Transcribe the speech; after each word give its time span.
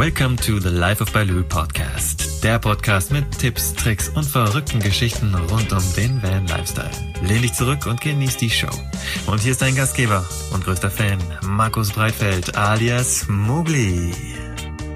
Welcome 0.00 0.38
to 0.38 0.58
the 0.58 0.70
Life 0.70 1.02
of 1.02 1.12
Baloo 1.12 1.42
Podcast. 1.42 2.42
Der 2.42 2.58
Podcast 2.58 3.12
mit 3.12 3.38
Tipps, 3.38 3.74
Tricks 3.74 4.08
und 4.08 4.24
verrückten 4.24 4.80
Geschichten 4.80 5.34
rund 5.34 5.70
um 5.74 5.82
den 5.94 6.22
Van 6.22 6.46
Lifestyle. 6.46 6.90
Lehn 7.22 7.42
dich 7.42 7.52
zurück 7.52 7.84
und 7.84 8.00
genieß 8.00 8.38
die 8.38 8.48
Show. 8.48 8.70
Und 9.26 9.42
hier 9.42 9.52
ist 9.52 9.60
dein 9.60 9.74
Gastgeber 9.74 10.24
und 10.54 10.64
größter 10.64 10.90
Fan, 10.90 11.18
Markus 11.42 11.92
Breitfeld 11.92 12.56
alias 12.56 13.26
Mugli. 13.28 14.14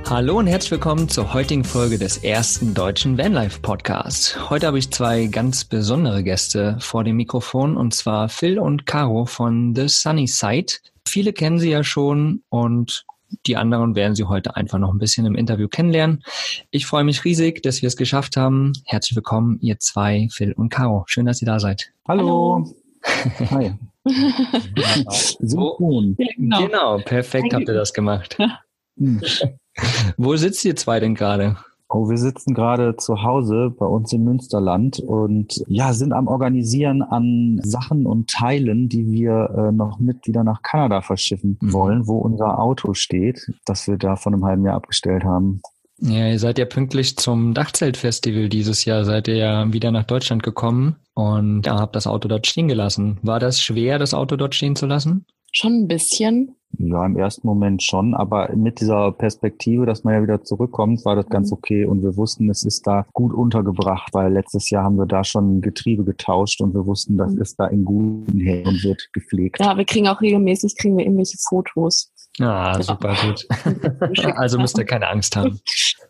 Hallo 0.09 0.39
und 0.39 0.46
herzlich 0.46 0.71
willkommen 0.71 1.07
zur 1.11 1.35
heutigen 1.35 1.64
Folge 1.64 1.99
des 1.99 2.17
ersten 2.25 2.73
deutschen 2.73 3.18
Vanlife 3.18 3.61
Podcasts. 3.61 4.49
Heute 4.49 4.68
habe 4.68 4.79
ich 4.79 4.91
zwei 4.91 5.27
ganz 5.27 5.67
besondere 5.67 6.23
Gäste 6.23 6.79
vor 6.81 7.05
dem 7.05 7.17
Mikrofon 7.17 7.77
und 7.77 7.95
zwar 7.95 8.31
Phil 8.31 8.59
und 8.59 8.86
Caro 8.86 9.27
von 9.27 9.75
The 9.75 9.86
Sunny 9.86 10.27
Side. 10.27 10.73
Viele 11.07 11.35
kennen 11.35 11.59
sie 11.59 11.68
ja 11.68 11.85
schon 11.85 12.43
und 12.49 13.05
die 13.47 13.57
anderen 13.57 13.95
werden 13.95 14.15
Sie 14.15 14.25
heute 14.25 14.57
einfach 14.57 14.79
noch 14.79 14.93
ein 14.93 14.99
bisschen 14.99 15.27
im 15.27 15.35
Interview 15.35 15.69
kennenlernen. 15.69 16.23
Ich 16.71 16.87
freue 16.87 17.05
mich 17.05 17.25
riesig, 17.25 17.63
dass 17.63 17.83
wir 17.83 17.87
es 17.89 17.97
geschafft 17.97 18.37
haben. 18.37 18.73
Herzlich 18.85 19.17
willkommen, 19.17 19.59
ihr 19.61 19.79
zwei, 19.79 20.29
Phil 20.31 20.53
und 20.53 20.71
Caro. 20.71 21.05
Schön, 21.07 21.27
dass 21.27 21.43
ihr 21.43 21.47
da 21.47 21.61
seid. 21.61 21.93
Hallo. 22.07 22.75
Hi. 23.51 23.75
Synchron. 25.41 26.17
Genau. 26.17 26.67
genau, 26.67 26.99
perfekt 26.99 27.55
habt 27.55 27.69
ihr 27.69 27.75
das 27.75 27.93
gemacht. 27.93 28.37
Wo 30.17 30.37
sitzt 30.37 30.65
ihr 30.65 30.77
zwei 30.77 31.01
denn 31.01 31.15
gerade? 31.15 31.57
Oh, 31.96 32.11
wir 32.11 32.19
sitzen 32.19 32.55
gerade 32.55 32.97
zu 32.97 33.22
Hause 33.22 33.70
bei 33.70 33.86
uns 33.86 34.12
im 34.12 34.25
Münsterland 34.25 34.98
und 34.98 35.62
ja, 35.69 35.92
sind 35.92 36.12
am 36.12 36.27
Organisieren 36.27 37.03
an 37.03 37.61
Sachen 37.62 38.05
und 38.05 38.28
Teilen, 38.28 38.89
die 38.89 39.12
wir 39.12 39.48
äh, 39.56 39.70
noch 39.70 40.00
mit 40.00 40.27
wieder 40.27 40.42
nach 40.42 40.62
Kanada 40.62 41.03
verschiffen 41.03 41.56
mhm. 41.61 41.72
wollen, 41.72 42.08
wo 42.08 42.19
unser 42.19 42.58
Auto 42.58 42.94
steht, 42.94 43.47
das 43.64 43.86
wir 43.86 43.97
da 43.97 44.17
vor 44.17 44.33
einem 44.33 44.44
halben 44.44 44.64
Jahr 44.64 44.75
abgestellt 44.75 45.23
haben. 45.23 45.62
Ja, 46.01 46.27
ihr 46.27 46.41
seid 46.41 46.59
ja 46.59 46.64
pünktlich 46.64 47.17
zum 47.17 47.55
Dachzeltfestival 47.55 48.48
dieses 48.48 48.84
Jahr, 48.84 49.05
seid 49.05 49.29
ihr 49.29 49.36
ja 49.36 49.73
wieder 49.73 49.92
nach 49.92 50.03
Deutschland 50.03 50.42
gekommen 50.42 50.97
und 51.14 51.64
ja, 51.64 51.79
habt 51.79 51.95
das 51.95 52.08
Auto 52.08 52.27
dort 52.27 52.48
stehen 52.48 52.67
gelassen. 52.67 53.19
War 53.23 53.39
das 53.39 53.62
schwer, 53.62 54.01
das 54.01 54.14
Auto 54.14 54.34
dort 54.34 54.56
stehen 54.56 54.75
zu 54.75 54.86
lassen? 54.86 55.27
Schon 55.53 55.83
ein 55.83 55.86
bisschen. 55.86 56.56
Ja, 56.78 57.06
im 57.06 57.17
ersten 57.17 57.47
Moment 57.47 57.83
schon, 57.83 58.14
aber 58.14 58.55
mit 58.55 58.80
dieser 58.80 59.12
Perspektive, 59.12 59.86
dass 59.86 60.05
man 60.05 60.14
ja 60.14 60.22
wieder 60.22 60.42
zurückkommt, 60.42 61.05
war 61.05 61.17
das 61.17 61.28
ganz 61.28 61.50
mhm. 61.50 61.55
okay 61.55 61.84
und 61.84 62.03
wir 62.03 62.17
wussten, 62.17 62.50
es 62.50 62.64
ist 62.64 62.86
da 62.86 63.06
gut 63.12 63.33
untergebracht, 63.33 64.12
weil 64.12 64.33
letztes 64.33 64.70
Jahr 64.70 64.84
haben 64.84 64.97
wir 64.97 65.06
da 65.06 65.25
schon 65.25 65.61
Getriebe 65.61 66.05
getauscht 66.05 66.61
und 66.61 66.75
wir 66.75 66.86
wussten, 66.86 67.17
das 67.17 67.33
mhm. 67.33 67.42
ist 67.42 67.61
da 67.61 67.67
in 67.67 67.84
guten 67.84 68.41
Händen 68.41 68.69
und 68.69 68.84
wird 68.84 69.08
gepflegt. 69.12 69.61
Ja, 69.61 69.77
wir 69.77 69.84
kriegen 69.84 70.08
auch 70.08 70.20
regelmäßig 70.20 70.77
kriegen 70.77 70.97
wir 70.97 71.05
irgendwelche 71.05 71.39
Fotos. 71.39 72.12
Ah, 72.41 72.83
super 72.83 73.15
gut. 73.23 73.47
also 74.37 74.59
müsst 74.59 74.77
ihr 74.77 74.85
keine 74.85 75.09
Angst 75.09 75.37
haben. 75.37 75.61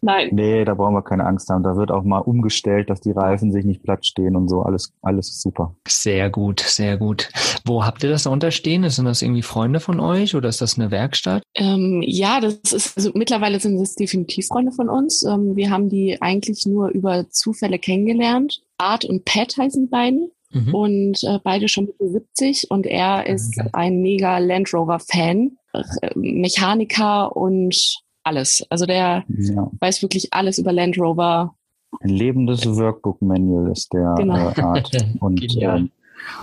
Nein. 0.00 0.30
Nee, 0.32 0.64
da 0.64 0.74
brauchen 0.74 0.94
wir 0.94 1.02
keine 1.02 1.26
Angst 1.26 1.50
haben. 1.50 1.62
Da 1.62 1.76
wird 1.76 1.90
auch 1.90 2.02
mal 2.02 2.18
umgestellt, 2.18 2.88
dass 2.88 3.00
die 3.00 3.10
Reifen 3.10 3.52
sich 3.52 3.64
nicht 3.64 3.82
platt 3.82 4.06
stehen 4.06 4.34
und 4.34 4.48
so. 4.48 4.62
Alles, 4.62 4.94
alles 5.02 5.40
super. 5.40 5.76
Sehr 5.86 6.30
gut, 6.30 6.60
sehr 6.60 6.96
gut. 6.96 7.28
Wo 7.66 7.84
habt 7.84 8.02
ihr 8.04 8.10
das 8.10 8.22
da 8.22 8.30
unterstehen? 8.30 8.88
Sind 8.88 9.04
das 9.04 9.20
irgendwie 9.20 9.42
Freunde 9.42 9.80
von 9.80 10.00
euch 10.00 10.34
oder 10.34 10.48
ist 10.48 10.62
das 10.62 10.78
eine 10.78 10.90
Werkstatt? 10.90 11.42
Ähm, 11.54 12.02
ja, 12.04 12.40
das 12.40 12.72
ist, 12.72 12.96
also 12.96 13.10
mittlerweile 13.14 13.60
sind 13.60 13.78
es 13.80 13.94
definitiv 13.94 14.46
Freunde 14.46 14.72
von 14.72 14.88
uns. 14.88 15.22
Ähm, 15.24 15.56
wir 15.56 15.70
haben 15.70 15.90
die 15.90 16.20
eigentlich 16.22 16.64
nur 16.64 16.88
über 16.88 17.28
Zufälle 17.28 17.78
kennengelernt. 17.78 18.62
Art 18.78 19.04
und 19.04 19.24
Pat 19.24 19.56
heißen 19.58 19.84
die 19.84 19.90
beiden. 19.90 20.30
Mhm. 20.54 20.74
Und 20.74 21.24
äh, 21.24 21.38
beide 21.42 21.68
schon 21.68 21.86
Mitte 21.86 22.08
70 22.08 22.70
und 22.70 22.86
er 22.86 23.26
ist 23.26 23.58
okay. 23.58 23.68
ein 23.72 24.00
mega 24.00 24.38
Land 24.38 24.72
Rover 24.72 25.00
Fan, 25.00 25.58
Mechaniker 26.14 27.34
und 27.36 28.02
alles. 28.22 28.64
Also 28.70 28.86
der 28.86 29.24
ja. 29.28 29.70
weiß 29.80 30.02
wirklich 30.02 30.32
alles 30.32 30.58
über 30.58 30.72
Land 30.72 30.98
Rover. 30.98 31.54
Ein 32.00 32.10
lebendes 32.10 32.66
Workbook 32.66 33.22
Manual 33.22 33.70
ist 33.70 33.92
der 33.92 34.14
genau. 34.16 34.50
äh, 34.50 34.60
Art. 34.60 34.90
Und 35.20 35.56
ähm, 35.60 35.90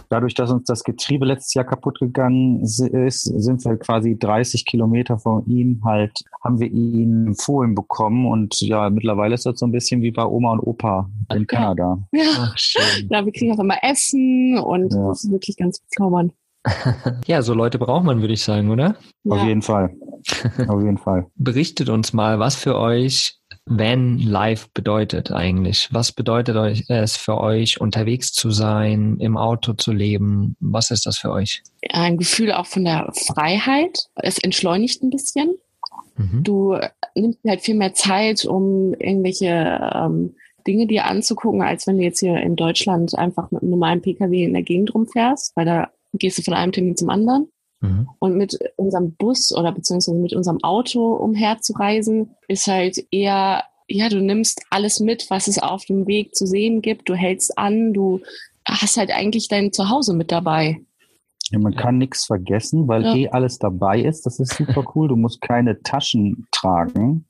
Dadurch, 0.10 0.34
dass 0.34 0.52
uns 0.52 0.66
das 0.66 0.84
Getriebe 0.84 1.26
letztes 1.26 1.54
Jahr 1.54 1.66
kaputt 1.66 2.00
gegangen 2.00 2.62
ist, 2.62 3.24
sind 3.24 3.66
wir 3.66 3.78
quasi 3.78 4.18
30 4.18 4.66
Kilometer 4.66 5.18
von 5.18 5.46
ihm 5.48 5.82
halt, 5.84 6.24
haben 6.44 6.60
wir 6.60 6.72
ihn 6.72 7.28
empfohlen 7.28 7.76
bekommen 7.76 8.26
und 8.26 8.60
ja, 8.62 8.90
mittlerweile 8.90 9.36
ist 9.36 9.46
das 9.46 9.60
so 9.60 9.66
ein 9.66 9.72
bisschen 9.72 10.02
wie 10.02 10.12
bei 10.12 10.26
Oma 10.26 10.54
und 10.54 10.60
Opa 10.60 11.10
in 11.34 11.48
Kanada. 11.48 11.98
Ja, 12.12 12.24
Ach, 12.38 12.58
schön. 12.58 13.08
ja 13.10 13.26
wir 13.26 13.32
kriegen 13.32 13.54
auch 13.54 13.60
immer 13.60 13.78
Essen 13.82 14.58
und 14.58 14.94
ja. 14.94 15.08
das 15.08 15.24
ist 15.24 15.32
wirklich 15.32 15.58
ganz 15.58 15.80
bezaubernd. 15.80 16.34
ja, 17.26 17.42
so 17.42 17.54
Leute 17.54 17.80
braucht 17.80 18.06
man, 18.06 18.22
würde 18.22 18.34
ich 18.34 18.44
sagen, 18.44 18.70
oder? 18.70 18.96
Ja. 19.24 19.36
Auf 19.36 19.48
jeden 19.48 19.62
Fall. 19.62 19.94
Auf 20.68 20.82
jeden 20.82 20.98
Fall. 20.98 21.28
Berichtet 21.36 21.90
uns 21.90 22.14
mal, 22.14 22.40
was 22.40 22.56
für 22.56 22.78
euch 22.78 23.38
Van 23.66 24.18
Life 24.20 24.68
bedeutet 24.74 25.32
eigentlich. 25.32 25.90
Was 25.92 26.12
bedeutet 26.12 26.90
es 26.90 27.16
für 27.16 27.40
euch, 27.40 27.80
unterwegs 27.80 28.34
zu 28.34 28.52
sein, 28.52 29.18
im 29.20 29.38
Auto 29.38 29.74
zu 29.74 29.92
leben? 29.92 30.56
Was 30.60 30.92
ist 30.92 31.06
das 31.06 31.18
für 31.18 31.32
euch? 31.32 31.62
Ein 31.90 32.18
Gefühl 32.18 32.52
auch 32.52 32.66
von 32.66 32.84
der 32.84 33.12
Freiheit. 33.14 34.08
Es 34.16 34.40
entschleunigt 34.40 35.04
ein 35.04 35.10
bisschen. 35.10 35.56
Mhm. 36.18 36.44
Du 36.44 36.78
nimmst 37.16 37.40
halt 37.48 37.62
viel 37.62 37.76
mehr 37.76 37.94
Zeit, 37.94 38.46
um 38.46 38.94
irgendwelche 38.96 39.92
ähm, 39.94 40.36
Dinge 40.68 40.88
dir 40.88 41.06
anzugucken, 41.06 41.62
als 41.62 41.88
wenn 41.88 41.98
du 41.98 42.04
jetzt 42.04 42.20
hier 42.20 42.38
in 42.38 42.56
Deutschland 42.56 43.18
einfach 43.18 43.52
mit 43.52 43.62
einem 43.62 43.72
normalen 43.72 44.02
Pkw 44.02 44.44
in 44.44 44.54
der 44.54 44.64
Gegend 44.64 44.94
rumfährst, 44.94 45.56
weil 45.56 45.66
da 45.66 45.90
gehst 46.14 46.38
du 46.38 46.42
von 46.42 46.54
einem 46.54 46.72
Termin 46.72 46.98
zum 46.98 47.10
anderen. 47.10 47.50
Mhm. 47.82 48.10
Und 48.20 48.38
mit 48.38 48.60
unserem 48.76 49.14
Bus 49.16 49.56
oder 49.56 49.72
beziehungsweise 49.72 50.18
mit 50.18 50.34
unserem 50.34 50.64
Auto 50.64 51.14
umherzureisen, 51.16 52.36
ist 52.48 52.68
halt 52.68 53.04
eher, 53.12 53.64
ja, 53.88 54.10
du 54.10 54.22
nimmst 54.22 54.62
alles 54.70 55.00
mit, 55.00 55.30
was 55.30 55.48
es 55.48 55.60
auf 55.60 55.86
dem 55.86 56.08
Weg 56.08 56.36
zu 56.36 56.46
sehen 56.46 56.82
gibt. 56.82 57.10
Du 57.10 57.16
hältst 57.16 57.58
an, 57.58 57.94
du 57.94 58.22
hast 58.66 58.98
halt 58.98 59.12
eigentlich 59.12 59.48
dein 59.48 59.74
Zuhause 59.74 60.14
mit 60.14 60.32
dabei. 60.32 60.82
Ja, 61.52 61.60
man 61.60 61.76
kann 61.76 61.98
nichts 61.98 62.26
vergessen, 62.26 62.88
weil 62.88 63.04
ja. 63.04 63.16
eh 63.16 63.30
alles 63.30 63.58
dabei 63.58 64.00
ist. 64.00 64.26
Das 64.26 64.40
ist 64.40 64.54
super 64.54 64.86
cool. 64.96 65.10
Du 65.10 65.18
musst 65.18 65.42
keine 65.42 65.82
Taschen 65.82 66.48
tragen, 66.52 67.26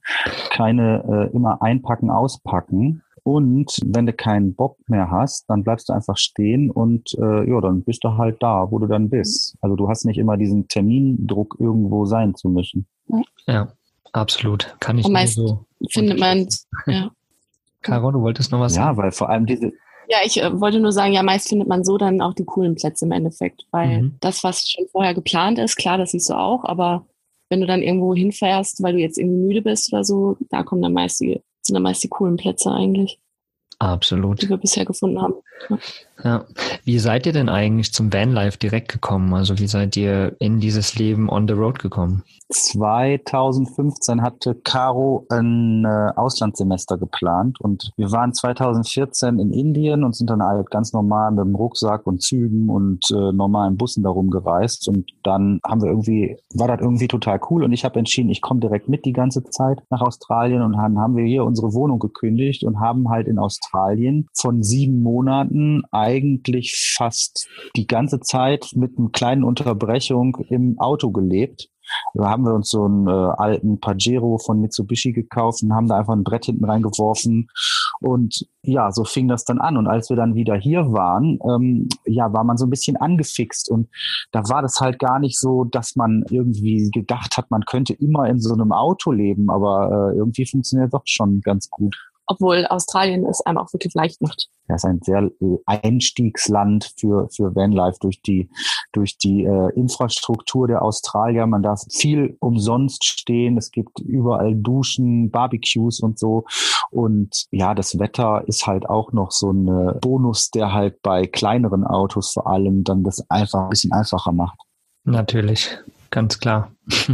keine 0.52 1.30
äh, 1.32 1.36
immer 1.36 1.62
einpacken, 1.62 2.12
auspacken. 2.12 3.02
Und 3.24 3.78
wenn 3.86 4.08
du 4.08 4.14
keinen 4.14 4.56
Bock 4.56 4.78
mehr 4.88 5.12
hast, 5.12 5.48
dann 5.48 5.64
bleibst 5.64 5.90
du 5.90 5.94
einfach 5.94 6.18
stehen 6.18 6.72
und 6.72 7.14
äh, 7.20 7.48
ja, 7.48 7.62
dann 7.62 7.84
bist 7.84 8.04
du 8.04 8.18
halt 8.18 8.42
da, 8.42 8.72
wo 8.72 8.80
du 8.80 8.88
dann 8.88 9.10
bist. 9.10 9.56
Also 9.62 9.76
du 9.76 9.90
hast 9.90 10.06
nicht 10.06 10.18
immer 10.18 10.38
diesen 10.38 10.68
Termindruck, 10.68 11.56
irgendwo 11.60 12.06
sein 12.06 12.34
zu 12.34 12.50
müssen. 12.50 12.88
Ja, 13.46 13.72
absolut. 14.12 14.76
Kann 14.80 14.98
ich 14.98 15.06
und 15.06 15.14
meist 15.14 15.36
so. 15.36 15.66
findet 15.92 16.20
man, 16.20 16.48
ja. 16.88 17.12
Caro, 17.82 18.12
du 18.12 18.22
wolltest 18.22 18.52
noch 18.52 18.60
was 18.60 18.76
ja, 18.76 18.84
sagen? 18.84 18.98
Ja, 18.98 19.04
weil 19.04 19.12
vor 19.12 19.30
allem 19.30 19.46
diese, 19.46 19.72
ja, 20.12 20.18
ich 20.26 20.42
äh, 20.42 20.60
wollte 20.60 20.80
nur 20.80 20.92
sagen, 20.92 21.14
ja, 21.14 21.24
meist 21.24 21.48
findet 21.48 21.68
man 21.68 21.84
so 21.84 21.98
dann 21.98 22.22
auch 22.22 22.34
die 22.34 22.44
coolen 22.44 22.76
Plätze 22.76 23.06
im 23.06 23.12
Endeffekt, 23.12 23.64
weil 23.72 24.02
mhm. 24.02 24.18
das, 24.20 24.44
was 24.44 24.68
schon 24.68 24.86
vorher 24.92 25.14
geplant 25.14 25.58
ist, 25.58 25.78
klar, 25.78 25.98
das 25.98 26.12
siehst 26.12 26.30
du 26.30 26.34
auch, 26.34 26.66
aber 26.66 27.06
wenn 27.50 27.62
du 27.62 27.68
dann 27.68 27.82
irgendwo 27.82 28.14
hinfährst, 28.14 28.84
weil 28.84 28.94
du 28.94 29.00
jetzt 29.00 29.18
irgendwie 29.18 29.48
müde 29.48 29.62
bist 29.62 29.92
oder 29.94 30.04
so, 30.04 30.38
da 30.50 30.64
kommen 30.64 30.82
dann 30.82 30.94
meist 30.94 31.20
die 31.22 31.42
sind 31.62 31.74
dann 31.76 31.84
meist 31.84 32.04
die 32.04 32.10
coolen 32.10 32.38
Plätze 32.38 32.72
eigentlich. 32.72 33.20
Absolut. 33.80 34.42
Die 34.42 34.50
wir 34.50 34.58
bisher 34.58 34.86
gefunden 34.86 35.22
haben. 35.22 35.36
Ja. 35.70 35.78
Ja. 36.24 36.46
Wie 36.84 37.00
seid 37.00 37.26
ihr 37.26 37.34
denn 37.34 37.50
eigentlich 37.50 37.94
zum 37.94 38.12
Vanlife 38.12 38.58
direkt 38.58 38.92
gekommen? 38.92 39.34
Also 39.34 39.60
wie 39.60 39.68
seid 39.68 39.96
ihr 39.98 40.36
in 40.40 40.60
dieses 40.60 40.96
Leben 40.96 41.30
on 41.30 41.48
the 41.48 41.54
road 41.54 41.80
gekommen? 41.80 42.24
2015 42.52 44.22
hatte 44.22 44.56
Caro 44.56 45.26
ein 45.30 45.86
äh, 45.86 46.12
Auslandssemester 46.16 46.98
geplant 46.98 47.62
und 47.62 47.92
wir 47.96 48.12
waren 48.12 48.34
2014 48.34 49.40
in 49.40 49.54
Indien 49.54 50.04
und 50.04 50.16
sind 50.16 50.30
dann 50.30 50.44
halt 50.44 50.70
ganz 50.70 50.92
normal 50.94 51.32
mit 51.32 51.46
dem 51.46 51.56
Rucksack 51.56 52.06
und 52.06 52.22
Zügen 52.22 52.70
und 52.70 53.10
äh, 53.12 53.32
normalen 53.32 53.78
Bussen 53.78 54.04
darum 54.04 54.30
gereist 54.30 54.88
und 54.88 55.12
dann 55.24 55.60
haben 55.66 55.82
wir 55.82 55.90
irgendwie, 55.90 56.38
war 56.54 56.68
das 56.68 56.82
irgendwie 56.82 57.08
total 57.08 57.40
cool 57.50 57.64
und 57.64 57.72
ich 57.72 57.86
habe 57.86 58.00
entschieden, 58.00 58.30
ich 58.30 58.42
komme 58.42 58.60
direkt 58.60 58.90
mit 58.90 59.06
die 59.06 59.14
ganze 59.14 59.44
Zeit 59.46 59.82
nach 59.90 60.02
Australien 60.02 60.62
und 60.62 60.74
dann 60.74 61.00
haben 61.00 61.16
wir 61.16 61.26
hier 61.26 61.46
unsere 61.46 61.74
Wohnung 61.74 62.00
gekündigt 62.00 62.64
und 62.64 62.80
haben 62.80 63.10
halt 63.10 63.28
in 63.28 63.40
Australien 63.40 64.28
von 64.34 64.62
sieben 64.62 65.02
Monaten 65.02 65.84
eigentlich 66.12 66.94
fast 66.98 67.48
die 67.76 67.88
ganze 67.88 68.20
Zeit 68.20 68.72
mit 68.76 68.98
einer 68.98 69.10
kleinen 69.10 69.44
Unterbrechung 69.44 70.38
im 70.50 70.78
Auto 70.80 71.12
gelebt 71.12 71.72
da 72.14 72.30
haben 72.30 72.44
wir 72.44 72.54
uns 72.54 72.70
so 72.70 72.86
einen 72.86 73.08
äh, 73.08 73.12
alten 73.12 73.80
Pajero 73.80 74.38
von 74.38 74.60
Mitsubishi 74.60 75.14
gekauft 75.14 75.64
und 75.64 75.74
haben 75.74 75.88
da 75.88 75.98
einfach 75.98 76.14
ein 76.14 76.24
Brett 76.24 76.46
hinten 76.46 76.66
reingeworfen. 76.66 77.50
Und 78.00 78.48
ja, 78.64 78.92
so 78.92 79.04
fing 79.04 79.28
das 79.28 79.46
dann 79.46 79.60
an. 79.60 79.78
Und 79.78 79.88
als 79.88 80.10
wir 80.10 80.18
dann 80.18 80.36
wieder 80.36 80.56
hier 80.56 80.92
waren, 80.92 81.40
ähm, 81.48 81.88
ja, 82.06 82.32
war 82.34 82.44
man 82.44 82.58
so 82.58 82.66
ein 82.66 82.70
bisschen 82.70 82.98
angefixt. 82.98 83.70
Und 83.70 83.90
da 84.32 84.42
war 84.50 84.62
das 84.62 84.80
halt 84.80 85.00
gar 85.00 85.20
nicht 85.20 85.40
so, 85.40 85.64
dass 85.64 85.96
man 85.96 86.24
irgendwie 86.30 86.90
gedacht 86.92 87.38
hat, 87.38 87.52
man 87.52 87.66
könnte 87.66 87.94
immer 87.94 88.28
in 88.28 88.40
so 88.40 88.54
einem 88.54 88.72
Auto 88.72 89.12
leben. 89.12 89.50
Aber 89.50 90.12
äh, 90.14 90.18
irgendwie 90.18 90.46
funktioniert 90.46 90.94
doch 90.94 91.04
schon 91.06 91.42
ganz 91.42 91.70
gut. 91.70 92.11
Obwohl 92.32 92.66
Australien 92.66 93.26
es 93.26 93.42
einem 93.42 93.58
auch 93.58 93.72
wirklich 93.74 93.94
leicht 93.94 94.22
macht. 94.22 94.48
Ja, 94.70 94.76
es 94.76 94.84
ist 94.84 94.90
ein 94.90 95.02
sehr 95.02 95.30
Einstiegsland 95.66 96.94
für, 96.98 97.28
für 97.30 97.54
Vanlife 97.54 97.98
durch 98.00 98.22
die, 98.22 98.50
durch 98.94 99.18
die 99.18 99.44
äh, 99.44 99.70
Infrastruktur 99.76 100.68
der 100.68 100.82
Australier. 100.82 101.46
Man 101.46 101.62
darf 101.62 101.84
viel 101.92 102.38
umsonst 102.40 103.04
stehen. 103.04 103.58
Es 103.58 103.72
gibt 103.72 104.00
überall 104.00 104.56
Duschen, 104.56 105.30
Barbecues 105.30 106.00
und 106.00 106.18
so. 106.18 106.46
Und 106.90 107.48
ja, 107.52 107.76
das 107.76 108.00
Wetter 108.00 108.44
ist 108.48 108.66
halt 108.66 108.90
auch 108.90 109.12
noch 109.12 109.32
so 109.32 109.52
ein 109.52 110.00
Bonus, 110.00 110.52
der 110.52 110.72
halt 110.72 111.02
bei 111.02 111.28
kleineren 111.28 111.84
Autos 111.86 112.32
vor 112.32 112.48
allem 112.48 112.86
dann 112.86 113.04
das 113.04 113.30
einfach 113.30 113.64
ein 113.64 113.70
bisschen 113.70 113.92
einfacher 113.92 114.32
macht. 114.32 114.58
Natürlich, 115.04 115.78
ganz 116.12 116.40
klar. 116.40 116.72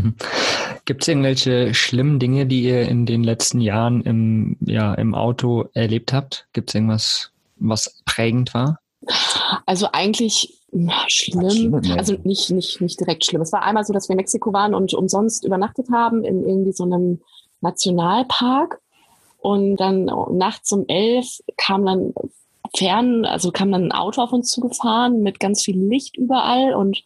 Gibt 0.88 1.02
es 1.02 1.10
irgendwelche 1.10 1.74
schlimmen 1.74 2.18
Dinge, 2.18 2.46
die 2.46 2.64
ihr 2.64 2.88
in 2.88 3.06
den 3.06 3.22
letzten 3.22 3.60
Jahren 3.60 4.04
im, 4.04 4.56
ja, 4.62 4.94
im 4.94 5.16
Auto 5.16 5.66
erlebt 5.74 6.14
habt? 6.14 6.48
Gibt 6.54 6.70
es 6.70 6.76
irgendwas, 6.76 7.32
was 7.58 8.02
prägend 8.06 8.54
war? 8.54 8.80
Also 9.66 9.90
eigentlich 9.92 10.62
schlimm, 11.08 11.74
also 11.98 12.16
nicht, 12.24 12.52
nicht, 12.52 12.80
nicht 12.80 13.00
direkt 13.02 13.26
schlimm. 13.26 13.42
Es 13.42 13.52
war 13.52 13.64
einmal 13.64 13.84
so, 13.84 13.92
dass 13.92 14.08
wir 14.08 14.14
in 14.14 14.18
Mexiko 14.18 14.54
waren 14.54 14.74
und 14.74 14.94
umsonst 14.94 15.44
übernachtet 15.44 15.88
haben 15.92 16.24
in 16.24 16.48
irgendwie 16.48 16.72
so 16.72 16.86
einem 16.86 17.20
Nationalpark. 17.60 18.80
Und 19.40 19.76
dann 19.76 20.06
nachts 20.06 20.72
um 20.72 20.86
elf 20.88 21.42
kam 21.58 21.86
dann 21.86 22.14
fern, 22.76 23.26
also 23.26 23.52
kam 23.52 23.72
dann 23.72 23.86
ein 23.86 23.92
Auto 23.92 24.22
auf 24.22 24.34
uns 24.34 24.52
zugefahren 24.52 25.22
mit 25.22 25.40
ganz 25.40 25.64
viel 25.64 25.78
Licht 25.78 26.18
überall 26.18 26.74
und 26.74 27.04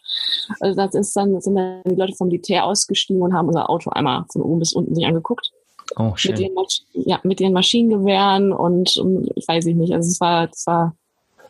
also 0.59 0.75
das 0.75 0.95
ist 0.95 1.15
dann, 1.15 1.39
sind 1.41 1.55
dann 1.55 1.81
die 1.85 1.95
Leute 1.95 2.15
vom 2.15 2.27
Militär 2.27 2.65
ausgestiegen 2.65 3.21
und 3.21 3.33
haben 3.33 3.47
unser 3.47 3.69
Auto 3.69 3.89
einmal 3.91 4.25
von 4.31 4.41
oben 4.41 4.59
bis 4.59 4.73
unten 4.73 4.95
sich 4.95 5.05
angeguckt. 5.05 5.51
Oh, 5.97 6.13
schön. 6.15 6.31
Mit 6.31 6.39
ihren, 6.39 6.55
ja, 6.93 7.19
mit 7.23 7.41
ihren 7.41 7.53
Maschinengewehren 7.53 8.53
und, 8.53 8.95
und 8.97 9.29
ich 9.35 9.47
weiß 9.47 9.65
ich 9.65 9.75
nicht, 9.75 9.93
also 9.93 10.07
es 10.07 10.19
war, 10.21 10.49
es 10.51 10.65
war 10.67 10.95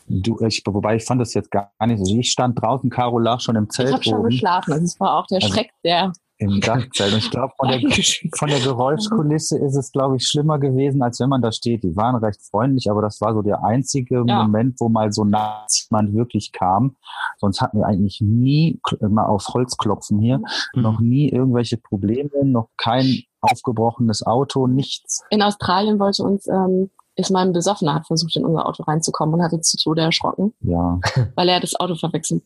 Du, 0.08 0.38
ich, 0.46 0.62
wobei 0.66 0.98
ich 0.98 1.06
fand 1.06 1.22
das 1.22 1.34
jetzt 1.34 1.52
gar 1.52 1.72
nicht 1.86 2.06
so. 2.06 2.18
Ich 2.18 2.31
stand 2.31 2.62
draußen, 2.62 2.90
Caro 2.90 3.18
lag 3.18 3.40
schon 3.40 3.56
im 3.56 3.69
Zelt. 3.69 3.90
Ich 3.90 3.94
habe 3.94 4.04
schon 4.04 4.24
geschlafen. 4.24 4.74
Also 4.74 4.84
es 4.84 5.00
war 5.00 5.19
auch 5.19 5.28
der 5.28 5.42
also, 5.42 5.54
Schreck, 5.54 5.72
der 5.86 6.12
im 6.42 6.60
Dachzelt. 6.60 7.14
Und 7.14 7.20
ich 7.20 7.30
glaube, 7.30 7.54
von 7.56 7.70
der, 7.70 7.80
von 8.36 8.50
der 8.50 8.60
Geräuschkulisse 8.60 9.60
ist 9.60 9.76
es, 9.76 9.92
glaube 9.92 10.18
ich, 10.18 10.28
schlimmer 10.28 10.58
gewesen, 10.60 11.02
als 11.04 11.20
wenn 11.20 11.30
man 11.30 11.42
da 11.42 11.52
steht. 11.52 11.84
Die 11.84 11.96
waren 11.96 12.16
recht 12.16 12.42
freundlich, 12.42 12.90
aber 12.90 13.02
das 13.02 13.22
war 13.22 13.34
so 13.34 13.42
der 13.42 13.64
einzige 13.64 14.24
ja. 14.28 14.44
Moment, 14.44 14.80
wo 14.80 14.90
mal 14.90 15.12
so 15.12 15.24
nah 15.24 15.66
jemand 15.70 16.14
wirklich 16.16 16.52
kam. 16.52 16.96
Sonst 17.38 17.62
hatten 17.62 17.78
wir 17.80 17.86
eigentlich 17.86 18.22
nie, 18.22 18.80
mal 19.02 19.26
auf 19.26 19.48
Holz 19.54 19.78
klopfen 19.78 20.20
hier, 20.20 20.40
mhm. 20.74 20.82
noch 20.82 21.00
nie 21.00 21.30
irgendwelche 21.30 21.78
Probleme, 21.78 22.44
noch 22.44 22.70
kein 22.76 23.22
aufgebrochenes 23.42 24.26
Auto, 24.26 24.68
nichts. 24.68 25.24
In 25.30 25.42
Australien 25.42 26.00
wollte 26.00 26.24
uns 26.24 26.48
ähm, 26.48 26.90
ist 27.22 27.32
mal 27.32 27.46
ein 27.46 27.54
Besoffener 27.54 27.96
hat 27.96 28.08
versucht, 28.08 28.36
in 28.36 28.46
unser 28.46 28.66
Auto 28.68 28.84
reinzukommen 28.84 29.36
und 29.36 29.44
hatte 29.44 29.62
zu 29.62 29.78
Tode 29.78 30.02
erschrocken. 30.02 30.54
Ja. 30.62 31.00
Weil 31.36 31.50
er 31.50 31.60
das 31.60 31.76
Auto 31.80 31.96
verwechselt. 31.96 32.44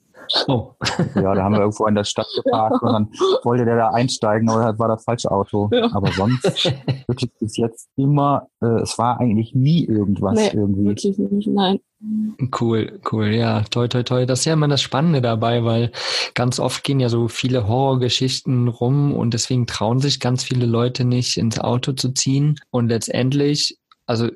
Oh. 0.48 0.72
Ja, 1.16 1.36
da 1.36 1.44
haben 1.44 1.54
wir 1.54 1.60
irgendwo 1.60 1.86
in 1.86 1.96
der 1.96 2.04
Stadt 2.04 2.28
geparkt 2.36 2.78
ja. 2.82 2.88
und 2.88 2.94
dann 2.94 3.10
wollte 3.44 3.66
der 3.66 3.76
da 3.76 3.90
einsteigen, 3.90 4.50
aber 4.50 4.72
das 4.72 4.80
war 4.80 4.88
das 4.88 5.04
falsche 5.04 5.32
Auto. 5.32 5.70
Ja. 5.72 5.90
Aber 5.94 6.12
sonst 6.12 6.44
wirklich 7.08 7.32
bis 7.40 7.58
jetzt 7.58 7.90
immer, 7.96 8.48
äh, 8.62 8.82
es 8.82 8.98
war 8.98 9.20
eigentlich 9.20 9.54
nie 9.54 9.86
irgendwas 9.86 10.36
nee, 10.36 10.52
irgendwie. 10.54 10.86
Wirklich 10.86 11.18
nicht, 11.18 11.48
nein. 11.48 11.80
Cool, 12.60 13.00
cool, 13.12 13.28
ja, 13.28 13.64
toi, 13.64 13.88
toi, 13.88 14.04
toi. 14.04 14.26
Das 14.26 14.40
ist 14.40 14.46
ja 14.46 14.54
immer 14.54 14.68
das 14.68 14.82
Spannende 14.82 15.22
dabei, 15.22 15.64
weil 15.64 15.92
ganz 16.34 16.60
oft 16.60 16.84
gehen 16.84 17.00
ja 17.00 17.10
so 17.10 17.28
viele 17.28 17.68
Horrorgeschichten 17.68 18.68
rum 18.68 19.14
und 19.14 19.34
deswegen 19.34 19.66
trauen 19.66 20.00
sich 20.00 20.20
ganz 20.20 20.44
viele 20.44 20.66
Leute 20.66 21.06
nicht 21.06 21.38
ins 21.38 21.58
Auto 21.58 21.94
zu 21.94 22.12
ziehen 22.14 22.60
und 22.70 22.90
letztendlich, 22.90 23.80
also 24.06 24.30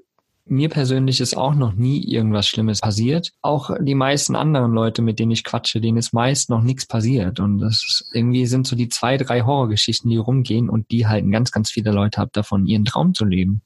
mir 0.49 0.69
persönlich 0.69 1.21
ist 1.21 1.37
auch 1.37 1.55
noch 1.55 1.73
nie 1.73 2.03
irgendwas 2.03 2.47
Schlimmes 2.47 2.81
passiert. 2.81 3.31
Auch 3.41 3.71
die 3.79 3.95
meisten 3.95 4.35
anderen 4.35 4.71
Leute, 4.71 5.01
mit 5.01 5.19
denen 5.19 5.31
ich 5.31 5.43
quatsche, 5.43 5.81
denen 5.81 5.97
ist 5.97 6.13
meist 6.13 6.49
noch 6.49 6.61
nichts 6.61 6.85
passiert. 6.85 7.39
Und 7.39 7.59
das 7.59 7.83
ist, 7.87 8.11
irgendwie 8.13 8.45
sind 8.45 8.67
so 8.67 8.75
die 8.75 8.89
zwei, 8.89 9.17
drei 9.17 9.41
Horrorgeschichten, 9.41 10.09
die 10.09 10.17
rumgehen 10.17 10.69
und 10.69 10.91
die 10.91 11.07
halten 11.07 11.31
ganz, 11.31 11.51
ganz 11.51 11.69
viele 11.71 11.91
Leute 11.91 12.21
ab 12.21 12.29
davon, 12.33 12.65
ihren 12.65 12.85
Traum 12.85 13.13
zu 13.13 13.25
leben. 13.25 13.61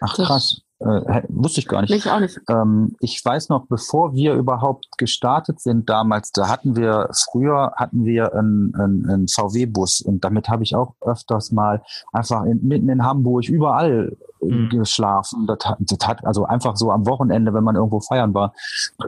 Ach 0.00 0.14
krass. 0.14 0.62
Äh, 0.80 1.22
wusste 1.28 1.58
ich 1.58 1.66
gar 1.66 1.80
nicht. 1.80 1.90
Ich 1.90 2.08
auch 2.08 2.20
nicht. 2.20 2.38
Ähm, 2.48 2.94
ich 3.00 3.20
weiß 3.24 3.48
noch, 3.48 3.66
bevor 3.66 4.14
wir 4.14 4.34
überhaupt 4.34 4.86
gestartet 4.96 5.60
sind 5.60 5.88
damals, 5.88 6.30
da 6.30 6.48
hatten 6.48 6.76
wir, 6.76 7.08
früher 7.32 7.72
hatten 7.76 8.04
wir 8.04 8.32
einen, 8.32 8.72
einen, 8.76 9.10
einen 9.10 9.28
VW-Bus 9.28 10.02
und 10.02 10.22
damit 10.24 10.48
habe 10.48 10.62
ich 10.62 10.76
auch 10.76 10.94
öfters 11.00 11.50
mal 11.50 11.82
einfach 12.12 12.44
in, 12.44 12.62
mitten 12.62 12.88
in 12.90 13.04
Hamburg 13.04 13.48
überall 13.48 14.16
mhm. 14.40 14.68
geschlafen. 14.68 15.46
Das 15.46 15.58
hat, 15.64 15.78
das 15.80 16.06
hat, 16.06 16.24
also 16.24 16.44
einfach 16.44 16.76
so 16.76 16.90
am 16.90 17.06
Wochenende, 17.06 17.54
wenn 17.54 17.64
man 17.64 17.76
irgendwo 17.76 18.00
feiern 18.00 18.34
war, 18.34 18.52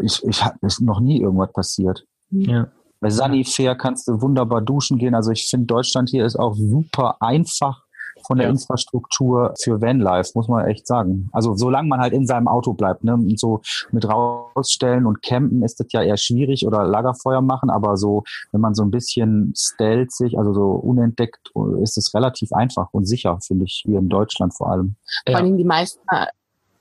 ich, 0.01 0.23
ich 0.25 0.43
ist 0.63 0.81
noch 0.81 1.01
nie 1.01 1.21
irgendwas 1.21 1.53
passiert. 1.53 2.05
Ja. 2.31 2.69
Bei 3.01 3.11
Sunnyfair 3.11 3.77
kannst 3.77 4.09
du 4.09 4.21
wunderbar 4.21 4.61
duschen 4.61 4.99
gehen. 4.99 5.15
Also 5.15 5.31
ich 5.31 5.49
finde, 5.49 5.67
Deutschland 5.67 6.11
hier 6.11 6.27
ist 6.27 6.37
auch 6.37 6.55
super 6.55 7.17
einfach 7.21 7.85
von 8.27 8.39
der 8.39 8.47
ja. 8.47 8.53
Infrastruktur 8.53 9.55
für 9.61 9.81
Vanlife, 9.81 10.33
muss 10.35 10.49
man 10.49 10.67
echt 10.67 10.87
sagen. 10.87 11.29
Also 11.33 11.55
solange 11.55 11.89
man 11.89 12.01
halt 12.01 12.13
in 12.13 12.27
seinem 12.27 12.49
Auto 12.49 12.73
bleibt, 12.73 13.05
ne, 13.05 13.15
und 13.15 13.39
so 13.39 13.61
mit 13.91 14.09
rausstellen 14.09 15.07
und 15.07 15.23
campen 15.23 15.63
ist 15.63 15.81
das 15.81 15.87
ja 15.93 16.03
eher 16.03 16.17
schwierig 16.17 16.67
oder 16.67 16.85
Lagerfeuer 16.85 17.41
machen, 17.41 17.71
aber 17.71 17.97
so, 17.97 18.25
wenn 18.53 18.61
man 18.61 18.75
so 18.75 18.83
ein 18.83 18.91
bisschen 18.91 19.53
stellt 19.57 20.13
sich, 20.13 20.39
also 20.39 20.53
so 20.53 20.71
unentdeckt, 20.71 21.51
ist 21.83 21.99
es 21.99 22.15
relativ 22.15 22.53
einfach 22.53 22.89
und 22.93 23.07
sicher, 23.07 23.39
finde 23.41 23.65
ich, 23.65 23.83
hier 23.85 23.99
in 23.99 24.09
Deutschland 24.09 24.55
vor 24.55 24.71
allem. 24.71 24.97
Vor 25.27 25.37
allem 25.37 25.57
die 25.57 25.65
meisten, 25.65 26.01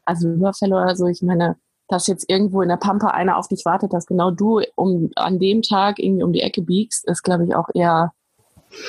also 0.05 0.29
Überfälle 0.29 0.75
oder 0.75 0.95
so, 0.95 1.07
ich 1.07 1.21
meine, 1.21 1.57
dass 1.87 2.07
jetzt 2.07 2.29
irgendwo 2.29 2.61
in 2.61 2.69
der 2.69 2.77
Pampa 2.77 3.07
einer 3.07 3.37
auf 3.37 3.47
dich 3.47 3.65
wartet, 3.65 3.93
dass 3.93 4.05
genau 4.05 4.31
du 4.31 4.61
um 4.75 5.09
an 5.15 5.39
dem 5.39 5.63
Tag 5.63 5.99
irgendwie 5.99 6.23
um 6.23 6.31
die 6.31 6.41
Ecke 6.41 6.61
biegst, 6.61 7.07
ist, 7.07 7.23
glaube 7.23 7.45
ich, 7.45 7.55
auch 7.55 7.67
eher 7.73 8.13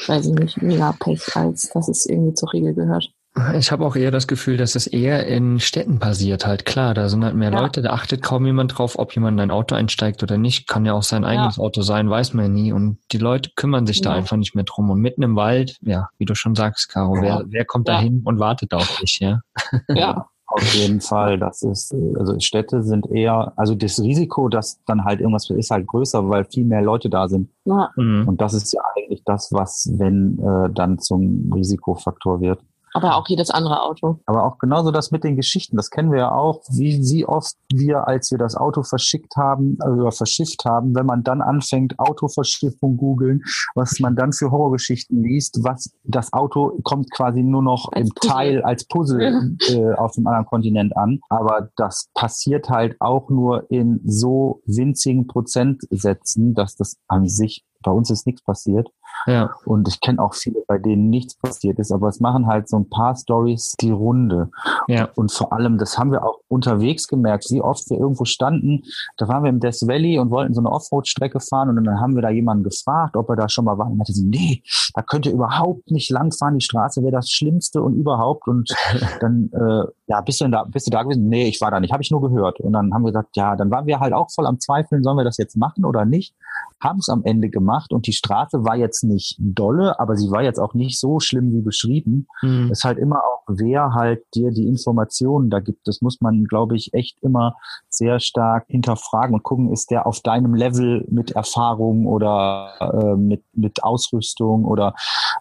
weiß 0.06 0.26
ich 0.26 0.34
nicht, 0.34 0.62
mega 0.62 0.94
Pech, 0.98 1.36
als 1.36 1.70
dass 1.70 1.88
es 1.88 2.06
irgendwie 2.06 2.34
zur 2.34 2.52
Regel 2.52 2.74
gehört. 2.74 3.10
Ich 3.54 3.70
habe 3.70 3.86
auch 3.86 3.94
eher 3.94 4.10
das 4.10 4.26
Gefühl, 4.26 4.56
dass 4.56 4.74
es 4.74 4.88
eher 4.88 5.24
in 5.28 5.60
Städten 5.60 6.00
passiert 6.00 6.46
halt. 6.46 6.66
Klar, 6.66 6.94
da 6.94 7.08
sind 7.08 7.24
halt 7.24 7.36
mehr 7.36 7.52
ja. 7.52 7.60
Leute, 7.60 7.80
da 7.80 7.90
achtet 7.90 8.22
kaum 8.22 8.44
jemand 8.44 8.76
drauf, 8.76 8.98
ob 8.98 9.14
jemand 9.14 9.36
in 9.36 9.40
ein 9.40 9.50
Auto 9.52 9.76
einsteigt 9.76 10.24
oder 10.24 10.36
nicht. 10.36 10.66
Kann 10.66 10.84
ja 10.84 10.94
auch 10.94 11.04
sein 11.04 11.24
eigenes 11.24 11.56
ja. 11.56 11.62
Auto 11.62 11.82
sein, 11.82 12.10
weiß 12.10 12.34
man 12.34 12.46
ja 12.46 12.50
nie. 12.50 12.72
Und 12.72 12.98
die 13.12 13.18
Leute 13.18 13.50
kümmern 13.54 13.86
sich 13.86 13.98
ja. 13.98 14.04
da 14.04 14.14
einfach 14.14 14.36
nicht 14.36 14.56
mehr 14.56 14.64
drum. 14.64 14.90
Und 14.90 15.00
mitten 15.00 15.22
im 15.22 15.36
Wald, 15.36 15.78
ja, 15.82 16.08
wie 16.18 16.24
du 16.24 16.34
schon 16.34 16.56
sagst, 16.56 16.88
Caro, 16.88 17.22
wer, 17.22 17.44
wer 17.46 17.64
kommt 17.64 17.86
da 17.86 18.00
hin 18.00 18.22
und 18.24 18.40
wartet 18.40 18.74
auf 18.74 18.98
dich, 19.00 19.20
ja? 19.20 19.42
Ja, 19.88 20.26
Auf 20.50 20.74
jeden 20.74 21.00
Fall. 21.00 21.38
Das 21.38 21.62
ist, 21.62 21.94
also 22.18 22.38
Städte 22.40 22.82
sind 22.82 23.08
eher, 23.10 23.52
also 23.56 23.76
das 23.76 24.00
Risiko, 24.00 24.48
dass 24.48 24.82
dann 24.84 25.04
halt 25.04 25.20
irgendwas 25.20 25.48
ist 25.48 25.70
halt 25.70 25.86
größer, 25.86 26.28
weil 26.28 26.44
viel 26.44 26.64
mehr 26.64 26.82
Leute 26.82 27.08
da 27.08 27.28
sind. 27.28 27.50
Ja. 27.64 27.90
Mhm. 27.96 28.26
Und 28.26 28.40
das 28.40 28.54
ist 28.54 28.72
ja 28.72 28.80
eigentlich 28.96 29.22
das, 29.24 29.52
was, 29.52 29.88
wenn 29.96 30.40
äh, 30.40 30.70
dann 30.72 30.98
zum 30.98 31.52
Risikofaktor 31.54 32.40
wird. 32.40 32.60
Aber 32.92 33.16
auch 33.16 33.28
jedes 33.28 33.50
andere 33.50 33.82
Auto. 33.82 34.18
Aber 34.26 34.44
auch 34.44 34.58
genauso 34.58 34.90
das 34.90 35.10
mit 35.10 35.24
den 35.24 35.36
Geschichten. 35.36 35.76
Das 35.76 35.90
kennen 35.90 36.10
wir 36.10 36.18
ja 36.18 36.32
auch, 36.32 36.62
wie, 36.70 37.00
wie 37.10 37.24
oft 37.24 37.54
wir, 37.72 38.08
als 38.08 38.30
wir 38.30 38.38
das 38.38 38.56
Auto 38.56 38.82
verschickt 38.82 39.36
haben, 39.36 39.78
oder 39.80 40.12
verschifft 40.12 40.64
haben, 40.64 40.94
wenn 40.94 41.06
man 41.06 41.22
dann 41.22 41.40
anfängt, 41.40 41.98
Autoverschiffung 41.98 42.96
googeln, 42.96 43.42
was 43.74 44.00
man 44.00 44.16
dann 44.16 44.32
für 44.32 44.50
Horrorgeschichten 44.50 45.22
liest, 45.22 45.60
was 45.62 45.92
das 46.04 46.32
Auto 46.32 46.78
kommt 46.82 47.10
quasi 47.12 47.42
nur 47.42 47.62
noch 47.62 47.90
als 47.92 48.08
im 48.08 48.14
Puzzle. 48.14 48.30
Teil 48.30 48.62
als 48.62 48.84
Puzzle 48.86 49.56
äh, 49.68 49.94
auf 49.94 50.12
dem 50.12 50.26
anderen 50.26 50.46
Kontinent 50.46 50.96
an. 50.96 51.20
Aber 51.28 51.70
das 51.76 52.08
passiert 52.14 52.68
halt 52.68 52.96
auch 53.00 53.30
nur 53.30 53.70
in 53.70 54.00
so 54.04 54.62
winzigen 54.66 55.26
Prozentsätzen, 55.26 56.54
dass 56.54 56.76
das 56.76 56.96
an 57.08 57.28
sich 57.28 57.64
bei 57.82 57.90
uns 57.90 58.10
ist 58.10 58.26
nichts 58.26 58.42
passiert. 58.42 58.88
Ja. 59.26 59.50
Und 59.64 59.88
ich 59.88 60.00
kenne 60.00 60.20
auch 60.22 60.34
viele, 60.34 60.62
bei 60.66 60.78
denen 60.78 61.10
nichts 61.10 61.34
passiert 61.34 61.78
ist, 61.78 61.92
aber 61.92 62.08
es 62.08 62.20
machen 62.20 62.46
halt 62.46 62.68
so 62.68 62.78
ein 62.78 62.88
paar 62.88 63.16
Stories 63.16 63.74
die 63.80 63.90
Runde. 63.90 64.50
Ja. 64.88 65.08
Und 65.14 65.32
vor 65.32 65.52
allem, 65.52 65.78
das 65.78 65.98
haben 65.98 66.12
wir 66.12 66.24
auch 66.24 66.40
unterwegs 66.48 67.06
gemerkt, 67.06 67.46
wie 67.50 67.60
oft 67.60 67.88
wir 67.90 67.98
irgendwo 67.98 68.24
standen. 68.24 68.82
Da 69.16 69.28
waren 69.28 69.42
wir 69.42 69.50
im 69.50 69.60
Death 69.60 69.82
Valley 69.82 70.18
und 70.18 70.30
wollten 70.30 70.54
so 70.54 70.60
eine 70.60 70.70
Offroad-Strecke 70.70 71.40
fahren 71.40 71.68
und 71.68 71.84
dann 71.84 72.00
haben 72.00 72.14
wir 72.14 72.22
da 72.22 72.30
jemanden 72.30 72.64
gefragt, 72.64 73.16
ob 73.16 73.28
er 73.28 73.36
da 73.36 73.48
schon 73.48 73.64
mal 73.64 73.78
war. 73.78 73.86
Und 73.86 73.92
er 73.92 73.96
meinte 73.96 74.12
so, 74.12 74.22
nee, 74.24 74.62
da 74.94 75.02
könnt 75.02 75.26
ihr 75.26 75.32
überhaupt 75.32 75.90
nicht 75.90 76.10
langfahren. 76.10 76.58
Die 76.58 76.64
Straße 76.64 77.02
wäre 77.02 77.12
das 77.12 77.30
Schlimmste 77.30 77.82
und 77.82 77.94
überhaupt. 77.94 78.48
Und 78.48 78.70
dann, 79.20 79.50
äh, 79.52 79.84
ja, 80.06 80.20
bist 80.20 80.40
du 80.40 80.44
denn 80.44 80.52
da, 80.52 80.64
bist 80.64 80.86
du 80.86 80.90
da 80.90 81.02
gewesen? 81.02 81.28
Nee, 81.28 81.48
ich 81.48 81.60
war 81.60 81.70
da 81.70 81.80
nicht, 81.80 81.92
habe 81.92 82.02
ich 82.02 82.10
nur 82.10 82.20
gehört. 82.20 82.60
Und 82.60 82.72
dann 82.72 82.92
haben 82.94 83.02
wir 83.02 83.12
gesagt, 83.12 83.36
ja, 83.36 83.56
dann 83.56 83.70
waren 83.70 83.86
wir 83.86 84.00
halt 84.00 84.12
auch 84.12 84.30
voll 84.30 84.46
am 84.46 84.58
Zweifeln, 84.60 85.02
sollen 85.02 85.16
wir 85.16 85.24
das 85.24 85.36
jetzt 85.36 85.56
machen 85.56 85.84
oder 85.84 86.04
nicht? 86.04 86.34
Haben 86.80 87.00
es 87.00 87.08
am 87.08 87.24
Ende 87.24 87.50
gemacht 87.50 87.92
und 87.92 88.06
die 88.06 88.12
Straße 88.12 88.64
war 88.64 88.76
jetzt 88.76 89.04
nicht 89.04 89.36
dolle, 89.38 90.00
aber 90.00 90.16
sie 90.16 90.30
war 90.30 90.42
jetzt 90.42 90.58
auch 90.58 90.72
nicht 90.74 90.98
so 90.98 91.20
schlimm 91.20 91.52
wie 91.52 91.60
beschrieben. 91.60 92.26
Mhm. 92.42 92.70
Es 92.70 92.78
ist 92.78 92.84
halt 92.84 92.98
immer 92.98 93.18
auch, 93.18 93.42
wer 93.48 93.92
halt 93.92 94.22
dir 94.34 94.50
die 94.50 94.66
Informationen 94.66 95.50
da 95.50 95.60
gibt. 95.60 95.86
Das 95.86 96.00
muss 96.00 96.20
man, 96.20 96.44
glaube 96.44 96.76
ich, 96.76 96.94
echt 96.94 97.18
immer 97.22 97.56
sehr 97.88 98.18
stark 98.20 98.64
hinterfragen 98.68 99.34
und 99.34 99.42
gucken, 99.42 99.72
ist 99.72 99.90
der 99.90 100.06
auf 100.06 100.20
deinem 100.20 100.54
Level 100.54 101.04
mit 101.10 101.32
Erfahrung 101.32 102.06
oder 102.06 102.72
äh, 102.80 103.16
mit, 103.16 103.44
mit 103.54 103.82
Ausrüstung 103.84 104.64
oder 104.64 104.94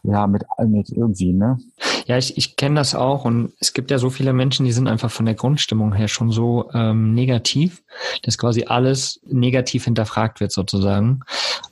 ja, 0.03 0.27
mit, 0.27 0.43
mit 0.67 0.89
irgendwie, 0.89 1.33
ne? 1.33 1.57
Ja, 2.05 2.17
ich, 2.17 2.37
ich 2.37 2.55
kenne 2.55 2.75
das 2.75 2.95
auch 2.95 3.23
und 3.25 3.53
es 3.59 3.73
gibt 3.73 3.91
ja 3.91 3.99
so 3.99 4.09
viele 4.09 4.33
Menschen, 4.33 4.65
die 4.65 4.71
sind 4.71 4.87
einfach 4.87 5.11
von 5.11 5.27
der 5.27 5.35
Grundstimmung 5.35 5.93
her 5.93 6.07
schon 6.07 6.31
so 6.31 6.69
ähm, 6.73 7.13
negativ, 7.13 7.83
dass 8.23 8.37
quasi 8.37 8.65
alles 8.65 9.21
negativ 9.27 9.85
hinterfragt 9.85 10.39
wird 10.39 10.51
sozusagen. 10.51 10.99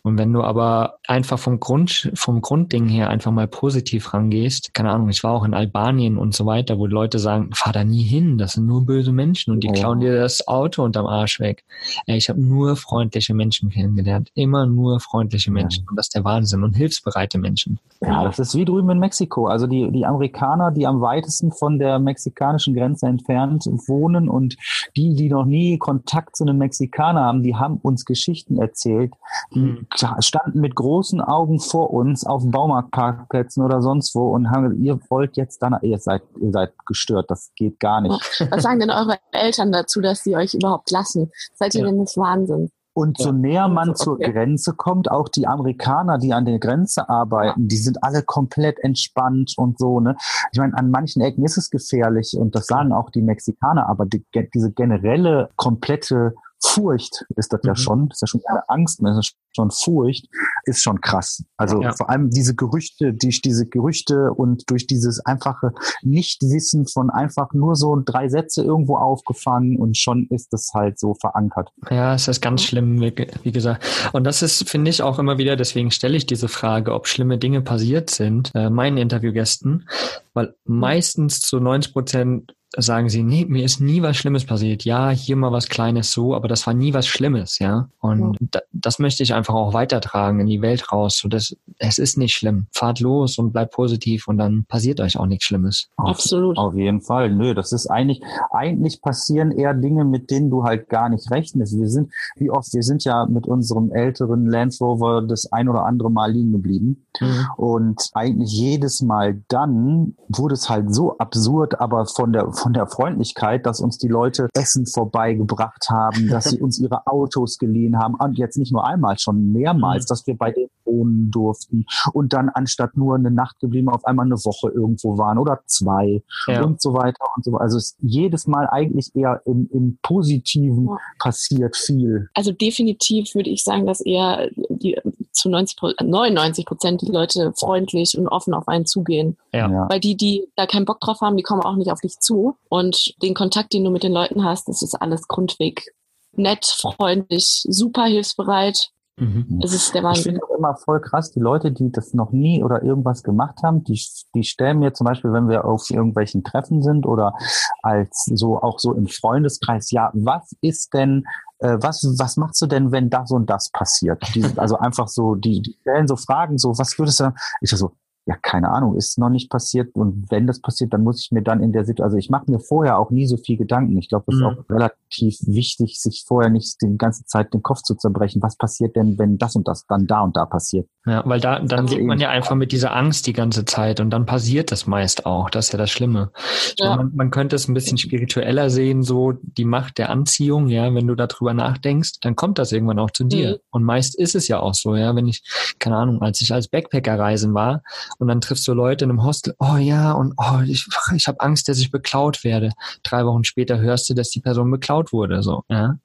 Und 0.03 0.17
wenn 0.17 0.31
du 0.31 0.41
aber 0.43 0.99
einfach 1.07 1.37
vom 1.37 1.59
Grund, 1.59 2.11
vom 2.13 2.41
Grundding 2.41 2.87
her 2.87 3.09
einfach 3.09 3.31
mal 3.31 3.47
positiv 3.47 4.13
rangehst, 4.13 4.73
keine 4.73 4.91
Ahnung, 4.91 5.09
ich 5.09 5.23
war 5.23 5.31
auch 5.31 5.43
in 5.43 5.53
Albanien 5.53 6.17
und 6.17 6.33
so 6.33 6.45
weiter, 6.45 6.77
wo 6.77 6.85
Leute 6.85 7.19
sagen, 7.19 7.49
fahr 7.53 7.73
da 7.73 7.83
nie 7.83 8.03
hin, 8.03 8.37
das 8.37 8.53
sind 8.53 8.65
nur 8.65 8.85
böse 8.85 9.11
Menschen 9.11 9.53
und 9.53 9.63
die 9.63 9.69
oh. 9.69 9.73
klauen 9.73 9.99
dir 9.99 10.17
das 10.17 10.47
Auto 10.47 10.83
unterm 10.83 11.07
Arsch 11.07 11.39
weg. 11.39 11.63
Ey, 12.05 12.17
ich 12.17 12.29
habe 12.29 12.41
nur 12.41 12.75
freundliche 12.75 13.33
Menschen 13.33 13.69
kennengelernt, 13.69 14.31
immer 14.33 14.65
nur 14.65 14.99
freundliche 14.99 15.51
Menschen 15.51 15.83
ja. 15.83 15.89
und 15.89 15.97
das 15.97 16.07
ist 16.07 16.15
der 16.15 16.23
Wahnsinn 16.23 16.63
und 16.63 16.73
hilfsbereite 16.73 17.37
Menschen. 17.37 17.79
Ja, 18.01 18.23
das 18.23 18.39
ist 18.39 18.55
wie 18.55 18.65
drüben 18.65 18.89
in 18.91 18.99
Mexiko. 18.99 19.47
Also 19.47 19.67
die, 19.67 19.91
die 19.91 20.05
Amerikaner, 20.05 20.71
die 20.71 20.85
am 20.85 21.01
weitesten 21.01 21.51
von 21.51 21.79
der 21.79 21.99
mexikanischen 21.99 22.75
Grenze 22.75 23.07
entfernt 23.07 23.65
wohnen 23.87 24.29
und 24.29 24.55
die, 24.95 25.15
die 25.15 25.29
noch 25.29 25.45
nie 25.45 25.77
Kontakt 25.77 26.35
zu 26.35 26.43
einem 26.43 26.57
Mexikaner 26.57 27.21
haben, 27.21 27.43
die 27.43 27.55
haben 27.55 27.77
uns 27.77 28.05
Geschichten 28.05 28.57
erzählt. 28.57 29.13
Die 29.53 29.59
mhm. 29.59 29.87
standen 30.19 30.59
mit 30.59 30.75
großen 30.75 31.21
Augen 31.21 31.59
vor 31.59 31.91
uns 31.91 32.25
auf 32.25 32.43
Baumarktparkplätzen 32.45 33.63
oder 33.63 33.81
sonst 33.81 34.15
wo 34.15 34.33
und 34.33 34.49
haben 34.49 34.63
gesagt, 34.63 34.81
ihr 34.81 34.99
wollt 35.09 35.37
jetzt 35.37 35.61
dann, 35.61 35.77
ihr 35.81 35.99
seid, 35.99 36.23
ihr 36.39 36.51
seid 36.51 36.73
gestört, 36.85 37.29
das 37.29 37.51
geht 37.55 37.79
gar 37.79 38.01
nicht. 38.01 38.13
Was 38.51 38.63
sagen 38.63 38.79
denn 38.79 38.89
eure 38.89 39.17
Eltern 39.31 39.71
dazu, 39.71 40.01
dass 40.01 40.23
sie 40.23 40.35
euch 40.35 40.53
überhaupt 40.53 40.91
lassen? 40.91 41.31
Seid 41.55 41.75
ihr 41.75 41.81
ja. 41.81 41.87
denn 41.87 41.97
nicht 41.97 42.17
Wahnsinn? 42.17 42.71
Und 42.97 43.19
so 43.19 43.31
näher 43.31 43.67
man 43.67 43.89
okay. 43.89 43.97
zur 43.99 44.17
Grenze 44.17 44.73
kommt, 44.73 45.11
auch 45.11 45.29
die 45.29 45.45
Amerikaner, 45.45 46.17
die 46.17 46.33
an 46.33 46.45
der 46.45 46.57
Grenze 46.57 47.07
arbeiten, 47.07 47.67
die 47.67 47.77
sind 47.77 48.03
alle 48.03 48.23
komplett 48.23 48.79
entspannt 48.79 49.53
und 49.55 49.77
so. 49.77 49.99
Ne? 49.99 50.15
Ich 50.51 50.57
meine, 50.57 50.75
an 50.75 50.89
manchen 50.89 51.21
Ecken 51.21 51.45
ist 51.45 51.59
es 51.59 51.69
gefährlich 51.69 52.35
und 52.35 52.55
das 52.55 52.65
sagen 52.65 52.93
auch 52.93 53.11
die 53.11 53.21
Mexikaner, 53.21 53.87
aber 53.87 54.07
die, 54.07 54.25
diese 54.51 54.71
generelle, 54.71 55.51
komplette 55.57 56.33
Furcht 56.63 57.25
ist 57.35 57.53
das 57.53 57.61
mhm. 57.63 57.67
ja 57.67 57.75
schon, 57.75 58.09
das 58.09 58.17
ist 58.17 58.21
ja 58.21 58.27
schon 58.27 58.41
keine 58.41 58.67
Angst 58.69 59.01
mehr, 59.01 59.13
das 59.13 59.27
ist 59.27 59.35
schon 59.55 59.71
Furcht, 59.71 60.27
ist 60.65 60.81
schon 60.81 61.01
krass. 61.01 61.43
Also 61.57 61.81
ja. 61.81 61.93
vor 61.93 62.09
allem 62.09 62.29
diese 62.29 62.55
Gerüchte, 62.55 63.13
die, 63.13 63.29
diese 63.29 63.67
Gerüchte 63.67 64.31
und 64.33 64.69
durch 64.69 64.87
dieses 64.87 65.19
einfache 65.25 65.71
Nichtwissen 66.01 66.87
von 66.87 67.09
einfach 67.09 67.53
nur 67.53 67.75
so 67.75 68.01
drei 68.03 68.29
Sätze 68.29 68.63
irgendwo 68.63 68.97
aufgefangen 68.97 69.77
und 69.77 69.97
schon 69.97 70.27
ist 70.29 70.53
das 70.53 70.71
halt 70.73 70.99
so 70.99 71.13
verankert. 71.13 71.69
Ja, 71.89 72.15
es 72.15 72.27
ist 72.27 72.41
ganz 72.41 72.63
schlimm, 72.63 73.01
wie, 73.01 73.13
wie 73.43 73.51
gesagt. 73.51 73.85
Und 74.13 74.23
das 74.23 74.41
ist, 74.41 74.69
finde 74.69 74.89
ich, 74.89 75.01
auch 75.01 75.19
immer 75.19 75.37
wieder, 75.37 75.55
deswegen 75.55 75.91
stelle 75.91 76.17
ich 76.17 76.25
diese 76.25 76.47
Frage, 76.47 76.93
ob 76.93 77.07
schlimme 77.07 77.37
Dinge 77.37 77.61
passiert 77.61 78.09
sind, 78.09 78.51
äh, 78.55 78.69
meinen 78.69 78.97
Interviewgästen, 78.97 79.87
weil 80.33 80.55
meistens 80.65 81.39
zu 81.39 81.59
90 81.59 81.93
Prozent 81.93 82.53
sagen 82.75 83.09
sie, 83.09 83.23
nee, 83.23 83.45
mir 83.45 83.63
ist 83.63 83.79
nie 83.79 84.01
was 84.01 84.17
Schlimmes 84.17 84.45
passiert. 84.45 84.83
Ja, 84.83 85.09
hier 85.09 85.35
mal 85.35 85.51
was 85.51 85.69
Kleines 85.69 86.11
so, 86.11 86.35
aber 86.35 86.47
das 86.47 86.67
war 86.67 86.73
nie 86.73 86.93
was 86.93 87.07
Schlimmes, 87.07 87.59
ja. 87.59 87.89
Und 87.99 88.37
ja. 88.53 88.61
das 88.73 88.99
möchte 88.99 89.23
ich 89.23 89.33
einfach 89.33 89.53
auch 89.53 89.73
weitertragen 89.73 90.39
in 90.41 90.47
die 90.47 90.61
Welt 90.61 90.91
raus. 90.91 91.17
So 91.17 91.29
dass, 91.29 91.55
es 91.79 91.97
ist 91.97 92.17
nicht 92.17 92.35
schlimm. 92.35 92.67
Fahrt 92.73 92.99
los 92.99 93.37
und 93.37 93.53
bleibt 93.53 93.73
positiv 93.73 94.27
und 94.27 94.37
dann 94.37 94.65
passiert 94.65 94.99
euch 94.99 95.17
auch 95.17 95.25
nichts 95.25 95.45
Schlimmes. 95.45 95.89
Absolut. 95.95 96.57
Auf 96.57 96.75
jeden 96.75 97.01
Fall. 97.01 97.33
Nö, 97.33 97.53
das 97.53 97.71
ist 97.71 97.87
eigentlich, 97.87 98.21
eigentlich 98.51 99.01
passieren 99.01 99.51
eher 99.51 99.73
Dinge, 99.73 100.03
mit 100.03 100.29
denen 100.29 100.49
du 100.49 100.63
halt 100.63 100.89
gar 100.89 101.09
nicht 101.09 101.31
rechnest. 101.31 101.77
Wir 101.79 101.87
sind, 101.87 102.11
wie 102.35 102.51
oft, 102.51 102.73
wir 102.73 102.83
sind 102.83 103.03
ja 103.05 103.25
mit 103.27 103.47
unserem 103.47 103.91
älteren 103.91 104.45
Land 104.45 104.75
Rover 104.81 105.21
das 105.21 105.51
ein 105.51 105.69
oder 105.69 105.85
andere 105.85 106.11
Mal 106.11 106.31
liegen 106.31 106.51
geblieben. 106.51 107.05
Mhm. 107.21 107.47
Und 107.55 108.09
eigentlich 108.13 108.51
jedes 108.51 109.01
Mal 109.01 109.41
dann 109.47 110.15
wurde 110.27 110.53
es 110.53 110.69
halt 110.69 110.93
so 110.93 111.17
absurd, 111.17 111.79
aber 111.79 112.05
von 112.05 112.33
der, 112.33 112.51
von 112.57 112.73
der 112.73 112.87
Freundlichkeit, 112.87 113.65
dass 113.65 113.79
uns 113.79 113.97
die 113.97 114.07
Leute 114.07 114.49
Essen 114.53 114.85
vorbeigebracht 114.85 115.89
haben, 115.89 116.27
dass 116.29 116.45
sie 116.45 116.59
uns 116.61 116.79
ihre 116.79 117.07
Autos 117.07 117.57
geliehen 117.57 117.97
haben 117.97 118.15
und 118.15 118.37
jetzt 118.37 118.57
nicht 118.57 118.71
nur 118.71 118.85
einmal, 118.85 119.17
schon 119.19 119.51
mehrmals, 119.51 120.05
mhm. 120.05 120.07
dass 120.09 120.27
wir 120.27 120.35
bei 120.35 120.51
denen 120.51 120.69
wohnen 120.87 121.31
durften 121.31 121.85
und 122.13 122.33
dann 122.33 122.49
anstatt 122.49 122.97
nur 122.97 123.15
eine 123.15 123.31
Nacht 123.31 123.59
geblieben 123.59 123.89
auf 123.89 124.05
einmal 124.05 124.25
eine 124.25 124.35
Woche 124.35 124.69
irgendwo 124.69 125.17
waren 125.17 125.37
oder 125.37 125.59
zwei 125.65 126.23
ja. 126.47 126.63
und 126.63 126.81
so 126.81 126.93
weiter 126.93 127.25
und 127.35 127.45
so 127.45 127.51
weiter. 127.51 127.61
Also 127.61 127.77
es 127.77 127.91
ist 127.91 127.97
jedes 128.01 128.47
Mal 128.47 128.67
eigentlich 128.71 129.15
eher 129.15 129.41
im, 129.45 129.69
im 129.71 129.99
Positiven 130.01 130.87
ja. 130.87 130.97
passiert 131.19 131.75
viel. 131.75 132.29
Also 132.33 132.51
definitiv 132.51 133.35
würde 133.35 133.49
ich 133.49 133.63
sagen, 133.63 133.85
dass 133.85 134.01
eher 134.01 134.49
die 134.69 134.99
zu 135.31 135.49
90, 135.49 135.77
99 136.01 136.65
Prozent 136.65 137.01
die 137.01 137.11
Leute 137.11 137.53
freundlich 137.55 138.17
und 138.17 138.27
offen 138.27 138.53
auf 138.53 138.67
einen 138.67 138.85
zugehen. 138.85 139.37
Ja. 139.53 139.87
Weil 139.89 139.99
die, 139.99 140.15
die 140.17 140.47
da 140.55 140.65
keinen 140.65 140.85
Bock 140.85 140.99
drauf 140.99 141.21
haben, 141.21 141.37
die 141.37 141.43
kommen 141.43 141.61
auch 141.61 141.75
nicht 141.75 141.91
auf 141.91 142.01
dich 142.01 142.19
zu. 142.19 142.55
Und 142.69 143.13
den 143.21 143.33
Kontakt, 143.33 143.73
den 143.73 143.83
du 143.83 143.91
mit 143.91 144.03
den 144.03 144.13
Leuten 144.13 144.43
hast, 144.43 144.67
das 144.67 144.81
ist 144.81 144.95
alles 144.95 145.27
grundweg 145.27 145.93
nett, 146.37 146.65
freundlich, 146.65 147.63
super 147.67 148.05
hilfsbereit. 148.05 148.89
Mhm. 149.17 149.61
Es 149.63 149.73
ist 149.73 149.95
der 149.95 150.03
Wahnsinn. 150.03 150.35
Ich 150.35 150.41
finde 150.41 150.57
immer 150.57 150.75
voll 150.75 151.01
krass, 151.01 151.31
die 151.31 151.39
Leute, 151.39 151.71
die 151.71 151.91
das 151.91 152.13
noch 152.13 152.31
nie 152.31 152.63
oder 152.63 152.83
irgendwas 152.83 153.23
gemacht 153.23 153.63
haben, 153.63 153.83
die, 153.83 153.99
die 154.35 154.43
stellen 154.43 154.79
mir 154.79 154.93
zum 154.93 155.05
Beispiel, 155.05 155.33
wenn 155.33 155.49
wir 155.49 155.65
auf 155.65 155.89
irgendwelchen 155.89 156.43
Treffen 156.43 156.83
sind 156.83 157.05
oder 157.07 157.33
als 157.81 158.25
so 158.25 158.61
auch 158.61 158.77
so 158.77 158.93
im 158.93 159.07
Freundeskreis, 159.07 159.89
ja, 159.91 160.11
was 160.13 160.55
ist 160.61 160.93
denn 160.93 161.23
äh, 161.59 161.77
was, 161.81 162.03
was 162.19 162.37
machst 162.37 162.61
du 162.61 162.67
denn, 162.67 162.91
wenn 162.91 163.09
das 163.09 163.31
und 163.31 163.49
das 163.49 163.71
passiert? 163.71 164.23
Die, 164.35 164.45
also 164.57 164.77
einfach 164.79 165.07
so, 165.07 165.33
die, 165.35 165.61
die 165.61 165.75
stellen 165.81 166.07
so 166.07 166.15
Fragen, 166.15 166.57
so, 166.57 166.77
was 166.77 166.97
würdest 166.99 167.19
du, 167.19 167.33
ich 167.61 167.71
so, 167.71 167.93
ja, 168.27 168.35
keine 168.41 168.69
Ahnung, 168.69 168.97
ist 168.97 169.17
noch 169.17 169.29
nicht 169.29 169.49
passiert. 169.49 169.95
Und 169.95 170.25
wenn 170.29 170.47
das 170.47 170.59
passiert, 170.59 170.91
dann 170.91 171.01
muss 171.01 171.23
ich 171.23 171.31
mir 171.31 171.41
dann 171.41 171.63
in 171.63 171.71
der 171.71 171.85
Situation, 171.85 172.03
also 172.03 172.17
ich 172.17 172.29
mache 172.29 172.51
mir 172.51 172.59
vorher 172.59 172.99
auch 172.99 173.09
nie 173.09 173.25
so 173.25 173.37
viel 173.37 173.55
Gedanken. 173.55 173.97
Ich 173.97 174.09
glaube, 174.09 174.25
es 174.27 174.35
ist 174.35 174.41
mhm. 174.41 174.47
auch 174.47 174.69
relativ 174.69 175.37
wichtig, 175.47 176.01
sich 176.01 176.25
vorher 176.27 176.49
nicht 176.49 176.81
die 176.81 176.97
ganze 176.97 177.23
Zeit 177.23 177.53
den 177.53 177.63
Kopf 177.63 177.83
zu 177.83 177.95
zerbrechen. 177.95 178.41
Was 178.41 178.57
passiert 178.57 178.97
denn, 178.97 179.17
wenn 179.17 179.37
das 179.37 179.55
und 179.55 179.65
das 179.65 179.87
dann 179.87 180.07
da 180.07 180.21
und 180.21 180.35
da 180.35 180.45
passiert? 180.45 180.89
Ja, 181.05 181.23
weil 181.25 181.39
da, 181.39 181.61
dann 181.61 181.87
lebt 181.87 182.03
man 182.03 182.19
ja 182.19 182.29
einfach 182.29 182.55
mit 182.55 182.73
dieser 182.73 182.93
Angst 182.93 183.27
die 183.27 183.33
ganze 183.33 183.63
Zeit 183.63 184.01
und 184.01 184.09
dann 184.09 184.25
passiert 184.25 184.73
das 184.73 184.87
meist 184.87 185.25
auch. 185.25 185.49
Das 185.49 185.67
ist 185.67 185.71
ja 185.71 185.77
das 185.77 185.89
Schlimme. 185.89 186.31
Ja. 186.79 186.97
Man, 186.97 187.15
man 187.15 187.31
könnte 187.31 187.55
es 187.55 187.69
ein 187.69 187.73
bisschen 187.73 187.97
spiritueller 187.97 188.69
sehen, 188.69 189.03
so 189.03 189.35
die 189.41 189.63
Macht 189.63 189.99
der 189.99 190.09
Anziehung, 190.09 190.67
ja, 190.67 190.93
wenn 190.93 191.07
du 191.07 191.15
darüber 191.15 191.53
nachdenkst, 191.53 192.19
dann 192.19 192.35
kommt 192.35 192.59
das 192.59 192.73
irgendwann 192.73 192.99
auch 192.99 193.11
zu 193.11 193.23
dir. 193.23 193.51
Mhm. 193.51 193.57
Und 193.71 193.83
meist 193.85 194.19
ist 194.19 194.35
es 194.35 194.49
ja 194.49 194.59
auch 194.59 194.73
so, 194.73 194.97
ja, 194.97 195.15
wenn 195.15 195.27
ich, 195.27 195.43
keine 195.79 195.95
Ahnung, 195.95 196.21
als 196.21 196.41
ich 196.41 196.53
als 196.53 196.67
Backpacker 196.67 197.17
reisen 197.17 197.53
war 197.53 197.83
und 198.19 198.27
dann 198.27 198.41
triffst 198.41 198.67
du 198.67 198.73
Leute 198.73 199.05
in 199.05 199.11
einem 199.11 199.23
Hostel, 199.23 199.55
oh 199.59 199.77
ja, 199.77 200.11
und 200.13 200.33
oh, 200.37 200.61
ich, 200.65 200.87
ich 201.15 201.27
habe 201.27 201.39
Angst, 201.41 201.69
dass 201.69 201.79
ich 201.79 201.91
beklaut 201.91 202.43
werde. 202.43 202.71
Drei 203.03 203.25
Wochen 203.25 203.43
später 203.43 203.79
hörst 203.79 204.09
du, 204.09 204.13
dass 204.13 204.29
die 204.29 204.39
Person 204.39 204.71
beklaut 204.71 205.13
wurde. 205.13 205.43
So, 205.43 205.63
ja. 205.69 205.97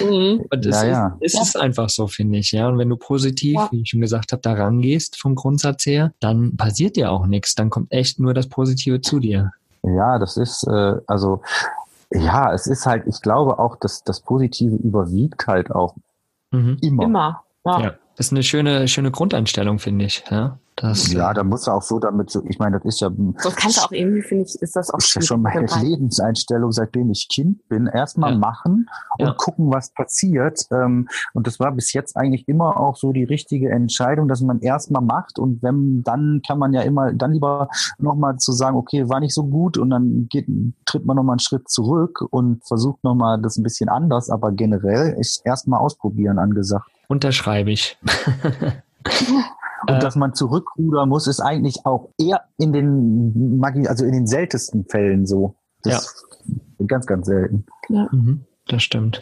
Mhm. 0.00 0.44
Und 0.50 0.64
das 0.64 0.82
ja, 0.82 0.88
ja. 0.88 1.16
ist, 1.20 1.40
ist 1.40 1.54
ja. 1.54 1.60
einfach 1.60 1.88
so, 1.88 2.06
finde 2.06 2.38
ich. 2.38 2.52
Ja. 2.52 2.68
Und 2.68 2.78
wenn 2.78 2.88
du 2.88 2.96
positiv, 2.96 3.54
ja. 3.54 3.68
wie 3.70 3.82
ich 3.82 3.90
schon 3.90 4.00
gesagt 4.00 4.32
habe, 4.32 4.42
da 4.42 4.54
rangehst 4.54 5.20
vom 5.20 5.34
Grundsatz 5.34 5.86
her, 5.86 6.12
dann 6.20 6.56
passiert 6.56 6.96
dir 6.96 7.10
auch 7.10 7.26
nichts. 7.26 7.54
Dann 7.54 7.70
kommt 7.70 7.92
echt 7.92 8.18
nur 8.18 8.34
das 8.34 8.48
Positive 8.48 9.00
zu 9.00 9.20
dir. 9.20 9.52
Ja, 9.82 10.18
das 10.18 10.36
ist, 10.36 10.66
äh, 10.66 10.96
also 11.06 11.42
ja, 12.10 12.52
es 12.52 12.66
ist 12.66 12.86
halt, 12.86 13.06
ich 13.06 13.20
glaube 13.20 13.58
auch, 13.58 13.76
dass 13.76 14.04
das 14.04 14.20
Positive 14.20 14.76
überwiegt 14.76 15.46
halt 15.46 15.70
auch 15.70 15.94
mhm. 16.50 16.78
immer. 16.80 17.04
Immer. 17.04 17.42
Ja. 17.64 17.80
ja. 17.80 17.94
Das 18.16 18.26
ist 18.26 18.32
eine 18.32 18.42
schöne, 18.42 18.88
schöne 18.88 19.10
Grundeinstellung, 19.10 19.78
finde 19.78 20.04
ich. 20.04 20.22
Ja. 20.30 20.58
Das, 20.76 21.12
ja, 21.12 21.34
da 21.34 21.44
muss 21.44 21.66
er 21.66 21.74
auch 21.74 21.82
so 21.82 21.98
damit 21.98 22.30
so, 22.30 22.42
ich 22.48 22.58
meine, 22.58 22.78
das 22.78 22.86
ist 22.86 23.00
ja. 23.00 23.10
Das 23.42 23.54
kannst 23.54 23.76
du 23.76 23.82
auch 23.82 23.92
irgendwie, 23.92 24.22
finde 24.22 24.44
ich, 24.44 24.60
ist 24.60 24.74
das 24.74 24.90
auch 24.90 24.98
ist 24.98 25.14
ja 25.14 25.20
schon 25.20 25.42
meine 25.42 25.66
Lebenseinstellung, 25.80 26.72
seitdem 26.72 27.10
ich 27.10 27.28
Kind 27.28 27.68
bin. 27.68 27.86
Erstmal 27.86 28.32
ja. 28.32 28.38
machen 28.38 28.88
und 29.18 29.26
ja. 29.26 29.34
gucken, 29.34 29.70
was 29.70 29.92
passiert. 29.92 30.60
Ähm, 30.70 31.08
und 31.34 31.46
das 31.46 31.60
war 31.60 31.72
bis 31.72 31.92
jetzt 31.92 32.16
eigentlich 32.16 32.48
immer 32.48 32.80
auch 32.80 32.96
so 32.96 33.12
die 33.12 33.24
richtige 33.24 33.70
Entscheidung, 33.70 34.28
dass 34.28 34.40
man 34.40 34.60
erstmal 34.60 35.02
macht 35.02 35.38
und 35.38 35.62
wenn, 35.62 36.02
dann 36.04 36.40
kann 36.46 36.58
man 36.58 36.72
ja 36.72 36.80
immer, 36.82 37.12
dann 37.12 37.32
lieber 37.32 37.68
nochmal 37.98 38.38
zu 38.38 38.52
sagen, 38.52 38.76
okay, 38.76 39.08
war 39.08 39.20
nicht 39.20 39.34
so 39.34 39.44
gut 39.44 39.76
und 39.76 39.90
dann 39.90 40.26
geht, 40.30 40.46
tritt 40.86 41.04
man 41.04 41.16
nochmal 41.16 41.34
einen 41.34 41.40
Schritt 41.40 41.68
zurück 41.68 42.24
und 42.30 42.64
versucht 42.66 43.04
nochmal 43.04 43.40
das 43.40 43.56
ein 43.58 43.62
bisschen 43.62 43.90
anders, 43.90 44.30
aber 44.30 44.52
generell 44.52 45.14
ist 45.18 45.44
erstmal 45.44 45.80
ausprobieren 45.80 46.38
angesagt. 46.38 46.86
Unterschreibe 47.08 47.70
ich. 47.70 47.98
Und 49.86 49.96
äh, 49.96 49.98
dass 49.98 50.16
man 50.16 50.34
zurückrudern 50.34 51.08
muss, 51.08 51.26
ist 51.26 51.40
eigentlich 51.40 51.84
auch 51.84 52.10
eher 52.18 52.42
in 52.58 52.72
den 52.72 53.58
Magi 53.58 53.86
also 53.86 54.04
in 54.04 54.12
den 54.12 54.26
seltensten 54.26 54.84
Fällen 54.86 55.26
so. 55.26 55.56
Das 55.82 56.14
ja. 56.78 56.86
ganz, 56.86 57.06
ganz 57.06 57.26
selten. 57.26 57.66
Ja. 57.88 58.08
Mhm, 58.12 58.44
das 58.68 58.82
stimmt. 58.82 59.20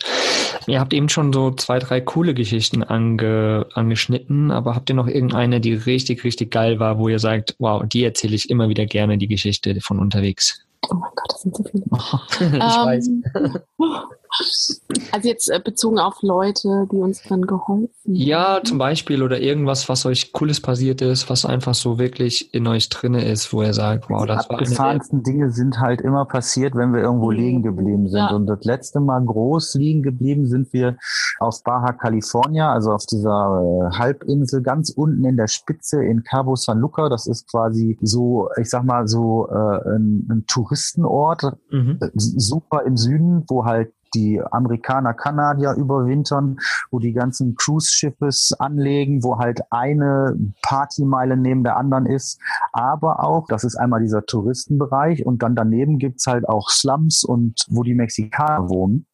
Ihr 0.66 0.80
habt 0.80 0.92
eben 0.92 1.08
schon 1.08 1.32
so 1.32 1.50
zwei, 1.52 1.78
drei 1.78 2.00
coole 2.00 2.34
Geschichten 2.34 2.82
ange, 2.82 3.66
angeschnitten, 3.74 4.50
aber 4.50 4.74
habt 4.74 4.90
ihr 4.90 4.96
noch 4.96 5.06
irgendeine, 5.06 5.60
die 5.60 5.72
richtig, 5.72 6.24
richtig 6.24 6.50
geil 6.50 6.78
war, 6.78 6.98
wo 6.98 7.08
ihr 7.08 7.18
sagt, 7.18 7.56
wow, 7.58 7.82
die 7.86 8.04
erzähle 8.04 8.34
ich 8.34 8.50
immer 8.50 8.68
wieder 8.68 8.84
gerne, 8.84 9.16
die 9.16 9.28
Geschichte 9.28 9.80
von 9.80 9.98
unterwegs? 9.98 10.66
Oh 10.90 10.94
mein 10.94 11.10
Gott, 11.14 11.32
das 11.32 11.42
sind 11.42 11.56
so 11.56 11.64
viele. 11.64 11.84
ich 12.40 12.60
weiß. 12.60 13.10
Also 15.12 15.28
jetzt 15.28 15.50
äh, 15.50 15.60
bezogen 15.62 15.98
auf 15.98 16.22
Leute, 16.22 16.86
die 16.92 16.96
uns 16.96 17.22
dann 17.24 17.42
geholfen 17.42 17.90
haben. 18.04 18.14
Ja, 18.14 18.60
zum 18.62 18.78
Beispiel 18.78 19.22
oder 19.22 19.40
irgendwas, 19.40 19.88
was 19.88 20.06
euch 20.06 20.32
Cooles 20.32 20.60
passiert 20.60 21.02
ist, 21.02 21.28
was 21.28 21.44
einfach 21.44 21.74
so 21.74 21.98
wirklich 21.98 22.54
in 22.54 22.66
euch 22.66 22.88
drinne 22.88 23.24
ist, 23.24 23.52
wo 23.52 23.62
ihr 23.62 23.74
sagt, 23.74 24.08
wow, 24.08 24.26
das 24.26 24.48
war. 24.48 24.58
Die 24.58 24.64
abgefahrensten 24.64 25.22
Dinge 25.24 25.50
sind 25.50 25.80
halt 25.80 26.00
immer 26.00 26.24
passiert, 26.26 26.76
wenn 26.76 26.92
wir 26.92 27.00
irgendwo 27.00 27.30
liegen 27.30 27.62
geblieben 27.62 28.08
sind. 28.08 28.18
Ja. 28.18 28.30
Und 28.30 28.46
das 28.46 28.62
letzte 28.64 29.00
Mal 29.00 29.24
groß 29.24 29.74
liegen 29.74 30.02
geblieben 30.02 30.46
sind 30.46 30.72
wir 30.72 30.96
auf 31.40 31.62
Baja 31.64 31.92
California, 31.92 32.72
also 32.72 32.92
auf 32.92 33.06
dieser 33.06 33.90
äh, 33.90 33.98
Halbinsel 33.98 34.62
ganz 34.62 34.90
unten 34.90 35.24
in 35.24 35.36
der 35.36 35.48
Spitze 35.48 36.04
in 36.04 36.22
Cabo 36.22 36.54
San 36.54 36.78
Luca. 36.78 37.08
Das 37.08 37.26
ist 37.26 37.50
quasi 37.50 37.98
so, 38.00 38.48
ich 38.60 38.70
sag 38.70 38.84
mal, 38.84 39.08
so 39.08 39.48
äh, 39.48 39.96
ein, 39.96 40.26
ein 40.30 40.44
Touristenort, 40.46 41.42
mhm. 41.70 41.98
Äh, 42.00 42.10
super 42.14 42.82
im 42.84 42.96
Süden, 42.96 43.44
wo 43.48 43.64
halt 43.64 43.92
die 44.14 44.40
Amerikaner, 44.50 45.14
Kanadier 45.14 45.74
überwintern, 45.74 46.58
wo 46.90 46.98
die 46.98 47.12
ganzen 47.12 47.54
Cruise-Schiffes 47.54 48.54
anlegen, 48.58 49.22
wo 49.22 49.38
halt 49.38 49.60
eine 49.70 50.36
Partymeile 50.62 51.36
neben 51.36 51.64
der 51.64 51.76
anderen 51.76 52.06
ist. 52.06 52.40
Aber 52.72 53.24
auch, 53.24 53.46
das 53.48 53.64
ist 53.64 53.76
einmal 53.76 54.00
dieser 54.00 54.26
Touristenbereich 54.26 55.24
und 55.26 55.42
dann 55.42 55.54
daneben 55.54 55.98
gibt's 55.98 56.26
halt 56.26 56.48
auch 56.48 56.70
Slums 56.70 57.24
und 57.24 57.66
wo 57.68 57.82
die 57.82 57.94
Mexikaner 57.94 58.68
wohnen. 58.68 59.06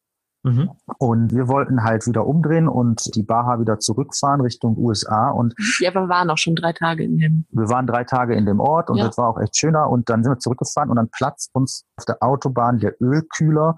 Mhm. 0.47 0.69
Und 0.97 1.33
wir 1.33 1.47
wollten 1.47 1.83
halt 1.83 2.07
wieder 2.07 2.25
umdrehen 2.25 2.67
und 2.67 3.15
die 3.15 3.23
Baha 3.23 3.59
wieder 3.59 3.79
zurückfahren 3.79 4.41
Richtung 4.41 4.77
USA. 4.77 5.29
Und 5.29 5.53
ja, 5.79 5.93
wir 5.93 6.09
waren 6.09 6.29
auch 6.29 6.37
schon 6.37 6.55
drei 6.55 6.73
Tage 6.73 7.03
in 7.03 7.17
dem. 7.17 7.45
Wir 7.51 7.69
waren 7.69 7.87
drei 7.87 8.03
Tage 8.03 8.35
in 8.35 8.45
dem 8.45 8.59
Ort 8.59 8.89
und 8.89 8.97
ja. 8.97 9.07
das 9.07 9.17
war 9.17 9.29
auch 9.29 9.39
echt 9.39 9.57
schöner. 9.57 9.89
Und 9.89 10.09
dann 10.09 10.23
sind 10.23 10.33
wir 10.33 10.39
zurückgefahren 10.39 10.89
und 10.89 10.95
dann 10.95 11.09
platzt 11.09 11.49
uns 11.53 11.85
auf 11.97 12.05
der 12.05 12.21
Autobahn 12.21 12.79
der 12.79 12.95
Ölkühler 13.01 13.77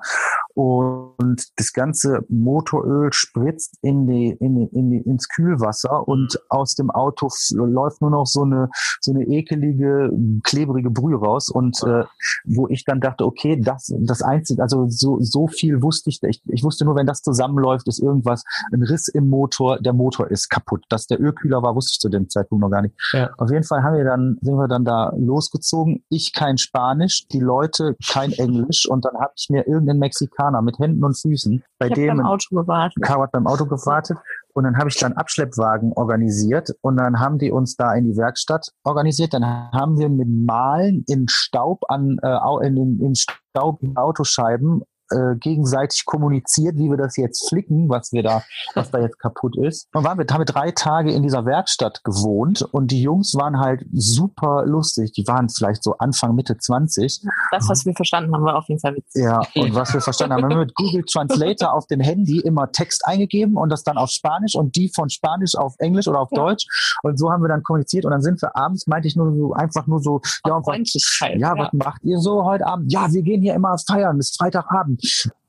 und 0.53 1.47
das 1.55 1.71
ganze 1.73 2.25
Motoröl 2.27 3.13
spritzt 3.13 3.77
in 3.81 4.07
die, 4.07 4.31
in 4.39 4.55
die, 4.55 4.77
in 4.77 4.89
die, 4.89 4.97
ins 4.97 5.29
Kühlwasser 5.29 6.07
und 6.07 6.33
mhm. 6.33 6.39
aus 6.49 6.75
dem 6.75 6.89
Auto 6.91 7.29
läuft 7.51 8.01
nur 8.01 8.09
noch 8.09 8.25
so 8.25 8.43
eine 8.43 8.69
so 8.99 9.13
eine 9.13 9.23
ekelige 9.23 10.11
klebrige 10.43 10.89
Brühe 10.89 11.17
raus 11.17 11.49
und 11.49 11.81
äh, 11.83 12.03
wo 12.45 12.67
ich 12.67 12.83
dann 12.83 12.99
dachte 12.99 13.25
okay 13.25 13.59
das 13.59 13.93
das 13.99 14.21
einzige 14.21 14.61
also 14.61 14.89
so 14.89 15.19
so 15.21 15.47
viel 15.47 15.81
wusste 15.81 16.09
ich 16.09 16.19
ich, 16.23 16.41
ich 16.47 16.58
wusste 16.63 16.85
nur 16.85 16.95
wenn 16.95 17.05
das 17.05 17.21
zusammenläuft 17.21 17.87
ist 17.87 17.99
irgendwas 17.99 18.43
ein 18.71 18.83
Riss 18.83 19.07
im 19.07 19.29
Motor 19.29 19.79
der 19.79 19.93
Motor 19.93 20.29
ist 20.31 20.49
kaputt 20.49 20.83
dass 20.89 21.07
der 21.07 21.21
Ölkühler 21.21 21.61
war 21.61 21.75
wusste 21.75 21.93
ich 21.93 21.99
zu 21.99 22.09
dem 22.09 22.29
Zeitpunkt 22.29 22.61
noch 22.61 22.71
gar 22.71 22.81
nicht 22.81 22.95
ja. 23.13 23.29
auf 23.37 23.49
jeden 23.51 23.63
Fall 23.63 23.83
haben 23.83 23.95
wir 23.95 24.03
dann 24.03 24.37
sind 24.41 24.55
wir 24.55 24.67
dann 24.67 24.85
da 24.85 25.13
losgezogen 25.17 26.03
ich 26.09 26.33
kein 26.33 26.57
Spanisch 26.57 27.27
die 27.27 27.39
Leute 27.39 27.95
kein 28.07 28.31
Englisch 28.31 28.87
und 28.89 29.05
dann 29.05 29.15
habe 29.15 29.33
ich 29.35 29.49
mir 29.49 29.67
irgendeinen 29.67 29.99
Mexikaner 29.99 30.61
mit 30.61 30.79
Händen 30.79 31.03
und 31.03 31.17
Füßen, 31.17 31.63
bei 31.77 31.87
ich 31.87 31.93
dem 31.93 32.17
beim 32.17 32.25
Auto 32.25 32.55
gewartet. 32.55 33.03
Caro 33.03 33.23
hat 33.23 33.31
beim 33.31 33.47
Auto 33.47 33.65
gewartet 33.65 34.17
und 34.53 34.63
dann 34.63 34.77
habe 34.77 34.89
ich 34.89 34.97
dann 34.97 35.13
Abschleppwagen 35.13 35.93
organisiert 35.93 36.69
und 36.81 36.97
dann 36.97 37.19
haben 37.19 37.37
die 37.37 37.51
uns 37.51 37.75
da 37.75 37.93
in 37.93 38.05
die 38.05 38.17
Werkstatt 38.17 38.71
organisiert. 38.83 39.33
Dann 39.33 39.43
haben 39.43 39.97
wir 39.97 40.09
mit 40.09 40.27
Malen 40.27 41.03
in 41.07 41.27
Staub 41.27 41.83
an 41.89 42.17
äh, 42.21 42.67
in, 42.67 42.99
in 42.99 43.15
Staub 43.15 43.79
Autoscheiben 43.95 44.83
äh, 45.11 45.35
gegenseitig 45.35 46.05
kommuniziert, 46.05 46.75
wie 46.77 46.89
wir 46.89 46.97
das 46.97 47.17
jetzt 47.17 47.49
flicken, 47.49 47.89
was 47.89 48.11
wir 48.11 48.23
da, 48.23 48.43
was 48.75 48.91
da 48.91 48.99
jetzt 48.99 49.19
kaputt 49.19 49.57
ist. 49.57 49.87
Und 49.93 50.03
waren 50.03 50.17
wir, 50.17 50.25
haben 50.29 50.41
wir 50.41 50.45
drei 50.45 50.71
Tage 50.71 51.11
in 51.11 51.23
dieser 51.23 51.45
Werkstatt 51.45 52.03
gewohnt 52.03 52.61
und 52.61 52.91
die 52.91 53.01
Jungs 53.01 53.35
waren 53.35 53.59
halt 53.59 53.85
super 53.91 54.65
lustig. 54.65 55.11
Die 55.13 55.27
waren 55.27 55.49
vielleicht 55.49 55.83
so 55.83 55.97
Anfang, 55.97 56.35
Mitte 56.35 56.57
20. 56.57 57.21
Das, 57.51 57.67
was 57.69 57.85
wir 57.85 57.93
verstanden 57.93 58.33
haben, 58.33 58.43
war 58.43 58.57
auf 58.57 58.67
jeden 58.67 58.79
Fall 58.79 58.95
witzig. 58.95 59.23
Ja, 59.23 59.41
und 59.55 59.73
was 59.75 59.93
wir 59.93 60.01
verstanden 60.01 60.33
haben, 60.33 60.43
haben 60.43 60.49
wir 60.51 60.57
mit 60.57 60.75
Google 60.75 61.03
Translator 61.03 61.73
auf 61.73 61.87
dem 61.87 61.99
Handy 61.99 62.39
immer 62.39 62.71
Text 62.71 63.05
eingegeben 63.05 63.57
und 63.57 63.69
das 63.69 63.83
dann 63.83 63.97
auf 63.97 64.09
Spanisch 64.09 64.55
und 64.55 64.75
die 64.75 64.91
von 64.93 65.09
Spanisch 65.09 65.55
auf 65.55 65.75
Englisch 65.79 66.07
oder 66.07 66.19
auf 66.19 66.29
ja. 66.31 66.43
Deutsch. 66.43 66.65
Und 67.03 67.17
so 67.17 67.31
haben 67.31 67.43
wir 67.43 67.49
dann 67.49 67.63
kommuniziert 67.63 68.05
und 68.05 68.11
dann 68.11 68.21
sind 68.21 68.41
wir 68.41 68.55
abends, 68.55 68.87
meinte 68.87 69.07
ich 69.07 69.15
nur 69.15 69.33
so, 69.33 69.53
einfach 69.53 69.87
nur 69.87 69.99
so, 69.99 70.21
ja, 70.45 70.59
was, 70.63 71.19
ja, 71.21 71.35
ja, 71.35 71.53
was 71.57 71.73
macht 71.73 72.03
ihr 72.03 72.19
so 72.19 72.43
heute 72.45 72.65
Abend? 72.65 72.91
Ja, 72.91 73.11
wir 73.11 73.21
gehen 73.21 73.41
hier 73.41 73.53
immer 73.55 73.75
feiern, 73.87 74.19
ist 74.19 74.37
Freitagabend 74.37 74.98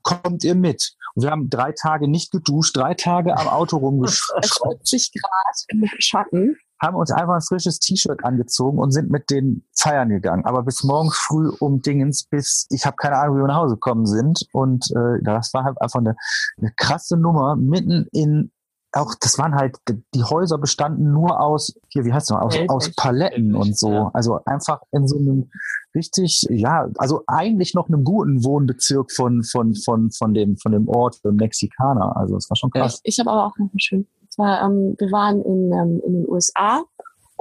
kommt 0.03 0.43
ihr 0.43 0.55
mit? 0.55 0.93
Und 1.15 1.23
wir 1.23 1.31
haben 1.31 1.49
drei 1.49 1.73
Tage 1.73 2.07
nicht 2.07 2.31
geduscht, 2.31 2.75
drei 2.75 2.93
Tage 2.93 3.37
am 3.37 3.47
Auto 3.47 3.77
rumgeschraubt. 3.77 4.47
40 4.53 5.11
Grad 5.21 5.65
im 5.69 5.85
Schatten. 5.99 6.57
Haben 6.81 6.95
uns 6.95 7.11
einfach 7.11 7.35
ein 7.35 7.41
frisches 7.41 7.77
T-Shirt 7.79 8.23
angezogen 8.23 8.79
und 8.79 8.91
sind 8.91 9.11
mit 9.11 9.29
den 9.29 9.63
feiern 9.77 10.09
gegangen. 10.09 10.45
Aber 10.45 10.63
bis 10.63 10.83
morgens 10.83 11.15
früh 11.15 11.49
um 11.59 11.81
Dingens, 11.81 12.23
bis 12.23 12.65
ich 12.71 12.85
habe 12.85 12.95
keine 12.95 13.17
Ahnung, 13.17 13.37
wie 13.37 13.41
wir 13.41 13.47
nach 13.47 13.57
Hause 13.57 13.75
gekommen 13.75 14.07
sind. 14.07 14.47
Und 14.51 14.89
äh, 14.91 15.21
das 15.21 15.53
war 15.53 15.63
halt 15.63 15.79
einfach 15.79 15.99
eine, 15.99 16.15
eine 16.57 16.71
krasse 16.75 17.17
Nummer 17.17 17.55
mitten 17.55 18.07
in 18.11 18.51
auch, 18.93 19.15
das 19.19 19.37
waren 19.37 19.55
halt, 19.55 19.77
die 20.13 20.23
Häuser 20.23 20.57
bestanden 20.57 21.11
nur 21.11 21.39
aus, 21.39 21.73
hier, 21.89 22.05
wie 22.05 22.13
heißt 22.13 22.29
das, 22.29 22.37
aus, 22.37 22.55
aus 22.67 22.95
Paletten 22.95 23.55
und 23.55 23.77
so. 23.77 24.09
Also 24.13 24.39
einfach 24.45 24.81
in 24.91 25.07
so 25.07 25.17
einem 25.17 25.49
richtig, 25.95 26.45
ja, 26.49 26.89
also 26.97 27.23
eigentlich 27.27 27.73
noch 27.73 27.87
einem 27.87 28.03
guten 28.03 28.43
Wohnbezirk 28.43 29.11
von, 29.11 29.43
von, 29.43 29.75
von, 29.75 30.11
von 30.11 30.33
dem, 30.33 30.57
von 30.57 30.71
dem 30.71 30.87
Ort 30.89 31.15
für 31.15 31.31
Mexikaner. 31.31 32.17
Also 32.17 32.35
es 32.35 32.49
war 32.49 32.57
schon 32.57 32.71
krass. 32.71 32.99
Ich, 33.03 33.13
ich 33.13 33.19
habe 33.19 33.31
aber 33.31 33.45
auch 33.47 33.57
noch 33.57 33.69
schön. 33.77 34.07
Zwar, 34.29 34.61
ähm, 34.61 34.95
wir 34.97 35.11
waren 35.11 35.41
in, 35.41 35.71
ähm, 35.73 36.01
in 36.05 36.13
den 36.13 36.29
USA 36.29 36.83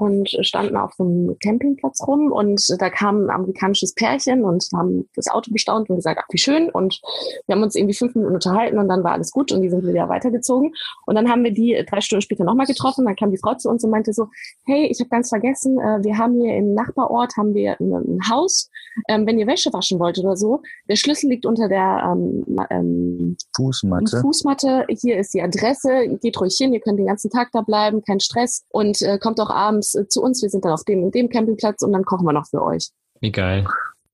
und 0.00 0.30
standen 0.40 0.76
auf 0.76 0.94
so 0.96 1.04
einem 1.04 1.36
Campingplatz 1.42 2.06
rum 2.06 2.32
und 2.32 2.64
da 2.78 2.90
kam 2.90 3.24
ein 3.26 3.30
amerikanisches 3.30 3.94
Pärchen 3.94 4.44
und 4.44 4.66
haben 4.74 5.08
das 5.14 5.28
Auto 5.28 5.52
bestaunt 5.52 5.90
und 5.90 5.96
gesagt, 5.96 6.20
ach 6.22 6.28
wie 6.30 6.38
schön. 6.38 6.70
Und 6.70 7.00
wir 7.46 7.54
haben 7.54 7.62
uns 7.62 7.74
irgendwie 7.74 7.94
fünf 7.94 8.14
Minuten 8.14 8.34
unterhalten 8.34 8.78
und 8.78 8.88
dann 8.88 9.04
war 9.04 9.12
alles 9.12 9.30
gut 9.30 9.52
und 9.52 9.62
die 9.62 9.70
sind 9.70 9.86
wieder 9.86 10.08
weitergezogen. 10.08 10.72
Und 11.06 11.14
dann 11.14 11.30
haben 11.30 11.44
wir 11.44 11.52
die 11.52 11.84
drei 11.88 12.00
Stunden 12.00 12.22
später 12.22 12.44
nochmal 12.44 12.66
getroffen, 12.66 13.04
dann 13.04 13.16
kam 13.16 13.30
die 13.30 13.38
Frau 13.38 13.54
zu 13.54 13.68
uns 13.68 13.84
und 13.84 13.90
meinte 13.90 14.12
so, 14.12 14.28
hey, 14.64 14.86
ich 14.86 15.00
habe 15.00 15.10
ganz 15.10 15.28
vergessen, 15.28 15.78
äh, 15.78 16.02
wir 16.02 16.16
haben 16.16 16.40
hier 16.40 16.56
im 16.56 16.74
Nachbarort 16.74 17.36
haben 17.36 17.54
wir 17.54 17.76
ein, 17.80 18.20
Haus, 18.28 18.70
ähm, 19.08 19.26
wenn 19.26 19.38
ihr 19.38 19.46
Wäsche 19.46 19.72
waschen 19.72 19.98
wollt 19.98 20.18
oder 20.18 20.36
so, 20.36 20.62
der 20.88 20.96
Schlüssel 20.96 21.30
liegt 21.30 21.46
unter 21.46 21.68
der 21.68 22.02
ähm, 22.12 22.44
ähm, 22.70 23.36
Fußmatte. 23.56 24.20
Fußmatte, 24.20 24.86
hier 24.88 25.18
ist 25.18 25.34
die 25.34 25.42
Adresse, 25.42 26.18
geht 26.20 26.40
ruhig 26.40 26.56
hin, 26.56 26.72
ihr 26.72 26.80
könnt 26.80 26.98
den 26.98 27.06
ganzen 27.06 27.30
Tag 27.30 27.48
da 27.52 27.62
bleiben, 27.62 28.02
kein 28.02 28.20
Stress. 28.20 28.64
Und 28.70 29.00
äh, 29.02 29.18
kommt 29.18 29.40
auch 29.40 29.50
abends 29.50 29.89
äh, 29.94 30.08
zu 30.08 30.22
uns, 30.22 30.42
wir 30.42 30.50
sind 30.50 30.64
dann 30.64 30.72
auf 30.72 30.84
dem 30.84 31.04
und 31.04 31.14
dem 31.14 31.28
Campingplatz 31.28 31.82
und 31.82 31.92
dann 31.92 32.04
kochen 32.04 32.26
wir 32.26 32.32
noch 32.32 32.46
für 32.46 32.62
euch. 32.62 32.90
Geil. 33.32 33.66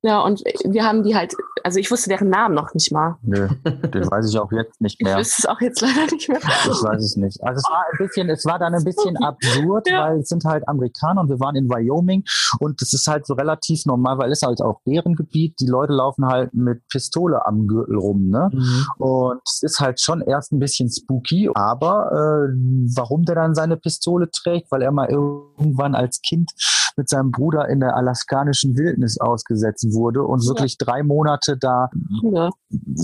Ja, 0.03 0.21
und 0.21 0.41
wir 0.65 0.85
haben 0.85 1.03
die 1.03 1.17
halt, 1.17 1.35
also 1.65 1.79
ich 1.81 1.91
wusste 1.91 2.09
deren 2.09 2.29
Namen 2.29 2.55
noch 2.55 2.73
nicht 2.75 2.93
mal. 2.93 3.17
Nö, 3.23 3.49
den 3.65 4.11
weiß 4.11 4.31
ich 4.31 4.39
auch 4.39 4.53
jetzt 4.53 4.81
nicht 4.81 5.03
mehr. 5.03 5.15
Ich 5.15 5.19
weiß 5.19 5.39
es 5.39 5.47
auch 5.47 5.61
jetzt 5.61 5.81
leider 5.81 6.07
nicht 6.13 6.29
mehr. 6.29 6.39
Ich 6.39 6.83
weiß 6.83 7.03
es 7.03 7.17
nicht. 7.17 7.43
Also 7.43 7.59
es 7.59 7.71
war 7.71 7.85
ein 7.91 7.99
bisschen, 7.99 8.31
es 8.31 8.45
war 8.45 8.59
dann 8.59 8.75
ein 8.75 8.85
bisschen 8.85 9.17
absurd, 9.17 9.89
ja. 9.89 10.05
weil 10.05 10.19
es 10.21 10.29
sind 10.29 10.45
halt 10.45 10.69
Amerikaner 10.69 11.23
und 11.23 11.29
wir 11.29 11.41
waren 11.41 11.57
in 11.57 11.69
Wyoming 11.69 12.25
und 12.61 12.81
es 12.83 12.93
ist 12.93 13.07
halt 13.07 13.27
so 13.27 13.35
relativ 13.35 13.85
normal, 13.87 14.19
weil 14.19 14.31
es 14.31 14.43
halt 14.43 14.61
auch 14.61 14.81
deren 14.87 15.17
Gebiet. 15.17 15.59
Die 15.61 15.67
Leute 15.67 15.95
laufen 15.95 16.27
halt 16.27 16.55
mit 16.55 16.87
Pistole 16.89 17.45
am 17.45 17.67
Gürtel 17.67 17.97
rum, 17.97 18.29
ne? 18.29 18.51
Mhm. 18.53 18.87
Und 18.99 19.41
es 19.45 19.63
ist 19.63 19.81
halt 19.81 20.01
schon 20.01 20.21
erst 20.21 20.53
ein 20.53 20.59
bisschen 20.59 20.91
spooky, 20.91 21.51
aber 21.55 22.13
äh, 22.13 22.53
warum 22.95 23.25
der 23.25 23.35
dann 23.35 23.55
seine 23.55 23.77
Pistole 23.77 24.31
trägt, 24.31 24.71
weil 24.71 24.83
er 24.83 24.93
mal 24.93 25.09
irgendwann 25.09 25.95
als 25.95 26.21
Kind 26.21 26.53
mit 26.97 27.09
seinem 27.09 27.31
Bruder 27.31 27.69
in 27.69 27.81
der 27.81 27.97
alaskanischen 27.97 28.77
Wildnis 28.77 29.19
ausgesetzt 29.21 29.87
wurde 29.93 30.23
und 30.23 30.43
ja. 30.43 30.49
wirklich 30.49 30.79
drei 30.79 31.03
Monate 31.03 31.57
da 31.57 31.91
ja. 32.23 32.51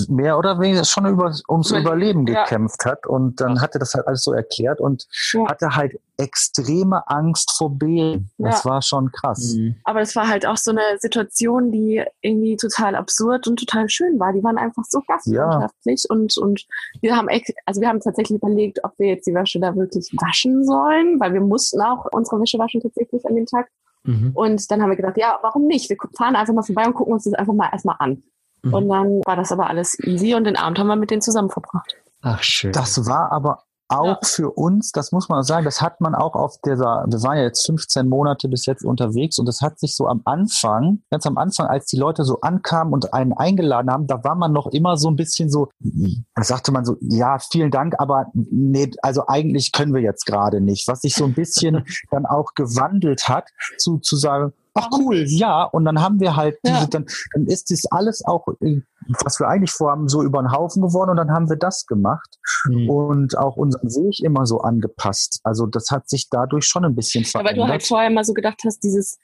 mehr 0.09 0.39
oder 0.39 0.59
weniger 0.59 0.85
schon 0.85 1.07
über, 1.07 1.35
ums. 1.49 1.71
Überleben 1.71 2.27
gekämpft 2.27 2.85
hat. 2.85 3.07
Und 3.07 3.41
dann 3.41 3.61
hat 3.61 3.75
er 3.75 3.81
das 3.81 3.95
halt 3.95 4.07
alles 4.07 4.23
so 4.23 4.33
erklärt 4.33 4.81
und 4.81 5.07
hatte 5.49 5.75
halt 5.75 5.99
extreme 6.19 7.09
Angst 7.09 7.53
vor 7.57 7.77
Bären. 7.77 8.31
Das 8.39 8.65
war 8.65 8.83
schon 8.83 9.11
krass. 9.13 9.55
Mhm. 9.55 9.77
Aber 9.85 10.01
es 10.01 10.15
war 10.15 10.29
halt 10.29 10.47
auch 10.47 10.57
so 10.57 10.71
eine 10.71 10.83
Situation, 10.99 11.73
die 11.73 12.05
irgendwie 12.21 12.57
total 12.57 12.95
absurd 12.95 13.47
und 13.49 13.59
total 13.59 13.89
schön 13.89 14.19
war. 14.19 14.33
Die 14.33 14.43
waren 14.43 14.59
einfach 14.59 14.85
so 14.89 15.01
gastfreundschaftlich 15.07 16.05
und, 16.09 16.37
und 16.39 16.67
wir 17.01 17.17
haben, 17.17 17.29
also 17.67 17.81
wir 17.81 17.89
haben 17.89 18.01
tatsächlich 18.01 18.39
überlegt, 18.39 18.85
ob 18.85 18.93
wir 18.99 19.09
jetzt 19.09 19.27
die 19.27 19.35
Wäsche 19.35 19.59
da 19.61 19.75
wirklich 19.75 20.11
waschen 20.21 20.65
sollen, 20.65 21.19
weil 21.19 21.33
wir 21.33 21.41
mussten 21.41 21.81
auch 21.81 22.07
unsere 22.13 22.41
Wäsche 22.41 22.59
waschen 22.59 22.81
tatsächlich 22.81 23.25
an 23.27 23.35
dem 23.35 23.47
Tag. 23.47 23.69
Mhm. 24.05 24.33
Und 24.35 24.71
dann 24.71 24.83
haben 24.83 24.91
wir 24.91 24.97
gedacht, 24.97 25.17
ja, 25.17 25.39
warum 25.43 25.67
nicht? 25.67 25.89
Wir 25.89 25.97
fahren 26.17 26.37
einfach 26.37 26.55
mal 26.55 26.63
vorbei 26.63 26.87
und 26.87 26.95
gucken 26.95 27.15
uns 27.15 27.25
das 27.25 27.35
einfach 27.35 27.55
mal 27.55 27.71
erstmal 27.73 27.97
an. 27.99 28.23
Mhm. 28.63 28.75
Und 28.75 28.89
dann 28.89 29.21
war 29.25 29.37
das 29.37 29.53
aber 29.53 29.69
alles 29.69 29.99
easy 30.05 30.35
und 30.35 30.45
den 30.45 30.57
Abend 30.57 30.79
haben 30.79 30.89
wir 30.89 30.97
mit 30.97 31.11
denen 31.11 31.23
zusammen 31.23 31.51
verbracht. 31.51 31.97
Ach, 32.23 32.43
schön. 32.43 32.73
Das 32.73 33.07
war 33.07 33.33
aber 33.33 33.65
auch 33.93 34.07
ja. 34.07 34.19
für 34.23 34.51
uns, 34.51 34.93
das 34.93 35.13
muss 35.13 35.29
man 35.29 35.43
sagen, 35.43 35.65
das 35.65 35.81
hat 35.81 36.01
man 36.01 36.15
auch 36.15 36.35
auf 36.35 36.57
dieser, 36.65 37.05
wir 37.07 37.23
waren 37.23 37.37
ja 37.37 37.45
jetzt 37.45 37.67
15 37.67 38.09
Monate 38.09 38.49
bis 38.49 38.67
jetzt 38.67 38.85
unterwegs 38.85 39.39
und 39.39 39.47
das 39.47 39.61
hat 39.61 39.79
sich 39.79 39.95
so 39.95 40.07
am 40.07 40.23
Anfang, 40.25 41.03
ganz 41.11 41.27
am 41.27 41.37
Anfang, 41.37 41.67
als 41.67 41.87
die 41.87 41.97
Leute 41.97 42.25
so 42.25 42.41
ankamen 42.41 42.93
und 42.93 43.13
einen 43.13 43.33
eingeladen 43.33 43.91
haben, 43.91 44.07
da 44.07 44.25
war 44.25 44.35
man 44.35 44.53
noch 44.53 44.69
immer 44.69 44.97
so 44.97 45.09
ein 45.09 45.17
bisschen 45.17 45.51
so, 45.51 45.69
da 45.81 46.43
sagte 46.43 46.73
man 46.73 46.85
so, 46.85 46.97
ja, 47.01 47.39
vielen 47.39 47.71
Dank, 47.71 47.95
aber 47.99 48.27
nee, 48.35 48.91
also 49.03 49.25
eigentlich 49.27 49.73
können 49.73 49.95
wir 49.95 50.01
jetzt 50.01 50.25
gerade 50.27 50.61
nicht, 50.61 50.89
was 50.89 51.03
sich 51.03 51.15
so 51.15 51.25
ein 51.25 51.35
bisschen 51.35 51.85
dann 52.11 52.27
auch 52.27 52.55
gewandelt 52.55 53.29
hat 53.29 53.49
zu, 53.79 53.99
zu 53.99 54.17
sagen, 54.17 54.53
ach 54.75 54.89
cool, 54.99 55.25
ja. 55.27 55.65
Und 55.65 55.85
dann 55.85 56.01
haben 56.01 56.21
wir 56.21 56.37
halt 56.37 56.59
diese, 56.65 56.89
dann, 56.89 57.07
dann 57.35 57.47
ist 57.47 57.71
das 57.71 57.85
alles 57.91 58.25
auch, 58.25 58.47
äh, 58.61 58.81
was 59.25 59.39
wir 59.41 59.49
eigentlich 59.49 59.73
vorhaben, 59.73 60.09
so 60.09 60.23
über 60.23 60.43
den 60.43 60.53
Haufen 60.53 60.83
geworden 60.83 61.11
und 61.11 61.17
dann 61.17 61.31
haben 61.31 61.49
wir 61.49 61.57
das 61.57 61.87
gemacht 61.87 62.39
mhm. 62.67 62.89
und 62.89 63.39
auch 63.39 63.57
unseren 63.57 63.89
Weg 63.89 64.21
immer 64.21 64.47
so 64.47 64.61
angepasst. 64.61 65.41
Also 65.45 65.67
das 65.67 65.91
hat 65.91 66.09
sich 66.09 66.29
dadurch 66.31 66.67
schon 66.67 66.85
ein 66.85 66.95
bisschen 66.95 67.25
verändert. 67.25 67.55
Aber 67.55 67.67
du 67.67 67.71
halt 67.71 67.83
vorher 67.83 68.11
immer 68.11 68.25
so 68.25 68.33
gedacht 68.33 68.61
hast, 68.65 68.81
dieses 68.81 69.19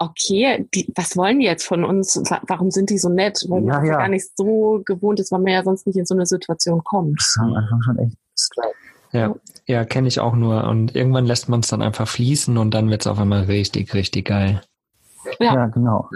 okay, 0.00 0.66
die, 0.74 0.90
was 0.96 1.14
wollen 1.16 1.40
die 1.40 1.44
jetzt 1.44 1.66
von 1.66 1.84
uns? 1.84 2.16
Warum 2.48 2.70
sind 2.70 2.88
die 2.88 2.96
so 2.96 3.10
nett? 3.10 3.44
Weil 3.48 3.64
ja, 3.64 3.74
man 3.74 3.84
ja. 3.84 3.98
gar 3.98 4.08
nicht 4.08 4.28
so 4.34 4.80
gewohnt 4.84 5.20
ist, 5.20 5.30
weil 5.30 5.40
man 5.40 5.52
ja 5.52 5.62
sonst 5.62 5.86
nicht 5.86 5.96
in 5.96 6.06
so 6.06 6.14
eine 6.14 6.24
Situation 6.24 6.82
kommt. 6.82 7.20
Das 7.20 7.36
am 7.38 7.52
Anfang 7.52 7.82
schon 7.82 7.98
echt 7.98 8.16
ja, 9.12 9.34
ja 9.66 9.84
kenne 9.84 10.08
ich 10.08 10.20
auch 10.20 10.34
nur. 10.34 10.64
Und 10.64 10.94
irgendwann 10.94 11.26
lässt 11.26 11.48
man 11.48 11.60
es 11.60 11.68
dann 11.68 11.82
einfach 11.82 12.08
fließen 12.08 12.56
und 12.56 12.72
dann 12.72 12.90
wird 12.90 13.02
es 13.02 13.06
auf 13.06 13.18
einmal 13.18 13.44
richtig, 13.44 13.94
richtig 13.94 14.26
geil. 14.26 14.62
Ja, 15.38 15.54
ja 15.54 15.66
genau. 15.66 16.08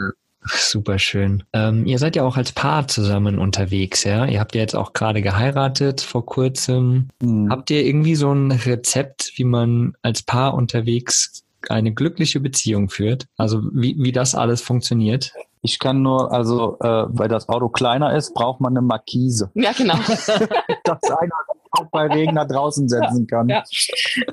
Super 0.47 0.99
schön. 0.99 1.43
Ähm, 1.55 1.87
ihr 1.87 1.99
seid 1.99 2.17
ja 2.17 2.23
auch 2.23 2.37
als 2.37 2.53
Paar 2.53 2.87
zusammen 2.87 3.39
unterwegs, 3.39 4.05
ja? 4.05 4.27
Ihr 4.27 4.41
habt 4.41 4.55
ja 4.55 4.61
jetzt 4.61 4.77
auch 4.77 4.93
gerade 4.93 5.23
geheiratet 5.23 6.03
vor 6.03 6.27
kurzem. 6.27 7.09
Mhm. 7.23 7.49
Habt 7.51 7.71
ihr 7.71 7.85
irgendwie 7.85 8.15
so 8.15 8.31
ein 8.31 8.51
Rezept, 8.51 9.33
wie 9.37 9.45
man 9.45 9.95
als 10.03 10.23
Paar 10.23 10.55
unterwegs 10.55 11.45
eine 11.71 11.95
glückliche 11.95 12.41
Beziehung 12.41 12.91
führt? 12.91 13.27
Also 13.39 13.63
wie, 13.73 13.97
wie 13.99 14.13
das 14.13 14.35
alles 14.35 14.61
funktioniert? 14.61 15.33
Ich 15.65 15.79
kann 15.79 16.03
nur, 16.03 16.31
also 16.31 16.77
äh, 16.81 17.07
weil 17.09 17.29
das 17.29 17.49
Auto 17.49 17.71
kleiner 17.71 18.15
ist, 18.15 18.35
braucht 18.35 18.61
man 18.61 18.75
eine 18.75 18.83
Markise. 18.83 19.51
Ja, 19.55 19.73
genau. 19.73 19.95
dass 20.85 21.03
einer 21.11 21.33
auch 21.71 21.87
bei 21.91 22.07
Regen 22.07 22.35
da 22.35 22.45
draußen 22.45 22.87
setzen 22.87 23.27
kann. 23.27 23.49
Ja, 23.49 23.65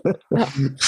ja. 0.04 0.48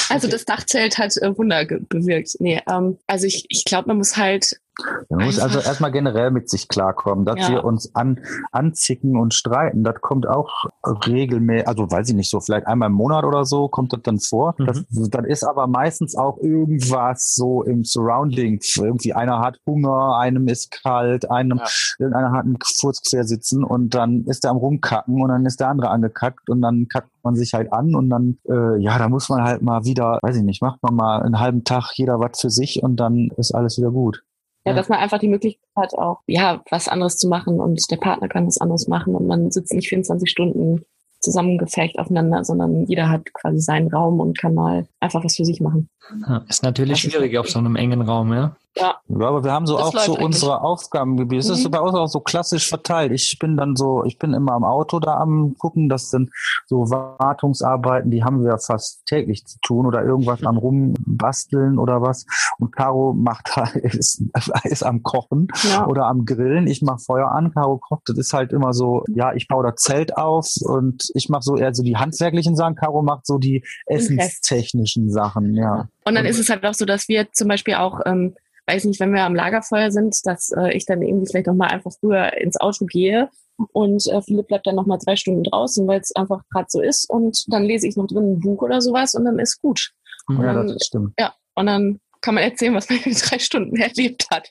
Also 0.10 0.28
das 0.28 0.44
Dachzelt 0.44 0.98
hat 0.98 1.16
äh, 1.16 1.38
Wunder 1.38 1.64
bewirkt. 1.66 2.36
Nee, 2.40 2.62
ähm, 2.70 2.98
also 3.08 3.26
ich, 3.26 3.46
ich 3.48 3.64
glaube, 3.64 3.88
man 3.88 3.98
muss 3.98 4.18
halt 4.18 4.60
man 5.10 5.26
muss 5.26 5.40
also 5.40 5.60
erstmal 5.60 5.92
generell 5.92 6.32
mit 6.32 6.50
sich 6.50 6.68
klarkommen, 6.68 7.26
dass 7.26 7.40
ja. 7.40 7.50
wir 7.50 7.64
uns 7.64 7.94
an, 7.96 8.20
anzicken 8.52 9.18
und 9.18 9.34
streiten. 9.34 9.84
Das 9.84 10.02
kommt 10.02 10.28
auch 10.28 10.66
regelmäßig, 10.84 11.68
also 11.68 11.90
weiß 11.90 12.10
ich 12.10 12.16
nicht, 12.16 12.30
so 12.30 12.40
vielleicht 12.40 12.68
einmal 12.68 12.90
im 12.90 12.96
Monat 12.96 13.24
oder 13.24 13.46
so 13.46 13.68
kommt 13.68 13.94
das 13.94 14.02
dann 14.04 14.20
vor. 14.20 14.56
Mhm. 14.58 14.66
Das, 14.66 14.84
dann 15.10 15.26
ist 15.26 15.44
aber 15.44 15.68
meistens 15.68 16.16
auch 16.16 16.40
irgendwas 16.40 17.34
so 17.36 17.64
im 17.64 17.84
Surrounding. 17.84 18.60
Irgendwie 18.78 19.14
einer 19.14 19.40
hat 19.40 19.60
Hunger, 19.66 20.18
einem 20.18 20.48
ist 20.48 20.72
kalt, 20.72 21.30
einem, 21.30 21.60
ja. 21.60 21.66
irgendeiner 22.00 22.32
hat 22.32 22.46
einen 22.46 22.58
Furz 22.64 23.02
quer 23.08 23.26
sitzen 23.26 23.64
und 23.64 23.94
dann 23.94 24.26
ist 24.26 24.44
der 24.44 24.52
am 24.52 24.58
rumkacken 24.58 25.22
und 25.22 25.30
dann 25.30 25.46
ist 25.46 25.60
der 25.60 25.70
andere 25.70 25.90
angekackt 25.90 26.50
und 26.50 26.62
dann 26.62 26.88
kackt 26.88 27.10
man 27.24 27.36
sich 27.36 27.54
halt 27.54 27.72
an 27.72 27.96
und 27.96 28.10
dann, 28.10 28.38
äh, 28.50 28.82
ja, 28.82 28.98
da 28.98 29.08
muss 29.10 29.30
man 29.30 29.44
halt 29.44 29.62
mal 29.62 29.86
wieder, 29.86 30.20
weiß 30.22 30.38
ich 30.38 30.44
nicht, 30.44 30.62
macht 30.62 30.82
man 30.82 30.96
mal 30.96 31.22
einen 31.22 31.40
halben 31.40 31.64
Tag 31.64 31.92
jeder 31.96 32.20
was 32.20 32.40
für 32.40 32.50
sich 32.50 32.82
und 32.82 32.98
dann 32.98 33.30
ist 33.38 33.54
alles 33.54 33.78
wieder 33.78 33.92
gut. 33.92 34.24
Ja, 34.66 34.74
dass 34.74 34.88
man 34.88 35.00
einfach 35.00 35.20
die 35.20 35.28
Möglichkeit 35.28 35.68
hat, 35.76 35.94
auch 35.94 36.22
ja 36.26 36.64
was 36.70 36.88
anderes 36.88 37.18
zu 37.18 37.28
machen 37.28 37.60
und 37.60 37.82
der 37.92 37.98
Partner 37.98 38.30
kann 38.30 38.48
was 38.48 38.60
anderes 38.60 38.88
machen 38.88 39.14
und 39.14 39.28
man 39.28 39.52
sitzt 39.52 39.74
nicht 39.74 39.90
24 39.90 40.30
Stunden 40.30 40.86
zusammengefecht 41.20 42.00
aufeinander, 42.00 42.44
sondern 42.44 42.86
jeder 42.86 43.10
hat 43.10 43.34
quasi 43.34 43.60
seinen 43.60 43.88
Raum 43.88 44.20
und 44.20 44.38
kann 44.38 44.54
mal 44.54 44.86
einfach 45.00 45.24
was 45.24 45.36
für 45.36 45.46
sich 45.46 45.62
machen. 45.62 45.90
Ja, 46.28 46.46
ist 46.48 46.64
natürlich 46.64 47.02
schwierig 47.02 47.38
auf 47.38 47.50
so 47.50 47.60
einem 47.60 47.76
engen 47.76 48.02
Raum, 48.02 48.34
ja. 48.34 48.56
Ja. 48.76 49.00
ja, 49.08 49.28
aber 49.28 49.44
wir 49.44 49.52
haben 49.52 49.68
so 49.68 49.78
das 49.78 49.88
auch 49.88 50.00
so 50.00 50.14
eigentlich. 50.14 50.26
unsere 50.26 50.62
Aufgabengebiete. 50.62 51.42
Es 51.42 51.50
mhm. 51.50 51.66
ist 51.66 51.72
bei 51.72 51.80
uns 51.80 51.96
auch 51.96 52.08
so 52.08 52.22
klassisch 52.22 52.68
verteilt. 52.68 53.12
Ich 53.12 53.38
bin 53.40 53.56
dann 53.56 53.76
so, 53.76 54.04
ich 54.04 54.18
bin 54.18 54.34
immer 54.34 54.54
am 54.54 54.64
Auto 54.64 55.00
da 55.00 55.18
am 55.18 55.56
gucken, 55.58 55.90
das 55.90 56.10
sind 56.10 56.32
so 56.66 56.90
Wartungsarbeiten, 56.90 58.10
die 58.10 58.24
haben 58.24 58.44
wir 58.44 58.58
fast 58.58 59.06
täglich 59.06 59.46
zu 59.46 59.60
tun 59.62 59.86
oder 59.86 60.04
irgendwas 60.04 60.44
am 60.44 60.58
rumbasteln 60.58 61.78
oder 61.78 62.02
was. 62.02 62.26
Und 62.58 62.72
Caro 62.76 63.14
macht 63.14 63.52
ist, 63.76 64.24
ist 64.64 64.84
am 64.84 65.04
Kochen 65.04 65.48
ja. 65.70 65.86
oder 65.86 66.08
am 66.08 66.26
Grillen. 66.26 66.66
Ich 66.68 66.82
mache 66.82 67.00
Feuer 67.00 67.32
an, 67.32 67.54
Caro 67.54 67.78
kocht. 67.78 68.10
Das 68.10 68.18
ist 68.18 68.34
halt 68.34 68.52
immer 68.54 68.74
so, 68.74 69.04
ja, 69.14 69.34
ich 69.34 69.48
baue 69.48 69.64
das 69.64 69.82
Zelt 69.82 70.18
auf 70.18 70.48
und 70.62 71.10
ich 71.14 71.30
mache 71.30 71.44
so 71.44 71.58
eher 71.58 71.74
so 71.76 71.84
die 71.84 71.98
handwerklichen 71.98 72.56
Sachen. 72.56 72.76
Caro 72.76 73.04
macht 73.04 73.28
so 73.28 73.38
die 73.38 73.64
essenstechnischen 73.86 75.12
Sachen, 75.12 75.54
ja. 75.54 75.88
Und 76.06 76.16
dann 76.16 76.26
ist 76.26 76.40
es 76.40 76.50
halt 76.50 76.66
auch 76.66 76.74
so, 76.74 76.86
dass 76.86 77.08
wir 77.08 77.32
zum 77.32 77.48
Beispiel 77.48 77.76
auch 77.76 78.02
ähm, 78.06 78.36
weiß 78.68 78.86
nicht, 78.86 79.00
wenn 79.00 79.14
wir 79.14 79.24
am 79.24 79.36
Lagerfeuer 79.36 79.92
sind, 79.92 80.16
dass 80.26 80.52
äh, 80.52 80.76
ich 80.76 80.86
dann 80.86 81.02
irgendwie 81.02 81.28
vielleicht 81.28 81.48
noch 81.48 81.56
mal 81.56 81.68
einfach 81.68 81.92
früher 82.00 82.34
ins 82.38 82.60
Auto 82.60 82.86
gehe 82.86 83.30
und 83.72 84.08
äh, 84.08 84.22
Philipp 84.22 84.48
bleibt 84.48 84.68
dann 84.68 84.76
noch 84.76 84.86
mal 84.86 85.00
zwei 85.00 85.16
Stunden 85.16 85.44
draußen, 85.44 85.88
weil 85.88 86.00
es 86.00 86.16
einfach 86.16 86.42
gerade 86.52 86.68
so 86.70 86.82
ist 86.82 87.10
und 87.10 87.46
dann 87.52 87.64
lese 87.64 87.88
ich 87.88 87.96
noch 87.96 88.08
drin 88.08 88.34
ein 88.34 88.40
Buch 88.40 88.62
oder 88.62 88.82
sowas 88.82 89.14
und 89.14 89.26
dann 89.26 89.40
ist 89.40 89.62
gut. 89.62 89.92
Ja, 90.30 90.54
dann, 90.54 90.68
das 90.68 90.86
stimmt. 90.86 91.14
Ja, 91.20 91.34
und 91.56 91.66
dann 91.66 92.00
kann 92.24 92.36
man 92.36 92.44
erzählen, 92.46 92.74
was 92.74 92.90
man 92.90 93.00
in 93.00 93.14
drei 93.14 93.38
Stunden 93.38 93.76
erlebt 93.76 94.26
hat. 94.32 94.50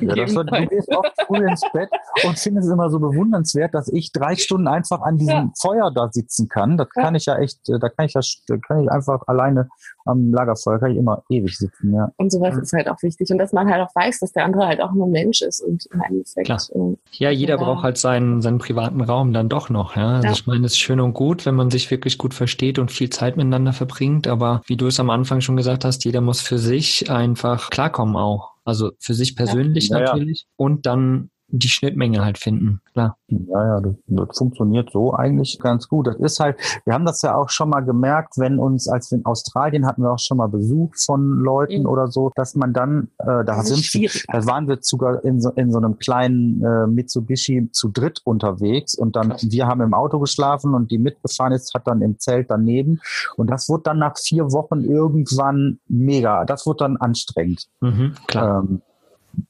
Ja, 0.00 0.14
das 0.14 0.34
wird, 0.34 0.52
du 0.52 0.66
gehst 0.66 0.94
auch 0.94 1.04
früh 1.26 1.48
ins 1.48 1.62
Bett 1.72 1.88
und 2.24 2.38
findest 2.38 2.68
es 2.68 2.72
immer 2.72 2.90
so 2.90 3.00
bewundernswert, 3.00 3.74
dass 3.74 3.88
ich 3.88 4.12
drei 4.12 4.36
Stunden 4.36 4.68
einfach 4.68 5.00
an 5.00 5.16
diesem 5.16 5.34
ja. 5.34 5.52
Feuer 5.58 5.90
da 5.92 6.08
sitzen 6.12 6.48
kann. 6.48 6.76
Das 6.76 6.88
ja. 6.94 7.02
kann 7.02 7.14
ich 7.14 7.24
ja 7.24 7.38
echt, 7.38 7.58
da 7.66 7.88
kann 7.88 8.06
ich 8.06 8.14
ja, 8.14 8.20
da 8.48 8.56
kann 8.58 8.82
ich 8.82 8.90
einfach 8.90 9.22
alleine 9.26 9.68
am 10.06 10.32
Lagerfeuer 10.32 10.78
kann 10.78 10.92
ich 10.92 10.98
immer 10.98 11.22
ewig 11.28 11.58
sitzen, 11.58 11.92
ja. 11.92 12.12
Und 12.16 12.30
sowas 12.30 12.54
ja. 12.54 12.62
ist 12.62 12.72
halt 12.72 12.88
auch 12.88 13.02
wichtig. 13.02 13.30
Und 13.30 13.38
dass 13.38 13.52
man 13.52 13.68
halt 13.68 13.82
auch 13.82 13.94
weiß, 13.94 14.20
dass 14.20 14.32
der 14.32 14.44
andere 14.44 14.66
halt 14.66 14.80
auch 14.80 14.92
nur 14.92 15.08
Mensch 15.08 15.42
ist 15.42 15.60
und 15.60 15.84
im 15.92 16.00
Endeffekt. 16.00 16.46
Klar. 16.46 16.60
Äh, 16.74 16.96
ja, 17.12 17.30
jeder 17.30 17.56
braucht 17.56 17.82
halt 17.82 17.98
seinen, 17.98 18.40
seinen 18.40 18.58
privaten 18.58 19.00
Raum 19.00 19.32
dann 19.32 19.48
doch 19.48 19.68
noch, 19.68 19.96
ja. 19.96 20.16
Also 20.16 20.28
ich 20.28 20.46
meine, 20.46 20.66
es 20.66 20.72
ist 20.72 20.78
schön 20.78 21.00
und 21.00 21.14
gut, 21.14 21.44
wenn 21.44 21.54
man 21.54 21.70
sich 21.70 21.90
wirklich 21.90 22.18
gut 22.18 22.34
versteht 22.34 22.78
und 22.78 22.92
viel 22.92 23.10
Zeit 23.10 23.36
miteinander 23.36 23.72
verbringt. 23.72 24.28
Aber 24.28 24.62
wie 24.66 24.76
du 24.76 24.86
es 24.86 25.00
am 25.00 25.10
Anfang 25.10 25.40
schon 25.40 25.56
gesagt 25.56 25.84
hast, 25.84 26.04
jeder 26.04 26.20
muss 26.20 26.40
für 26.40 26.58
sich 26.58 27.05
einfach 27.10 27.70
klarkommen 27.70 28.16
auch. 28.16 28.54
Also 28.64 28.92
für 28.98 29.14
sich 29.14 29.36
persönlich 29.36 29.88
ja. 29.88 30.00
natürlich 30.00 30.42
ja, 30.42 30.46
ja. 30.48 30.54
und 30.56 30.86
dann 30.86 31.30
die 31.48 31.68
Schnittmenge 31.68 32.24
halt 32.24 32.38
finden, 32.38 32.80
klar. 32.92 33.16
Ja, 33.28 33.66
ja, 33.66 33.80
das, 33.80 33.94
das, 34.06 34.38
funktioniert 34.38 34.90
so 34.92 35.14
eigentlich 35.14 35.58
ganz 35.60 35.88
gut. 35.88 36.06
Das 36.06 36.16
ist 36.16 36.40
halt, 36.40 36.56
wir 36.84 36.94
haben 36.94 37.04
das 37.04 37.22
ja 37.22 37.36
auch 37.36 37.48
schon 37.48 37.70
mal 37.70 37.80
gemerkt, 37.80 38.34
wenn 38.36 38.58
uns, 38.58 38.88
als 38.88 39.10
wir 39.10 39.18
in 39.18 39.24
Australien 39.24 39.86
hatten 39.86 40.02
wir 40.02 40.12
auch 40.12 40.18
schon 40.18 40.38
mal 40.38 40.48
Besuch 40.48 40.94
von 40.96 41.38
Leuten 41.40 41.80
mhm. 41.80 41.88
oder 41.88 42.08
so, 42.08 42.30
dass 42.34 42.54
man 42.54 42.72
dann, 42.72 43.08
äh, 43.18 43.44
da 43.44 43.62
sind 43.62 43.92
wir, 43.94 44.10
da 44.28 44.46
waren 44.46 44.68
wir 44.68 44.78
sogar 44.80 45.24
in 45.24 45.40
so, 45.40 45.50
in 45.50 45.70
so 45.70 45.78
einem 45.78 45.98
kleinen 45.98 46.64
äh, 46.64 46.86
Mitsubishi 46.86 47.70
zu 47.72 47.88
dritt 47.88 48.20
unterwegs 48.24 48.94
und 48.94 49.16
dann, 49.16 49.30
Krass. 49.30 49.46
wir 49.50 49.66
haben 49.66 49.80
im 49.80 49.94
Auto 49.94 50.18
geschlafen 50.18 50.74
und 50.74 50.90
die 50.90 50.98
mitgefahren 50.98 51.52
ist, 51.52 51.74
hat 51.74 51.86
dann 51.86 52.02
im 52.02 52.18
Zelt 52.18 52.50
daneben 52.50 53.00
und 53.36 53.50
das 53.50 53.68
wurde 53.68 53.84
dann 53.84 53.98
nach 53.98 54.16
vier 54.18 54.52
Wochen 54.52 54.82
irgendwann 54.82 55.78
mega, 55.88 56.44
das 56.44 56.66
wurde 56.66 56.78
dann 56.78 56.96
anstrengend. 56.96 57.66
Mhm, 57.80 58.14
klar. 58.26 58.64
Ähm, 58.64 58.82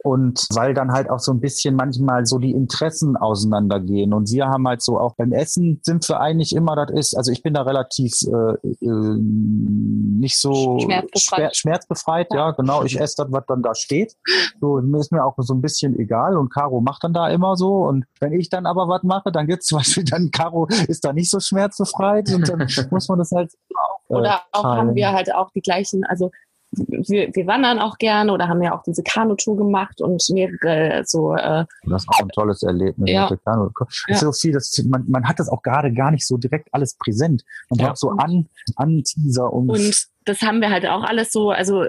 und 0.02 0.46
weil 0.54 0.74
dann 0.74 0.92
halt 0.92 1.10
auch 1.10 1.18
so 1.18 1.32
ein 1.32 1.40
bisschen 1.40 1.76
manchmal 1.76 2.26
so 2.26 2.38
die 2.38 2.52
Interessen 2.52 3.16
auseinandergehen. 3.16 4.12
Und 4.12 4.30
wir 4.30 4.46
haben 4.46 4.66
halt 4.66 4.82
so 4.82 4.98
auch 4.98 5.14
beim 5.14 5.32
Essen 5.32 5.80
sind 5.82 6.08
wir 6.08 6.20
eigentlich 6.20 6.54
immer, 6.54 6.76
das 6.76 6.90
ist, 6.90 7.16
also 7.16 7.32
ich 7.32 7.42
bin 7.42 7.54
da 7.54 7.62
relativ 7.62 8.14
äh, 8.22 8.68
äh, 8.84 9.16
nicht 9.18 10.38
so 10.38 10.78
schmerzbefreit, 10.80 11.56
schmerzbefreit 11.56 12.28
ja. 12.32 12.48
ja. 12.48 12.50
genau. 12.52 12.84
Ich 12.84 13.00
esse 13.00 13.16
das, 13.18 13.32
was 13.32 13.44
dann 13.46 13.62
da 13.62 13.74
steht. 13.74 14.16
So 14.60 14.78
ist 14.78 15.12
mir 15.12 15.24
auch 15.24 15.34
so 15.38 15.54
ein 15.54 15.60
bisschen 15.60 15.98
egal 15.98 16.36
und 16.36 16.52
Caro 16.52 16.80
macht 16.80 17.04
dann 17.04 17.12
da 17.12 17.28
immer 17.28 17.56
so. 17.56 17.86
Und 17.86 18.06
wenn 18.20 18.32
ich 18.32 18.48
dann 18.48 18.66
aber 18.66 18.88
was 18.88 19.02
mache, 19.02 19.32
dann 19.32 19.46
gibt's 19.46 19.66
zum 19.66 19.78
Beispiel 19.78 20.04
dann 20.04 20.30
Caro 20.30 20.66
ist 20.88 21.04
da 21.04 21.12
nicht 21.12 21.30
so 21.30 21.40
schmerzbefreit 21.40 22.32
und 22.32 22.48
dann 22.48 22.66
muss 22.90 23.08
man 23.08 23.18
das 23.18 23.30
halt 23.32 23.52
auch. 23.74 24.00
Äh, 24.08 24.14
Oder 24.14 24.42
auch 24.52 24.62
teilen. 24.62 24.78
haben 24.78 24.94
wir 24.94 25.12
halt 25.12 25.34
auch 25.34 25.50
die 25.50 25.60
gleichen, 25.60 26.04
also 26.04 26.30
wir, 26.76 27.34
wir 27.34 27.46
wandern 27.46 27.78
auch 27.78 27.98
gerne 27.98 28.32
oder 28.32 28.48
haben 28.48 28.62
ja 28.62 28.74
auch 28.74 28.82
diese 28.82 29.02
Kanutour 29.02 29.56
gemacht 29.56 30.00
und 30.00 30.22
mehrere 30.30 31.02
so. 31.04 31.34
Äh, 31.34 31.64
das 31.84 32.02
ist 32.02 32.08
auch 32.08 32.20
ein 32.20 32.28
tolles 32.28 32.62
Erlebnis 32.62 33.10
ja. 33.10 33.28
mit 33.30 33.40
der. 33.46 33.70
Ja. 34.08 34.16
so 34.16 34.32
viel, 34.32 34.52
das, 34.52 34.82
man, 34.88 35.04
man 35.08 35.26
hat 35.28 35.38
das 35.38 35.48
auch 35.48 35.62
gerade 35.62 35.92
gar 35.92 36.10
nicht 36.10 36.26
so 36.26 36.36
direkt 36.36 36.68
alles 36.72 36.94
präsent. 36.94 37.44
Man 37.70 37.78
ja. 37.78 37.86
braucht 37.86 37.98
so 37.98 38.10
an, 38.10 38.48
an 38.76 39.02
Teaser 39.04 39.52
und, 39.52 39.70
und 39.70 40.06
das 40.24 40.42
haben 40.42 40.60
wir 40.60 40.70
halt 40.70 40.86
auch 40.86 41.04
alles 41.04 41.32
so, 41.32 41.50
also 41.50 41.84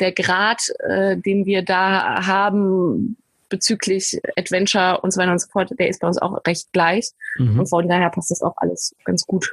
der 0.00 0.12
Grad, 0.12 0.60
äh, 0.80 1.16
den 1.16 1.46
wir 1.46 1.64
da 1.64 2.26
haben 2.26 3.16
bezüglich 3.48 4.20
Adventure 4.36 5.00
und 5.02 5.12
so 5.12 5.20
weiter 5.20 5.32
und 5.32 5.40
so 5.40 5.48
fort, 5.48 5.70
der 5.78 5.88
ist 5.88 6.00
bei 6.00 6.08
uns 6.08 6.18
auch 6.18 6.40
recht 6.46 6.72
gleich. 6.72 7.10
Mhm. 7.36 7.60
Und 7.60 7.66
von 7.66 7.86
daher 7.88 8.10
passt 8.10 8.30
das 8.30 8.42
auch 8.42 8.54
alles 8.56 8.94
ganz 9.04 9.26
gut. 9.26 9.52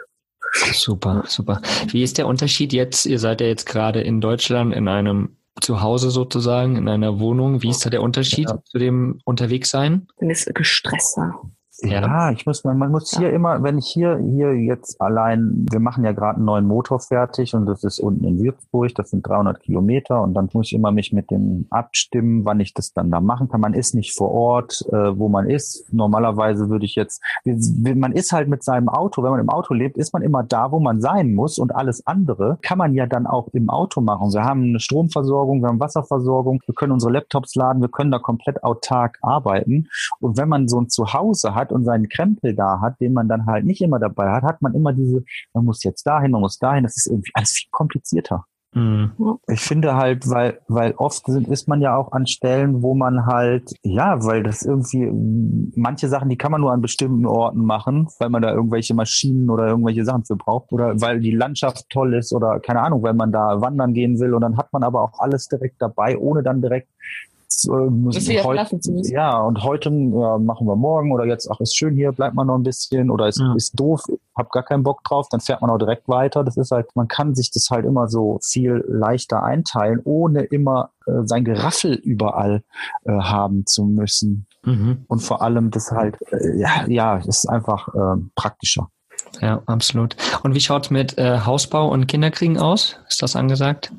Super, 0.53 1.23
super. 1.27 1.61
Wie 1.87 2.03
ist 2.03 2.17
der 2.17 2.27
Unterschied 2.27 2.73
jetzt? 2.73 3.05
Ihr 3.05 3.19
seid 3.19 3.41
ja 3.41 3.47
jetzt 3.47 3.65
gerade 3.65 4.01
in 4.01 4.21
Deutschland 4.21 4.73
in 4.73 4.87
einem 4.87 5.37
Zuhause 5.61 6.11
sozusagen, 6.11 6.75
in 6.75 6.87
einer 6.87 7.19
Wohnung. 7.19 7.61
Wie 7.63 7.69
ist 7.69 7.85
da 7.85 7.89
der 7.89 8.01
Unterschied 8.01 8.49
ja. 8.49 8.59
zu 8.63 8.77
dem 8.77 9.19
Unterwegssein? 9.25 10.07
Dann 10.19 10.29
ist 10.29 10.53
gestresster. 10.53 11.39
Ja, 11.81 12.01
ja 12.01 12.31
ich 12.31 12.45
muss, 12.45 12.63
man, 12.63 12.77
man 12.77 12.91
muss 12.91 13.11
ja. 13.11 13.19
hier 13.19 13.33
immer, 13.33 13.61
wenn 13.61 13.77
ich 13.77 13.87
hier, 13.87 14.17
hier 14.17 14.55
jetzt 14.55 14.99
allein, 14.99 15.65
wir 15.69 15.79
machen 15.79 16.03
ja 16.03 16.11
gerade 16.11 16.37
einen 16.37 16.45
neuen 16.45 16.65
Motor 16.65 16.99
fertig 16.99 17.53
und 17.53 17.65
das 17.65 17.83
ist 17.83 17.99
unten 17.99 18.23
in 18.25 18.39
Würzburg, 18.39 18.95
das 18.95 19.11
sind 19.11 19.27
300 19.27 19.59
Kilometer 19.61 20.21
und 20.21 20.33
dann 20.33 20.49
muss 20.53 20.67
ich 20.67 20.73
immer 20.73 20.91
mich 20.91 21.13
mit 21.13 21.29
dem 21.29 21.67
abstimmen, 21.69 22.45
wann 22.45 22.59
ich 22.59 22.73
das 22.73 22.93
dann 22.93 23.11
da 23.11 23.21
machen 23.21 23.49
kann. 23.49 23.61
Man 23.61 23.73
ist 23.73 23.93
nicht 23.93 24.15
vor 24.15 24.31
Ort, 24.31 24.85
äh, 24.91 25.17
wo 25.17 25.29
man 25.29 25.49
ist. 25.49 25.85
Normalerweise 25.93 26.69
würde 26.69 26.85
ich 26.85 26.95
jetzt, 26.95 27.21
man 27.45 28.11
ist 28.11 28.31
halt 28.31 28.47
mit 28.47 28.63
seinem 28.63 28.89
Auto, 28.89 29.23
wenn 29.23 29.31
man 29.31 29.39
im 29.39 29.49
Auto 29.49 29.73
lebt, 29.73 29.97
ist 29.97 30.13
man 30.13 30.23
immer 30.23 30.43
da, 30.43 30.71
wo 30.71 30.79
man 30.79 30.99
sein 30.99 31.35
muss 31.35 31.59
und 31.59 31.75
alles 31.75 32.05
andere 32.07 32.57
kann 32.61 32.77
man 32.77 32.93
ja 32.93 33.05
dann 33.05 33.27
auch 33.27 33.49
im 33.53 33.69
Auto 33.69 34.01
machen. 34.01 34.33
Wir 34.33 34.43
haben 34.43 34.63
eine 34.63 34.79
Stromversorgung, 34.79 35.61
wir 35.61 35.69
haben 35.69 35.79
Wasserversorgung, 35.79 36.61
wir 36.65 36.75
können 36.75 36.91
unsere 36.91 37.11
Laptops 37.11 37.55
laden, 37.55 37.81
wir 37.81 37.89
können 37.89 38.11
da 38.11 38.19
komplett 38.19 38.63
autark 38.63 39.17
arbeiten. 39.21 39.87
Und 40.19 40.37
wenn 40.37 40.49
man 40.49 40.67
so 40.67 40.79
ein 40.79 40.89
Zuhause 40.89 41.53
hat 41.55 41.66
und 41.71 41.85
seinen 41.85 42.09
Krempel 42.09 42.55
da 42.55 42.81
hat, 42.81 42.99
den 42.99 43.13
man 43.13 43.27
dann 43.27 43.45
halt 43.45 43.65
nicht 43.65 43.81
immer 43.81 43.99
dabei 43.99 44.31
hat, 44.31 44.43
hat 44.43 44.61
man 44.61 44.73
immer 44.73 44.93
diese, 44.93 45.23
man 45.53 45.65
muss 45.65 45.83
jetzt 45.83 46.05
dahin, 46.05 46.31
man 46.31 46.41
muss 46.41 46.57
dahin, 46.59 46.83
das 46.83 46.97
ist 46.97 47.07
irgendwie 47.07 47.31
alles 47.35 47.51
viel 47.51 47.69
komplizierter. 47.71 48.45
Mhm. 48.73 49.39
Ich 49.47 49.61
finde 49.61 49.95
halt, 49.95 50.29
weil, 50.29 50.59
weil 50.67 50.93
oft 50.97 51.25
sind, 51.25 51.47
ist 51.47 51.67
man 51.67 51.81
ja 51.81 51.95
auch 51.95 52.11
an 52.11 52.27
Stellen, 52.27 52.83
wo 52.83 52.93
man 52.93 53.25
halt, 53.25 53.73
ja, 53.81 54.23
weil 54.23 54.43
das 54.43 54.61
irgendwie, 54.61 55.09
manche 55.75 56.09
Sachen, 56.09 56.29
die 56.29 56.37
kann 56.37 56.51
man 56.51 56.61
nur 56.61 56.71
an 56.71 56.81
bestimmten 56.81 57.25
Orten 57.25 57.65
machen, 57.65 58.07
weil 58.19 58.29
man 58.29 58.41
da 58.41 58.53
irgendwelche 58.53 58.93
Maschinen 58.93 59.49
oder 59.49 59.67
irgendwelche 59.67 60.05
Sachen 60.05 60.25
für 60.25 60.35
braucht 60.35 60.71
oder 60.71 60.99
weil 61.01 61.19
die 61.21 61.31
Landschaft 61.31 61.89
toll 61.89 62.13
ist 62.13 62.33
oder 62.33 62.59
keine 62.59 62.81
Ahnung, 62.81 63.01
weil 63.01 63.13
man 63.13 63.31
da 63.31 63.61
wandern 63.61 63.93
gehen 63.93 64.19
will 64.19 64.33
und 64.33 64.41
dann 64.41 64.57
hat 64.57 64.71
man 64.73 64.83
aber 64.83 65.01
auch 65.01 65.19
alles 65.19 65.47
direkt 65.47 65.81
dabei, 65.81 66.17
ohne 66.17 66.43
dann 66.43 66.61
direkt 66.61 66.89
ähm, 67.69 68.09
heute, 68.43 68.79
ja, 69.09 69.39
und 69.39 69.63
heute 69.63 69.89
ja, 69.89 70.37
machen 70.37 70.67
wir 70.67 70.75
morgen 70.75 71.11
oder 71.11 71.25
jetzt, 71.25 71.49
ach, 71.49 71.59
ist 71.59 71.75
schön 71.75 71.95
hier, 71.95 72.11
bleibt 72.11 72.35
man 72.35 72.47
noch 72.47 72.55
ein 72.55 72.63
bisschen 72.63 73.09
oder 73.09 73.27
es 73.27 73.37
ja. 73.37 73.53
ist 73.55 73.79
doof, 73.79 74.01
hab 74.35 74.51
gar 74.51 74.63
keinen 74.63 74.83
Bock 74.83 75.03
drauf, 75.03 75.27
dann 75.29 75.39
fährt 75.39 75.61
man 75.61 75.69
auch 75.69 75.77
direkt 75.77 76.07
weiter. 76.07 76.43
Das 76.43 76.57
ist 76.57 76.71
halt, 76.71 76.93
man 76.95 77.07
kann 77.07 77.35
sich 77.35 77.51
das 77.51 77.69
halt 77.69 77.85
immer 77.85 78.07
so 78.07 78.39
viel 78.43 78.83
leichter 78.87 79.43
einteilen, 79.43 80.01
ohne 80.03 80.43
immer 80.43 80.91
äh, 81.05 81.11
sein 81.23 81.45
Geraffel 81.45 81.93
überall 81.93 82.63
äh, 83.05 83.11
haben 83.11 83.65
zu 83.65 83.85
müssen. 83.85 84.45
Mhm. 84.63 85.05
Und 85.07 85.19
vor 85.19 85.41
allem 85.41 85.71
das 85.71 85.91
halt, 85.91 86.17
äh, 86.31 86.59
ja, 86.59 86.85
ja, 86.87 87.17
ist 87.17 87.47
einfach 87.47 87.87
äh, 87.93 88.21
praktischer. 88.35 88.89
Ja, 89.41 89.61
absolut. 89.65 90.15
Und 90.43 90.53
wie 90.53 90.59
schaut's 90.59 90.89
mit 90.89 91.17
äh, 91.17 91.39
Hausbau 91.39 91.89
und 91.89 92.07
Kinderkriegen 92.07 92.57
aus? 92.57 92.99
Ist 93.07 93.21
das 93.21 93.35
angesagt? 93.35 93.91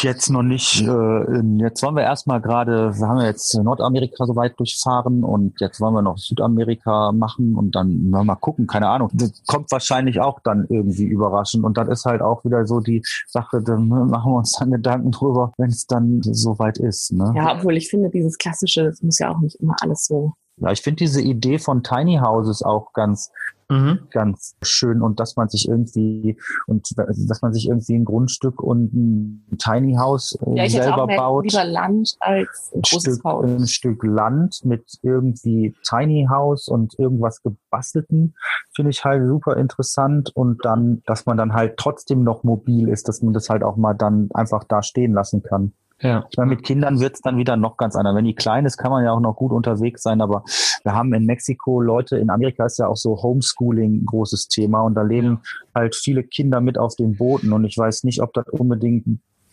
Jetzt 0.00 0.30
noch 0.30 0.42
nicht. 0.42 0.80
Äh, 0.80 1.40
jetzt 1.58 1.82
wollen 1.82 1.96
wir 1.96 2.02
erstmal 2.02 2.40
gerade, 2.40 2.98
wir 2.98 3.06
haben 3.06 3.20
jetzt 3.20 3.54
Nordamerika 3.54 4.24
so 4.24 4.34
weit 4.34 4.58
durchfahren 4.58 5.22
und 5.22 5.60
jetzt 5.60 5.80
wollen 5.80 5.94
wir 5.94 6.02
noch 6.02 6.16
Südamerika 6.16 7.12
machen 7.12 7.54
und 7.54 7.74
dann 7.74 8.08
mal 8.08 8.36
gucken, 8.36 8.66
keine 8.66 8.88
Ahnung. 8.88 9.10
Das 9.12 9.42
kommt 9.46 9.70
wahrscheinlich 9.70 10.20
auch 10.20 10.40
dann 10.40 10.66
irgendwie 10.68 11.04
überraschend 11.04 11.64
und 11.64 11.76
dann 11.76 11.90
ist 11.90 12.06
halt 12.06 12.22
auch 12.22 12.44
wieder 12.44 12.66
so 12.66 12.80
die 12.80 13.02
Sache, 13.26 13.62
dann 13.62 13.88
machen 13.88 14.32
wir 14.32 14.38
uns 14.38 14.52
dann 14.52 14.70
Gedanken 14.70 15.10
drüber, 15.10 15.52
wenn 15.58 15.68
es 15.68 15.86
dann 15.86 16.20
so 16.22 16.58
weit 16.58 16.78
ist. 16.78 17.12
Ne? 17.12 17.32
Ja, 17.36 17.56
obwohl 17.56 17.76
ich 17.76 17.88
finde, 17.90 18.08
dieses 18.08 18.38
klassische, 18.38 18.84
das 18.84 19.02
muss 19.02 19.18
ja 19.18 19.30
auch 19.30 19.40
nicht 19.40 19.56
immer 19.60 19.76
alles 19.80 20.06
so 20.06 20.32
ja, 20.60 20.72
ich 20.72 20.82
finde 20.82 20.96
diese 20.96 21.22
Idee 21.22 21.58
von 21.58 21.82
Tiny 21.82 22.18
Houses 22.18 22.62
auch 22.62 22.92
ganz 22.92 23.30
mhm. 23.68 24.00
ganz 24.10 24.56
schön 24.62 25.02
und 25.02 25.20
dass 25.20 25.36
man 25.36 25.48
sich 25.48 25.68
irgendwie 25.68 26.36
und 26.66 26.88
dass 26.96 27.42
man 27.42 27.52
sich 27.52 27.68
irgendwie 27.68 27.94
ein 27.94 28.04
Grundstück 28.04 28.62
und 28.62 28.92
ein 28.92 29.58
Tiny 29.58 29.94
House 29.94 30.38
äh, 30.46 30.56
ja, 30.56 30.68
selber 30.68 31.06
baut. 31.06 31.44
Lieber 31.44 31.64
Land 31.64 32.16
als 32.20 32.70
ein, 32.72 32.78
ein 32.78 32.82
großes 32.82 33.14
Stück, 33.14 33.24
Haus. 33.24 33.44
Ein 33.44 33.66
Stück 33.66 34.04
Land 34.04 34.64
mit 34.64 34.98
irgendwie 35.02 35.74
Tiny 35.88 36.26
House 36.30 36.68
und 36.68 36.98
irgendwas 36.98 37.42
gebastelten 37.42 38.34
finde 38.74 38.90
ich 38.90 39.04
halt 39.04 39.26
super 39.26 39.56
interessant 39.56 40.30
und 40.34 40.64
dann, 40.64 41.02
dass 41.06 41.26
man 41.26 41.36
dann 41.36 41.52
halt 41.52 41.76
trotzdem 41.76 42.22
noch 42.22 42.44
mobil 42.44 42.88
ist, 42.88 43.08
dass 43.08 43.22
man 43.22 43.34
das 43.34 43.48
halt 43.50 43.62
auch 43.62 43.76
mal 43.76 43.94
dann 43.94 44.28
einfach 44.34 44.64
da 44.64 44.82
stehen 44.82 45.12
lassen 45.12 45.42
kann. 45.42 45.72
Ja. 46.00 46.26
Ich 46.30 46.36
meine, 46.36 46.50
mit 46.50 46.62
Kindern 46.62 47.00
wird's 47.00 47.20
dann 47.20 47.38
wieder 47.38 47.56
noch 47.56 47.76
ganz 47.76 47.96
anders. 47.96 48.14
Wenn 48.14 48.24
die 48.24 48.34
klein 48.34 48.66
ist, 48.66 48.76
kann 48.76 48.92
man 48.92 49.04
ja 49.04 49.12
auch 49.12 49.20
noch 49.20 49.34
gut 49.34 49.50
unterwegs 49.50 50.02
sein, 50.02 50.20
aber 50.20 50.44
wir 50.84 50.94
haben 50.94 51.12
in 51.12 51.26
Mexiko 51.26 51.80
Leute, 51.80 52.18
in 52.18 52.30
Amerika 52.30 52.66
ist 52.66 52.78
ja 52.78 52.86
auch 52.86 52.96
so 52.96 53.20
Homeschooling 53.20 54.02
ein 54.02 54.06
großes 54.06 54.48
Thema 54.48 54.82
und 54.82 54.94
da 54.94 55.02
leben 55.02 55.40
halt 55.74 55.96
viele 55.96 56.22
Kinder 56.22 56.60
mit 56.60 56.78
auf 56.78 56.94
den 56.94 57.16
Booten 57.16 57.52
und 57.52 57.64
ich 57.64 57.76
weiß 57.76 58.04
nicht, 58.04 58.22
ob 58.22 58.32
das 58.32 58.48
unbedingt 58.48 59.06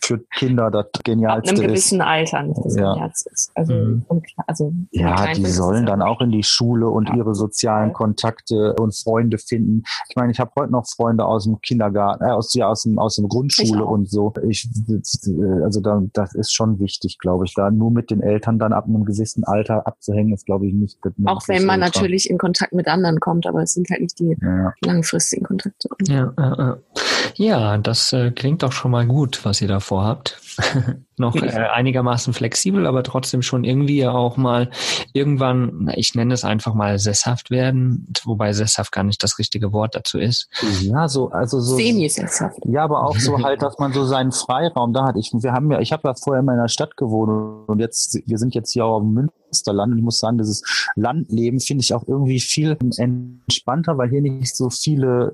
für 0.06 0.18
Kinder 0.36 0.70
das 0.70 0.86
Genialste 1.04 1.52
ist. 1.52 1.58
Ab 1.58 1.58
einem 1.58 1.68
gewissen 1.68 2.00
ist. 2.00 2.06
Alter 2.06 2.42
nicht 2.44 2.60
das 2.64 2.76
ja. 2.76 2.92
Genialste 2.92 3.30
ist. 3.30 3.50
Also, 3.54 3.74
mhm. 3.74 4.04
also 4.46 4.72
ja, 4.92 5.32
die 5.32 5.46
sollen 5.46 5.86
dann 5.86 6.02
auch 6.02 6.20
in 6.20 6.30
die 6.30 6.42
Schule 6.42 6.88
und 6.88 7.08
ja. 7.08 7.16
ihre 7.16 7.34
sozialen 7.34 7.92
Kontakte 7.92 8.74
und 8.74 8.94
Freunde 8.94 9.38
finden. 9.38 9.82
Ich 10.08 10.16
meine, 10.16 10.32
ich 10.32 10.40
habe 10.40 10.52
heute 10.56 10.72
noch 10.72 10.86
Freunde 10.86 11.24
aus 11.24 11.44
dem 11.44 11.60
Kindergarten, 11.60 12.24
äh, 12.24 12.30
aus, 12.30 12.54
ja, 12.54 12.68
aus 12.68 12.84
dem 12.84 12.98
aus 12.98 13.16
dem 13.16 13.28
Grundschule 13.28 13.84
und 13.84 14.08
so. 14.08 14.32
Ich, 14.48 14.68
also 15.62 15.80
da, 15.80 16.02
das 16.12 16.34
ist 16.34 16.52
schon 16.52 16.78
wichtig, 16.78 17.18
glaube 17.18 17.44
ich. 17.44 17.54
Da 17.54 17.70
nur 17.70 17.90
mit 17.90 18.10
den 18.10 18.20
Eltern 18.20 18.58
dann 18.58 18.72
ab 18.72 18.86
einem 18.86 19.04
gewissen 19.04 19.44
Alter 19.44 19.86
abzuhängen, 19.86 20.32
ist, 20.32 20.46
glaube 20.46 20.66
ich, 20.66 20.74
nicht. 20.74 20.98
Auch 21.24 21.46
wenn 21.48 21.64
man 21.64 21.82
ultra. 21.82 22.00
natürlich 22.00 22.30
in 22.30 22.38
Kontakt 22.38 22.72
mit 22.72 22.86
anderen 22.88 23.20
kommt, 23.20 23.46
aber 23.46 23.62
es 23.62 23.74
sind 23.74 23.88
halt 23.90 24.00
nicht 24.02 24.18
die 24.18 24.36
ja. 24.40 24.72
langfristigen 24.80 25.44
Kontakte. 25.44 25.88
Ja, 26.06 26.32
ja, 26.38 26.78
ja. 27.34 27.78
das 27.78 28.12
äh, 28.12 28.30
klingt 28.30 28.62
doch 28.62 28.72
schon 28.72 28.90
mal 28.90 29.06
gut, 29.06 29.44
was 29.44 29.60
ihr 29.60 29.68
da 29.68 29.80
vorhabt. 29.96 30.38
noch 31.18 31.34
äh, 31.36 31.48
einigermaßen 31.48 32.34
flexibel, 32.34 32.86
aber 32.86 33.02
trotzdem 33.02 33.40
schon 33.40 33.64
irgendwie 33.64 34.06
auch 34.06 34.36
mal 34.36 34.70
irgendwann, 35.14 35.90
ich 35.96 36.14
nenne 36.14 36.34
es 36.34 36.44
einfach 36.44 36.74
mal 36.74 36.98
sesshaft 36.98 37.50
werden, 37.50 38.12
wobei 38.24 38.52
sesshaft 38.52 38.92
gar 38.92 39.04
nicht 39.04 39.22
das 39.22 39.38
richtige 39.38 39.72
Wort 39.72 39.94
dazu 39.94 40.18
ist. 40.18 40.48
Ja, 40.82 41.08
so, 41.08 41.30
also 41.30 41.60
so. 41.60 41.76
Semi-sesshaft. 41.76 42.58
Ja, 42.66 42.84
aber 42.84 43.04
auch 43.04 43.18
so 43.18 43.42
halt, 43.42 43.62
dass 43.62 43.78
man 43.78 43.94
so 43.94 44.04
seinen 44.04 44.32
Freiraum 44.32 44.92
da 44.92 45.06
hat. 45.06 45.16
Ich, 45.16 45.32
wir 45.32 45.52
haben 45.52 45.70
ja, 45.70 45.80
ich 45.80 45.92
habe 45.92 46.08
ja 46.08 46.14
vorher 46.14 46.40
in 46.40 46.46
meiner 46.46 46.68
Stadt 46.68 46.98
gewohnt 46.98 47.68
und 47.68 47.78
jetzt, 47.78 48.18
wir 48.26 48.36
sind 48.36 48.54
jetzt 48.54 48.72
hier 48.72 48.84
auch 48.84 49.00
im 49.00 49.14
Münsterland 49.14 49.92
und 49.92 49.98
ich 49.98 50.04
muss 50.04 50.20
sagen, 50.20 50.36
dieses 50.36 50.62
Landleben 50.96 51.60
finde 51.60 51.82
ich 51.82 51.94
auch 51.94 52.06
irgendwie 52.06 52.40
viel 52.40 52.76
entspannter, 52.98 53.96
weil 53.96 54.10
hier 54.10 54.20
nicht 54.20 54.54
so 54.54 54.68
viele, 54.68 55.32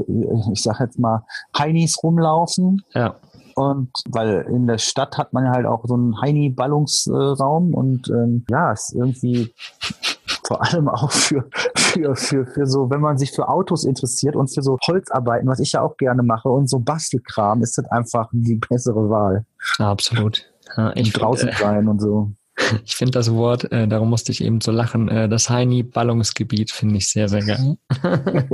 ich 0.53 0.62
sag 0.62 0.79
jetzt 0.79 1.01
mal, 1.01 1.25
Heinis 1.59 2.01
rumlaufen. 2.05 2.83
Ja. 2.94 3.16
Und 3.55 3.91
weil 4.09 4.47
in 4.51 4.67
der 4.67 4.79
Stadt 4.79 5.19
hat 5.19 5.33
man 5.33 5.45
ja 5.45 5.53
halt 5.53 5.67
auch 5.67 5.85
so 5.87 5.95
einen 5.95 6.21
Heini-Ballungsraum 6.21 7.75
und 7.75 8.09
ähm, 8.09 8.45
ja, 8.51 8.73
ist 8.73 8.95
irgendwie 8.95 9.53
vor 10.45 10.62
allem 10.62 10.88
auch 10.88 11.11
für, 11.11 11.45
für, 11.77 12.17
für, 12.17 12.47
für 12.47 12.67
so, 12.67 12.91
wenn 12.91 13.01
man 13.01 13.19
sich 13.19 13.33
für 13.33 13.49
Autos 13.49 13.85
interessiert 13.85 14.37
und 14.37 14.49
für 14.49 14.62
so 14.62 14.79
Holzarbeiten, 14.87 15.49
was 15.49 15.61
ich 15.61 15.73
ja 15.73 15.83
auch 15.83 15.97
gerne 15.97 16.23
mache 16.23 16.49
und 16.49 16.69
so 16.69 16.79
Bastelkram, 16.79 17.62
ist 17.62 17.79
das 17.79 17.87
einfach 17.87 18.29
die 18.33 18.57
bessere 18.57 19.09
Wahl. 19.09 19.45
absolut. 19.79 20.45
Ja, 20.77 20.93
ich 20.95 21.12
draußen 21.12 21.49
find, 21.49 21.61
äh, 21.61 21.65
sein 21.65 21.88
und 21.88 22.01
so. 22.01 22.31
Ich 22.85 22.97
finde 22.97 23.12
das 23.12 23.33
Wort, 23.33 23.71
äh, 23.73 23.88
darum 23.88 24.11
musste 24.11 24.31
ich 24.33 24.45
eben 24.45 24.61
so 24.61 24.73
lachen, 24.73 25.09
äh, 25.09 25.29
das 25.29 25.49
Heini-Ballungsgebiet 25.49 26.71
finde 26.71 26.97
ich 26.97 27.09
sehr, 27.09 27.29
sehr 27.29 27.43
geil. 27.43 27.77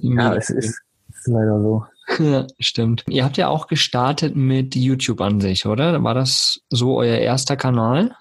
ja, 0.00 0.34
es 0.34 0.50
ist, 0.50 0.80
ist 1.08 1.26
leider 1.26 1.60
so. 1.60 1.84
Ja, 2.18 2.46
stimmt. 2.58 3.04
Ihr 3.08 3.24
habt 3.24 3.36
ja 3.36 3.48
auch 3.48 3.66
gestartet 3.66 4.36
mit 4.36 4.74
YouTube 4.74 5.20
an 5.20 5.40
sich, 5.40 5.66
oder? 5.66 6.02
War 6.02 6.14
das 6.14 6.60
so 6.68 6.98
euer 6.98 7.18
erster 7.18 7.56
Kanal? 7.56 8.14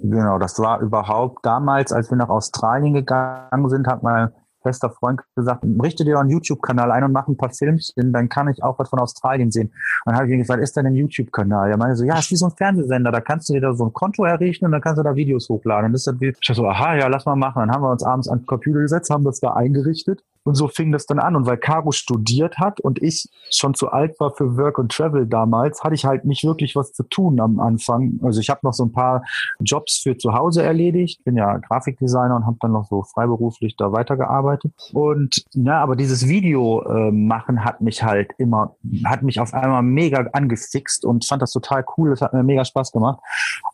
Genau, 0.00 0.38
das 0.38 0.58
war 0.58 0.80
überhaupt 0.80 1.44
damals, 1.44 1.92
als 1.92 2.10
wir 2.10 2.16
nach 2.16 2.28
Australien 2.28 2.94
gegangen 2.94 3.68
sind, 3.68 3.86
hat 3.86 4.02
man 4.02 4.32
bester 4.62 4.90
Freund 4.90 5.20
gesagt, 5.34 5.64
richte 5.82 6.04
dir 6.04 6.18
einen 6.18 6.30
YouTube-Kanal 6.30 6.90
ein 6.90 7.04
und 7.04 7.12
mach 7.12 7.26
ein 7.28 7.36
paar 7.36 7.50
Filmchen, 7.50 8.12
dann 8.12 8.28
kann 8.28 8.48
ich 8.48 8.62
auch 8.62 8.78
was 8.78 8.90
von 8.90 8.98
Australien 8.98 9.50
sehen. 9.50 9.68
Und 10.04 10.12
dann 10.12 10.16
habe 10.16 10.26
ich 10.26 10.32
ihn 10.32 10.40
gesagt, 10.40 10.62
ist 10.62 10.76
denn 10.76 10.86
ein 10.86 10.94
YouTube-Kanal? 10.94 11.70
Er 11.70 11.76
meinte 11.76 11.96
so, 11.96 12.04
ja, 12.04 12.18
ist 12.18 12.30
wie 12.30 12.36
so 12.36 12.46
ein 12.46 12.52
Fernsehsender, 12.52 13.10
da 13.10 13.20
kannst 13.20 13.48
du 13.48 13.54
dir 13.54 13.60
da 13.60 13.72
so 13.72 13.86
ein 13.86 13.92
Konto 13.92 14.24
errichten 14.24 14.66
und 14.66 14.72
dann 14.72 14.80
kannst 14.80 14.98
du 14.98 15.02
da 15.02 15.14
Videos 15.14 15.48
hochladen. 15.48 15.86
Und 15.86 15.92
das 15.92 16.02
ist 16.02 16.06
dann, 16.06 16.18
ich 16.20 16.36
so, 16.42 16.66
aha, 16.66 16.96
ja, 16.96 17.06
lass 17.06 17.24
mal 17.24 17.36
machen. 17.36 17.60
Dann 17.60 17.70
haben 17.70 17.82
wir 17.82 17.90
uns 17.90 18.02
abends 18.02 18.28
an 18.28 18.40
den 18.40 18.46
Computer 18.46 18.80
gesetzt, 18.80 19.10
haben 19.10 19.24
das 19.24 19.40
da 19.40 19.54
eingerichtet 19.54 20.22
und 20.48 20.54
so 20.54 20.66
fing 20.66 20.92
das 20.92 21.04
dann 21.04 21.18
an. 21.18 21.36
Und 21.36 21.46
weil 21.46 21.58
Caro 21.58 21.92
studiert 21.92 22.58
hat 22.58 22.80
und 22.80 23.02
ich 23.02 23.28
schon 23.50 23.74
zu 23.74 23.90
alt 23.90 24.18
war 24.18 24.30
für 24.30 24.56
Work 24.56 24.78
and 24.78 24.90
Travel 24.90 25.26
damals, 25.26 25.84
hatte 25.84 25.94
ich 25.94 26.06
halt 26.06 26.24
nicht 26.24 26.42
wirklich 26.42 26.74
was 26.74 26.92
zu 26.94 27.02
tun 27.02 27.38
am 27.38 27.60
Anfang. 27.60 28.18
Also 28.22 28.40
ich 28.40 28.48
habe 28.48 28.60
noch 28.62 28.72
so 28.72 28.84
ein 28.84 28.92
paar 28.92 29.22
Jobs 29.60 29.98
für 29.98 30.16
zu 30.16 30.32
Hause 30.32 30.62
erledigt. 30.62 31.22
Bin 31.24 31.36
ja 31.36 31.58
Grafikdesigner 31.58 32.34
und 32.34 32.46
habe 32.46 32.56
dann 32.60 32.72
noch 32.72 32.86
so 32.88 33.02
freiberuflich 33.02 33.76
da 33.76 33.92
weitergearbeitet. 33.92 34.72
Und 34.94 35.44
ja, 35.52 35.82
aber 35.82 35.96
dieses 35.96 36.26
Video 36.26 36.82
äh, 36.82 37.12
machen 37.12 37.62
hat 37.62 37.82
mich 37.82 38.02
halt 38.02 38.30
immer, 38.38 38.74
hat 39.04 39.22
mich 39.22 39.40
auf 39.40 39.52
einmal 39.52 39.82
mega 39.82 40.30
angefixt 40.32 41.04
und 41.04 41.26
fand 41.26 41.42
das 41.42 41.52
total 41.52 41.84
cool. 41.98 42.08
Das 42.10 42.22
hat 42.22 42.32
mir 42.32 42.42
mega 42.42 42.64
Spaß 42.64 42.90
gemacht. 42.92 43.20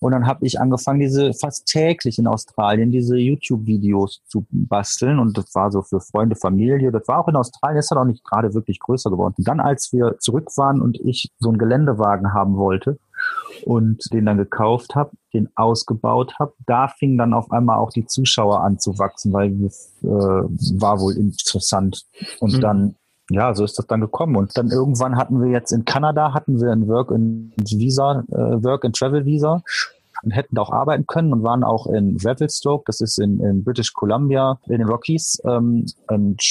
Und 0.00 0.10
dann 0.10 0.26
habe 0.26 0.44
ich 0.44 0.60
angefangen, 0.60 0.98
diese 0.98 1.34
fast 1.34 1.66
täglich 1.66 2.18
in 2.18 2.26
Australien 2.26 2.90
diese 2.90 3.16
YouTube-Videos 3.16 4.22
zu 4.26 4.44
basteln. 4.50 5.20
Und 5.20 5.38
das 5.38 5.54
war 5.54 5.70
so 5.70 5.82
für 5.82 6.00
Freunde, 6.00 6.34
Familie 6.34 6.63
Familie. 6.64 6.92
Das 6.92 7.06
war 7.08 7.20
auch 7.20 7.28
in 7.28 7.36
Australien, 7.36 7.78
ist 7.78 7.90
halt 7.90 8.00
auch 8.00 8.04
nicht 8.04 8.24
gerade 8.24 8.54
wirklich 8.54 8.80
größer 8.80 9.10
geworden. 9.10 9.34
Und 9.36 9.48
dann, 9.48 9.60
als 9.60 9.92
wir 9.92 10.16
zurück 10.18 10.50
waren 10.56 10.80
und 10.80 10.98
ich 11.00 11.30
so 11.38 11.48
einen 11.48 11.58
Geländewagen 11.58 12.32
haben 12.32 12.56
wollte 12.56 12.98
und 13.64 14.12
den 14.12 14.26
dann 14.26 14.36
gekauft 14.36 14.94
habe, 14.94 15.10
den 15.32 15.48
ausgebaut 15.54 16.34
habe. 16.38 16.52
Da 16.66 16.88
fing 16.88 17.16
dann 17.16 17.34
auf 17.34 17.50
einmal 17.50 17.78
auch 17.78 17.90
die 17.90 18.06
Zuschauer 18.06 18.60
an 18.60 18.78
zu 18.78 18.98
wachsen, 18.98 19.32
weil 19.32 19.52
es 19.64 19.92
äh, 20.02 20.06
war 20.06 21.00
wohl 21.00 21.16
interessant. 21.16 22.04
Und 22.40 22.56
mhm. 22.56 22.60
dann 22.60 22.94
ja, 23.30 23.54
so 23.54 23.64
ist 23.64 23.78
das 23.78 23.86
dann 23.86 24.02
gekommen. 24.02 24.36
Und 24.36 24.56
dann 24.58 24.68
irgendwann 24.68 25.16
hatten 25.16 25.40
wir 25.40 25.48
jetzt 25.48 25.72
in 25.72 25.86
Kanada 25.86 26.34
hatten 26.34 26.60
wir 26.60 26.70
ein 26.70 26.86
Work 26.88 27.10
and 27.10 27.54
Visa, 27.56 28.22
äh, 28.28 28.62
Work 28.62 28.84
and 28.84 28.94
Travel 28.94 29.24
Visa 29.24 29.62
und 30.24 30.30
hätten 30.32 30.58
auch 30.58 30.70
arbeiten 30.70 31.06
können 31.06 31.32
und 31.32 31.42
waren 31.42 31.64
auch 31.64 31.86
in 31.86 32.16
Revelstoke, 32.24 32.84
das 32.86 33.00
ist 33.00 33.18
in, 33.18 33.40
in 33.40 33.64
British 33.64 33.92
Columbia, 33.92 34.58
in 34.66 34.78
den 34.78 34.88
Rockies, 34.88 35.40
ähm, 35.44 35.84
und 36.08 36.42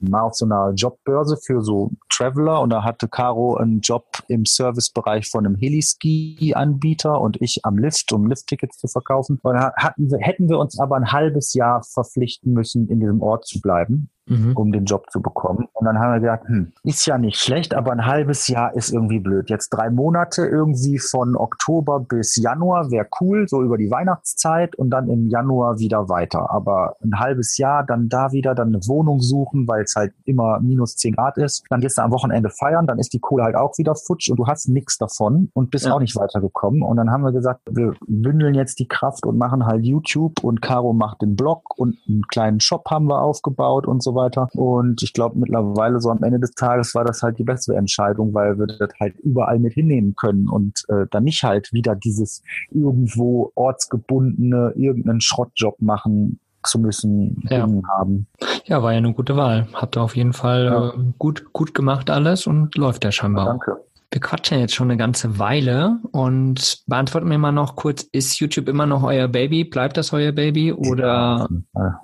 mal 0.00 0.22
auf 0.22 0.34
so 0.34 0.44
einer 0.44 0.72
Jobbörse 0.74 1.36
für 1.36 1.62
so 1.62 1.90
Traveler 2.10 2.60
und 2.60 2.70
da 2.70 2.84
hatte 2.84 3.08
Caro 3.08 3.56
einen 3.56 3.80
Job 3.80 4.04
im 4.28 4.44
Servicebereich 4.44 5.28
von 5.28 5.46
einem 5.46 5.56
Heliski-Anbieter 5.56 7.20
und 7.20 7.40
ich 7.40 7.60
am 7.64 7.78
Lift, 7.78 8.12
um 8.12 8.26
Lift-Tickets 8.26 8.78
zu 8.78 8.88
verkaufen. 8.88 9.38
Und 9.42 9.54
da 9.54 9.72
hatten 9.76 10.10
wir, 10.10 10.18
hätten 10.18 10.48
wir 10.48 10.58
uns 10.58 10.78
aber 10.78 10.96
ein 10.96 11.12
halbes 11.12 11.54
Jahr 11.54 11.82
verpflichten 11.82 12.52
müssen, 12.52 12.88
in 12.88 13.00
diesem 13.00 13.22
Ort 13.22 13.46
zu 13.46 13.60
bleiben 13.60 14.10
mhm. 14.30 14.52
um 14.56 14.72
den 14.72 14.84
Job 14.84 15.10
zu 15.10 15.20
bekommen. 15.20 15.68
Und 15.74 15.84
dann 15.84 15.98
haben 15.98 16.12
wir 16.14 16.20
gedacht, 16.20 16.46
hm, 16.46 16.72
ist 16.84 17.04
ja 17.06 17.18
nicht 17.18 17.38
schlecht, 17.38 17.74
aber 17.74 17.92
ein 17.92 18.06
halbes 18.06 18.48
Jahr 18.48 18.74
ist 18.74 18.92
irgendwie 18.92 19.18
blöd. 19.18 19.50
Jetzt 19.50 19.70
drei 19.70 19.90
Monate 19.90 20.46
irgendwie 20.46 20.98
von 20.98 21.36
Oktober 21.36 22.00
bis 22.00 22.36
Januar 22.36 22.90
wäre 22.90 23.06
cool, 23.20 23.48
so 23.48 23.62
über 23.62 23.76
die 23.76 23.90
Weihnachtszeit 23.90 24.76
und 24.76 24.90
dann 24.90 25.08
im 25.08 25.26
Januar 25.26 25.78
wieder 25.78 26.08
weiter. 26.08 26.50
Aber 26.50 26.96
ein 27.02 27.18
halbes 27.18 27.58
Jahr, 27.58 27.84
dann 27.84 28.08
da 28.08 28.32
wieder, 28.32 28.54
dann 28.54 28.68
eine 28.68 28.86
Wohnung 28.86 29.20
suchen, 29.20 29.66
weil 29.66 29.82
es 29.82 29.94
halt 29.96 30.12
immer 30.24 30.60
minus 30.60 30.96
zehn 30.96 31.14
Grad 31.14 31.36
ist. 31.36 31.64
Dann 31.68 31.80
gehst 31.80 31.98
du 31.98 32.02
am 32.02 32.12
Wochenende 32.12 32.50
feiern, 32.50 32.86
dann 32.86 32.98
ist 32.98 33.12
die 33.12 33.18
Kohle 33.18 33.44
halt 33.44 33.56
auch 33.56 33.76
wieder 33.78 33.94
futsch 33.94 34.30
und 34.30 34.38
du 34.38 34.46
hast 34.46 34.68
nichts 34.68 34.98
davon 34.98 35.50
und 35.54 35.70
bist 35.70 35.86
ja. 35.86 35.92
auch 35.92 36.00
nicht 36.00 36.16
weitergekommen. 36.16 36.82
Und 36.82 36.96
dann 36.96 37.10
haben 37.10 37.24
wir 37.24 37.32
gesagt, 37.32 37.60
wir 37.70 37.94
bündeln 38.06 38.54
jetzt 38.54 38.78
die 38.78 38.86
Kraft 38.88 39.26
und 39.26 39.36
machen 39.36 39.66
halt 39.66 39.84
YouTube 39.84 40.44
und 40.44 40.62
Caro 40.62 40.92
macht 40.92 41.22
den 41.22 41.34
Blog 41.34 41.76
und 41.76 41.96
einen 42.08 42.22
kleinen 42.28 42.60
Shop 42.60 42.88
haben 42.90 43.06
wir 43.06 43.20
aufgebaut 43.20 43.86
und 43.86 44.02
so 44.02 44.14
weiter 44.14 44.19
weiter. 44.20 44.48
Und 44.54 45.02
ich 45.02 45.12
glaube 45.12 45.38
mittlerweile 45.38 46.00
so 46.00 46.10
am 46.10 46.22
Ende 46.22 46.40
des 46.40 46.52
Tages 46.52 46.94
war 46.94 47.04
das 47.04 47.22
halt 47.22 47.38
die 47.38 47.44
bessere 47.44 47.76
Entscheidung, 47.76 48.34
weil 48.34 48.58
wir 48.58 48.66
das 48.66 48.90
halt 49.00 49.18
überall 49.20 49.58
mit 49.58 49.74
hinnehmen 49.74 50.14
können 50.14 50.48
und 50.48 50.84
äh, 50.88 51.06
dann 51.10 51.24
nicht 51.24 51.42
halt 51.42 51.72
wieder 51.72 51.96
dieses 51.96 52.42
irgendwo 52.70 53.52
ortsgebundene, 53.54 54.72
irgendeinen 54.76 55.20
Schrottjob 55.20 55.80
machen 55.80 56.38
zu 56.62 56.78
müssen 56.78 57.42
ja. 57.48 57.66
haben. 57.88 58.26
Ja, 58.66 58.82
war 58.82 58.92
ja 58.92 58.98
eine 58.98 59.14
gute 59.14 59.36
Wahl. 59.36 59.66
Habt 59.72 59.96
ihr 59.96 60.02
auf 60.02 60.16
jeden 60.16 60.32
Fall 60.32 60.64
ja. 60.66 60.88
äh, 60.88 61.12
gut, 61.18 61.52
gut 61.52 61.74
gemacht 61.74 62.10
alles 62.10 62.46
und 62.46 62.76
läuft 62.76 63.04
ja 63.04 63.12
scheinbar. 63.12 63.46
Ja, 63.46 63.50
danke. 63.52 63.84
Wir 64.12 64.20
quatschen 64.20 64.58
jetzt 64.58 64.74
schon 64.74 64.90
eine 64.90 64.98
ganze 64.98 65.38
Weile 65.38 66.00
und 66.10 66.82
beantworten 66.88 67.28
mir 67.28 67.38
mal 67.38 67.52
noch 67.52 67.76
kurz, 67.76 68.02
ist 68.10 68.40
YouTube 68.40 68.68
immer 68.68 68.84
noch 68.84 69.04
euer 69.04 69.28
Baby? 69.28 69.62
Bleibt 69.62 69.96
das 69.96 70.12
euer 70.12 70.32
Baby 70.32 70.72
oder? 70.72 71.48
Ja, 71.74 72.00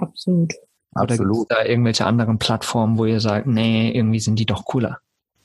absolut. 0.97 1.21
Oder 1.21 1.39
gibt 1.39 1.53
es 1.53 1.57
da 1.59 1.65
irgendwelche 1.65 2.07
anderen 2.07 2.39
Plattformen, 2.39 2.99
wo 2.99 3.05
ihr 3.05 3.21
sagt, 3.21 3.47
nee, 3.47 3.91
irgendwie 3.91 4.21
sind 4.21 4.39
die 4.39 4.47
doch 4.47 4.65
cooler? 4.65 4.99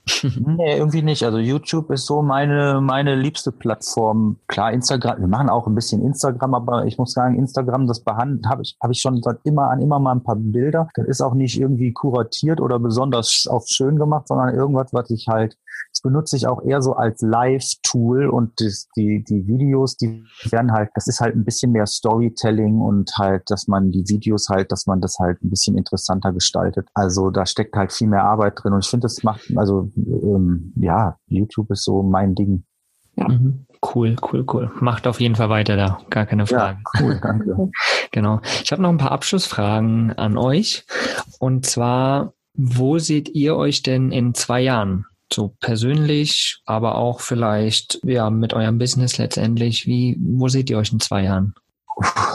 nee, 0.23 0.77
irgendwie 0.77 1.03
nicht. 1.03 1.23
Also 1.23 1.37
YouTube 1.37 1.91
ist 1.91 2.05
so 2.05 2.21
meine, 2.21 2.81
meine 2.81 3.15
liebste 3.15 3.51
Plattform. 3.51 4.37
Klar, 4.47 4.73
Instagram, 4.73 5.19
wir 5.19 5.27
machen 5.27 5.49
auch 5.49 5.67
ein 5.67 5.75
bisschen 5.75 6.03
Instagram, 6.03 6.55
aber 6.55 6.85
ich 6.85 6.97
muss 6.97 7.13
sagen, 7.13 7.37
Instagram, 7.37 7.87
das 7.87 7.99
behandelt, 7.99 8.47
habe 8.47 8.63
ich, 8.63 8.77
habe 8.81 8.93
ich 8.93 9.01
schon 9.01 9.21
seit 9.21 9.37
immer 9.43 9.69
an 9.69 9.79
immer 9.79 9.99
mal 9.99 10.13
ein 10.13 10.23
paar 10.23 10.35
Bilder. 10.35 10.87
Das 10.95 11.07
ist 11.07 11.21
auch 11.21 11.35
nicht 11.35 11.59
irgendwie 11.59 11.93
kuratiert 11.93 12.59
oder 12.59 12.79
besonders 12.79 13.47
auf 13.49 13.67
schön 13.67 13.97
gemacht, 13.97 14.27
sondern 14.27 14.55
irgendwas, 14.55 14.91
was 14.91 15.09
ich 15.11 15.27
halt 15.27 15.57
das 15.91 16.01
benutze 16.01 16.37
ich 16.37 16.47
auch 16.47 16.63
eher 16.63 16.81
so 16.81 16.93
als 16.93 17.21
Live-Tool 17.21 18.27
und 18.27 18.59
das, 18.61 18.87
die, 18.95 19.23
die 19.23 19.47
Videos, 19.47 19.97
die 19.97 20.23
werden 20.49 20.71
halt, 20.71 20.89
das 20.95 21.07
ist 21.07 21.19
halt 21.19 21.35
ein 21.35 21.43
bisschen 21.43 21.71
mehr 21.71 21.85
Storytelling 21.85 22.79
und 22.79 23.11
halt, 23.17 23.43
dass 23.47 23.67
man 23.67 23.91
die 23.91 24.07
Videos 24.07 24.49
halt, 24.49 24.71
dass 24.71 24.87
man 24.87 25.01
das 25.01 25.17
halt 25.19 25.43
ein 25.43 25.49
bisschen 25.49 25.77
interessanter 25.77 26.31
gestaltet. 26.31 26.87
Also 26.93 27.29
da 27.29 27.45
steckt 27.45 27.75
halt 27.75 27.91
viel 27.91 28.07
mehr 28.07 28.23
Arbeit 28.23 28.61
drin 28.61 28.73
und 28.73 28.83
ich 28.83 28.89
finde, 28.89 29.05
das 29.05 29.23
macht, 29.23 29.41
also 29.55 29.91
ähm, 29.95 30.73
ja, 30.75 31.17
YouTube 31.27 31.69
ist 31.71 31.83
so 31.83 32.03
mein 32.03 32.35
Ding. 32.35 32.63
Ja. 33.15 33.27
Mhm. 33.27 33.65
Cool, 33.83 34.15
cool, 34.31 34.45
cool. 34.53 34.71
Macht 34.79 35.07
auf 35.07 35.19
jeden 35.19 35.35
Fall 35.35 35.49
weiter 35.49 35.75
da, 35.75 35.99
gar 36.09 36.25
keine 36.25 36.45
Frage. 36.45 36.79
Ja, 36.93 37.01
cool, 37.01 37.19
danke. 37.21 37.71
genau. 38.11 38.39
Ich 38.63 38.71
habe 38.71 38.81
noch 38.81 38.89
ein 38.89 38.99
paar 38.99 39.11
Abschlussfragen 39.11 40.13
an 40.13 40.37
euch. 40.37 40.85
Und 41.39 41.65
zwar, 41.65 42.33
wo 42.53 42.99
seht 42.99 43.29
ihr 43.29 43.55
euch 43.55 43.81
denn 43.81 44.11
in 44.11 44.35
zwei 44.35 44.61
Jahren? 44.61 45.05
So 45.33 45.55
persönlich, 45.59 46.61
aber 46.65 46.95
auch 46.95 47.21
vielleicht 47.21 47.99
ja 48.03 48.29
mit 48.29 48.53
eurem 48.53 48.77
Business 48.77 49.17
letztendlich. 49.17 49.85
Wie, 49.85 50.17
wo 50.21 50.47
seht 50.47 50.69
ihr 50.69 50.77
euch 50.77 50.91
in 50.91 50.99
zwei 50.99 51.23
Jahren? 51.23 51.53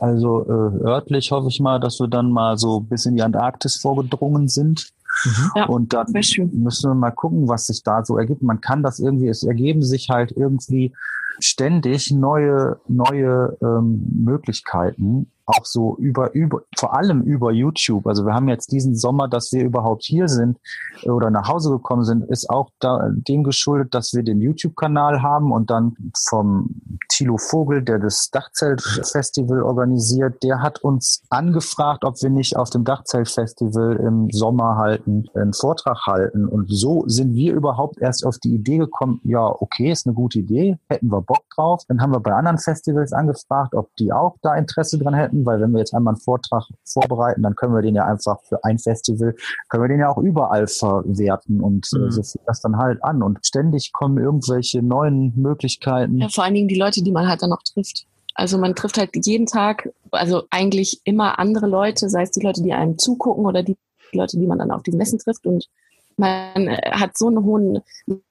Also 0.00 0.44
äh, 0.44 0.85
örtlich 0.85 1.30
hoffe 1.32 1.48
ich 1.48 1.61
mal, 1.61 1.80
dass 1.80 1.98
wir 1.98 2.09
dann 2.09 2.30
mal 2.30 2.56
so 2.56 2.80
bis 2.80 3.06
in 3.06 3.16
die 3.16 3.22
Antarktis 3.22 3.76
vorgedrungen 3.76 4.48
sind. 4.48 4.90
Mhm. 5.24 5.50
Ja, 5.56 5.66
und 5.66 5.92
dann 5.92 6.06
müssen 6.12 6.90
wir 6.90 6.94
mal 6.94 7.11
gucken, 7.11 7.48
was 7.48 7.66
sich 7.66 7.82
da 7.82 8.04
so 8.04 8.18
ergibt. 8.18 8.42
Man 8.42 8.61
kann 8.61 8.82
das 8.82 8.98
irgendwie, 8.98 9.28
es 9.28 9.42
ergeben 9.42 9.82
sich 9.82 10.11
halt 10.11 10.32
irgendwie 10.32 10.92
ständig 11.40 12.11
neue, 12.11 12.78
neue 12.87 13.56
ähm, 13.62 14.06
Möglichkeiten 14.24 15.30
auch 15.46 15.64
so 15.64 15.96
über, 15.98 16.35
über, 16.35 16.62
vor 16.76 16.94
allem 16.96 17.22
über 17.22 17.52
YouTube. 17.52 18.06
Also 18.06 18.26
wir 18.26 18.35
haben 18.35 18.48
jetzt 18.48 18.72
diesen 18.72 18.96
Sommer, 18.96 19.28
dass 19.28 19.52
wir 19.52 19.64
überhaupt 19.64 20.02
hier 20.04 20.28
sind 20.28 20.59
oder 21.04 21.30
nach 21.30 21.48
Hause 21.48 21.70
gekommen 21.70 22.04
sind, 22.04 22.28
ist 22.28 22.50
auch 22.50 22.70
da, 22.80 23.09
dem 23.11 23.44
geschuldet, 23.44 23.94
dass 23.94 24.12
wir 24.12 24.24
den 24.24 24.40
YouTube-Kanal 24.40 25.22
haben 25.22 25.52
und 25.52 25.70
dann 25.70 25.96
vom 26.28 26.80
Thilo 27.09 27.38
Vogel, 27.38 27.82
der 27.82 28.00
das 28.00 28.30
Dachzeltfestival 28.30 29.62
organisiert, 29.62 30.42
der 30.42 30.62
hat 30.62 30.80
uns 30.82 31.22
angefragt, 31.30 32.04
ob 32.04 32.20
wir 32.22 32.30
nicht 32.30 32.56
auf 32.56 32.70
dem 32.70 32.85
Dachzeltfestival 32.85 33.96
im 33.96 34.28
Sommer 34.30 34.76
halten, 34.76 35.26
einen 35.35 35.52
Vortrag 35.52 36.06
halten. 36.06 36.46
Und 36.46 36.66
so 36.68 37.04
sind 37.06 37.35
wir 37.35 37.54
überhaupt 37.54 37.98
erst 37.98 38.26
auf 38.26 38.38
die 38.38 38.54
Idee 38.54 38.78
gekommen, 38.78 39.20
ja, 39.22 39.46
okay, 39.46 39.92
ist 39.92 40.06
eine 40.06 40.14
gute 40.14 40.40
Idee, 40.40 40.78
hätten 40.88 41.09
wir 41.09 41.22
Bock 41.22 41.44
drauf. 41.54 41.82
Dann 41.88 42.00
haben 42.00 42.12
wir 42.12 42.20
bei 42.20 42.32
anderen 42.32 42.59
Festivals 42.59 43.12
angefragt, 43.12 43.74
ob 43.74 43.94
die 43.96 44.12
auch 44.12 44.37
da 44.42 44.56
Interesse 44.56 44.98
dran 44.98 45.14
hätten 45.14 45.36
halten, 45.37 45.46
weil 45.46 45.61
wenn 45.61 45.72
wir 45.72 45.79
jetzt 45.79 45.94
einmal 45.94 46.14
einen 46.14 46.20
Vortrag 46.20 46.64
vorbereiten, 46.85 47.42
dann 47.42 47.55
können 47.55 47.75
wir 47.75 47.83
den 47.83 47.94
ja 47.94 48.05
einfach 48.07 48.40
für 48.44 48.62
ein 48.64 48.79
Festival, 48.79 49.35
können 49.68 49.85
wir 49.85 49.88
den 49.88 50.01
ja 50.01 50.09
auch 50.09 50.18
überall 50.18 50.66
verwerten 50.66 51.61
und 51.61 51.87
äh, 51.94 51.99
mhm. 51.99 52.11
so 52.11 52.22
fängt 52.22 52.46
das 52.46 52.61
dann 52.61 52.77
halt 52.77 53.03
an. 53.03 53.22
Und 53.22 53.44
ständig 53.44 53.92
kommen 53.92 54.18
irgendwelche 54.18 54.83
neuen 54.83 55.33
Möglichkeiten. 55.37 56.18
Ja, 56.18 56.29
vor 56.29 56.44
allen 56.44 56.55
Dingen 56.55 56.68
die 56.68 56.79
Leute, 56.79 57.03
die 57.03 57.12
man 57.12 57.29
halt 57.29 57.42
dann 57.42 57.51
noch 57.51 57.62
trifft. 57.62 58.07
Also 58.35 58.59
man 58.59 58.75
trifft 58.75 58.99
halt 58.99 59.11
jeden 59.25 59.46
Tag, 59.46 59.90
also 60.11 60.42
eigentlich 60.51 61.01
immer 61.05 61.38
andere 61.38 61.66
Leute, 61.66 62.09
sei 62.11 62.22
es 62.22 62.33
die 62.33 62.44
Leute, 62.44 62.62
die 62.62 62.72
einem 62.72 62.99
zugucken 62.99 63.46
oder 63.46 63.62
die 63.62 63.77
Leute, 64.12 64.38
die 64.38 64.46
man 64.46 64.59
dann 64.59 64.70
auf 64.70 64.83
diesen 64.83 64.99
Messen 64.99 65.18
trifft. 65.18 65.46
Und 65.46 65.68
man 66.16 66.68
äh, 66.68 66.90
hat 66.92 67.16
so 67.16 67.29
einen 67.29 67.44
hohen, 67.44 67.81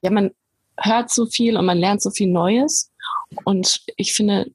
ja, 0.02 0.10
man 0.10 0.30
hört 0.78 1.10
so 1.10 1.26
viel 1.26 1.56
und 1.56 1.64
man 1.64 1.78
lernt 1.78 2.02
so 2.02 2.10
viel 2.10 2.30
Neues. 2.30 2.90
Und 3.44 3.80
ich 3.96 4.14
finde, 4.14 4.46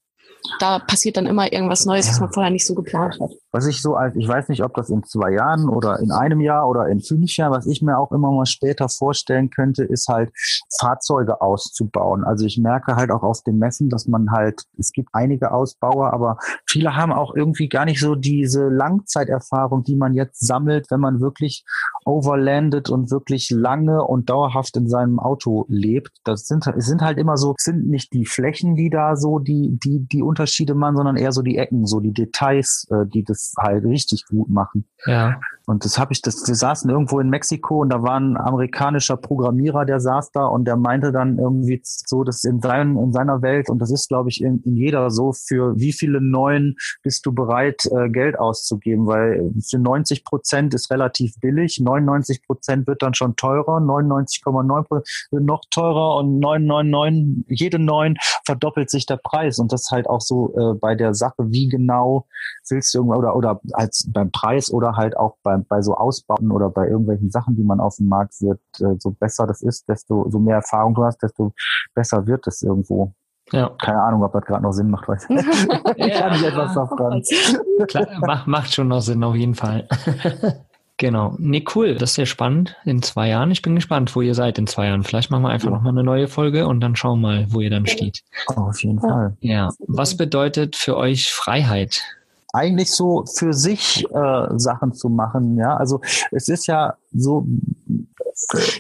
da 0.59 0.79
passiert 0.79 1.17
dann 1.17 1.27
immer 1.27 1.51
irgendwas 1.51 1.85
Neues, 1.85 2.09
was 2.09 2.19
man 2.19 2.31
vorher 2.31 2.51
nicht 2.51 2.65
so 2.65 2.75
geplant 2.75 3.19
hat. 3.19 3.31
Was 3.51 3.67
ich 3.67 3.81
so 3.81 3.95
als, 3.95 4.15
ich 4.15 4.27
weiß 4.27 4.49
nicht, 4.49 4.63
ob 4.63 4.73
das 4.73 4.89
in 4.89 5.03
zwei 5.03 5.31
Jahren 5.31 5.67
oder 5.67 5.99
in 5.99 6.11
einem 6.11 6.39
Jahr 6.39 6.67
oder 6.69 6.87
in 6.87 7.01
fünf 7.01 7.35
Jahren, 7.35 7.51
was 7.51 7.67
ich 7.67 7.81
mir 7.81 7.97
auch 7.97 8.11
immer 8.11 8.31
mal 8.31 8.45
später 8.45 8.87
vorstellen 8.87 9.49
könnte, 9.49 9.83
ist 9.83 10.07
halt 10.07 10.31
Fahrzeuge 10.79 11.41
auszubauen. 11.41 12.23
Also 12.23 12.45
ich 12.45 12.57
merke 12.57 12.95
halt 12.95 13.11
auch 13.11 13.23
auf 13.23 13.41
den 13.43 13.57
Messen, 13.57 13.89
dass 13.89 14.07
man 14.07 14.31
halt, 14.31 14.63
es 14.77 14.91
gibt 14.91 15.09
einige 15.13 15.51
Ausbauer, 15.51 16.13
aber 16.13 16.37
viele 16.65 16.95
haben 16.95 17.11
auch 17.11 17.35
irgendwie 17.35 17.67
gar 17.67 17.85
nicht 17.85 17.99
so 17.99 18.15
diese 18.15 18.69
Langzeiterfahrung, 18.69 19.83
die 19.83 19.95
man 19.95 20.13
jetzt 20.13 20.45
sammelt, 20.45 20.89
wenn 20.89 20.99
man 20.99 21.19
wirklich 21.19 21.65
overlandet 22.05 22.89
und 22.89 23.11
wirklich 23.11 23.49
lange 23.49 24.03
und 24.03 24.29
dauerhaft 24.29 24.77
in 24.77 24.87
seinem 24.87 25.19
Auto 25.19 25.65
lebt. 25.67 26.11
Das 26.23 26.47
sind, 26.47 26.67
es 26.67 26.85
sind 26.85 27.01
halt 27.01 27.17
immer 27.17 27.37
so, 27.37 27.55
sind 27.57 27.89
nicht 27.89 28.13
die 28.13 28.25
Flächen, 28.25 28.75
die 28.75 28.89
da 28.89 29.15
so 29.15 29.39
die, 29.39 29.77
die, 29.83 30.07
die 30.07 30.23
Unterschiede 30.23 30.73
machen, 30.73 30.95
sondern 30.95 31.17
eher 31.17 31.31
so 31.31 31.41
die 31.41 31.57
Ecken, 31.57 31.85
so 31.85 31.99
die 31.99 32.13
Details, 32.13 32.87
äh, 32.89 33.05
die 33.05 33.23
das 33.23 33.40
halt 33.57 33.85
richtig 33.85 34.25
gut 34.27 34.49
machen. 34.49 34.85
Ja. 35.05 35.39
Und 35.67 35.85
das 35.85 35.97
habe 35.97 36.11
ich, 36.11 36.21
das, 36.21 36.47
wir 36.47 36.55
saßen 36.55 36.89
irgendwo 36.89 37.19
in 37.19 37.29
Mexiko 37.29 37.81
und 37.81 37.89
da 37.89 38.01
war 38.01 38.19
ein 38.19 38.35
amerikanischer 38.35 39.15
Programmierer, 39.15 39.85
der 39.85 39.99
saß 39.99 40.31
da 40.31 40.45
und 40.45 40.65
der 40.65 40.75
meinte 40.75 41.11
dann 41.11 41.37
irgendwie 41.37 41.79
so, 41.83 42.23
dass 42.23 42.43
in, 42.43 42.59
sein, 42.61 42.97
in 42.97 43.13
seiner 43.13 43.41
Welt, 43.41 43.69
und 43.69 43.79
das 43.79 43.91
ist, 43.91 44.09
glaube 44.09 44.29
ich, 44.29 44.41
in, 44.41 44.61
in 44.63 44.75
jeder 44.75 45.11
so, 45.11 45.33
für 45.33 45.77
wie 45.77 45.93
viele 45.93 46.19
neuen 46.19 46.75
bist 47.03 47.25
du 47.25 47.31
bereit, 47.31 47.85
äh, 47.91 48.09
Geld 48.09 48.37
auszugeben? 48.37 49.05
Weil 49.05 49.51
für 49.69 49.77
90 49.77 50.25
Prozent 50.25 50.73
ist 50.73 50.91
relativ 50.91 51.39
billig, 51.39 51.79
99 51.79 52.43
Prozent 52.43 52.87
wird 52.87 53.01
dann 53.01 53.13
schon 53.13 53.35
teurer, 53.35 53.77
99,9 53.77 55.03
wird 55.31 55.43
noch 55.43 55.61
teurer 55.69 56.17
und 56.17 56.39
999, 56.39 57.45
jede 57.47 57.79
neun 57.79 58.17
verdoppelt 58.45 58.89
sich 58.89 59.05
der 59.05 59.17
Preis. 59.17 59.59
Und 59.59 59.71
das 59.71 59.89
halt 59.91 60.09
auch 60.09 60.21
so 60.21 60.53
äh, 60.57 60.77
bei 60.77 60.95
der 60.95 61.13
Sache, 61.13 61.51
wie 61.51 61.67
genau 61.67 62.27
willst 62.69 62.93
du 62.93 63.13
oder, 63.13 63.30
oder 63.35 63.59
als 63.73 64.09
beim 64.11 64.31
Preis 64.31 64.71
oder 64.71 64.95
halt 64.95 65.17
auch 65.17 65.35
bei, 65.43 65.57
bei 65.57 65.81
so 65.81 65.95
Ausbauten 65.95 66.51
oder 66.51 66.69
bei 66.69 66.87
irgendwelchen 66.87 67.31
Sachen, 67.31 67.55
die 67.55 67.63
man 67.63 67.79
auf 67.79 67.97
dem 67.97 68.07
Markt 68.07 68.41
wird, 68.41 68.59
äh, 68.79 68.95
so 68.99 69.11
besser 69.11 69.47
das 69.47 69.61
ist, 69.61 69.87
desto 69.89 70.29
so 70.29 70.39
mehr 70.39 70.55
Erfahrung 70.55 70.93
du 70.93 71.03
hast, 71.03 71.21
desto 71.21 71.53
besser 71.93 72.25
wird 72.27 72.47
es 72.47 72.61
irgendwo. 72.61 73.13
Ja. 73.51 73.69
Keine 73.81 74.01
Ahnung, 74.01 74.23
ob 74.23 74.31
das 74.31 74.45
gerade 74.45 74.63
noch 74.63 74.71
Sinn 74.71 74.89
macht. 74.89 75.07
Weiß. 75.07 75.27
ja, 75.29 76.19
Kann 76.21 76.35
ich 76.35 76.45
etwas 76.45 76.73
davon. 76.73 77.21
Klar, 77.87 78.07
macht, 78.21 78.47
macht 78.47 78.73
schon 78.73 78.87
noch 78.87 79.01
Sinn, 79.01 79.23
auf 79.23 79.35
jeden 79.35 79.55
Fall. 79.55 79.87
Genau. 81.01 81.33
Nee, 81.39 81.65
cool. 81.73 81.95
Das 81.95 82.11
ist 82.11 82.15
sehr 82.15 82.27
spannend. 82.27 82.77
In 82.85 83.01
zwei 83.01 83.29
Jahren. 83.29 83.49
Ich 83.49 83.63
bin 83.63 83.73
gespannt, 83.73 84.15
wo 84.15 84.21
ihr 84.21 84.35
seid 84.35 84.59
in 84.59 84.67
zwei 84.67 84.85
Jahren. 84.85 85.01
Vielleicht 85.03 85.31
machen 85.31 85.41
wir 85.41 85.49
einfach 85.49 85.69
ja. 85.69 85.73
nochmal 85.73 85.93
eine 85.93 86.03
neue 86.03 86.27
Folge 86.27 86.67
und 86.67 86.79
dann 86.79 86.95
schauen 86.95 87.21
wir 87.21 87.27
mal, 87.27 87.45
wo 87.49 87.59
ihr 87.59 87.71
dann 87.71 87.87
steht. 87.87 88.21
Oh, 88.49 88.61
auf 88.69 88.83
jeden 88.83 88.99
Fall. 88.99 89.35
Ja. 89.39 89.71
Was 89.87 90.15
bedeutet 90.15 90.75
für 90.75 90.95
euch 90.95 91.31
Freiheit? 91.33 92.03
Eigentlich 92.53 92.91
so 92.91 93.25
für 93.25 93.53
sich 93.53 94.05
äh, 94.11 94.47
Sachen 94.57 94.93
zu 94.93 95.09
machen. 95.09 95.57
Ja, 95.57 95.77
also 95.77 96.01
es 96.31 96.47
ist 96.47 96.67
ja 96.67 96.95
so, 97.13 97.45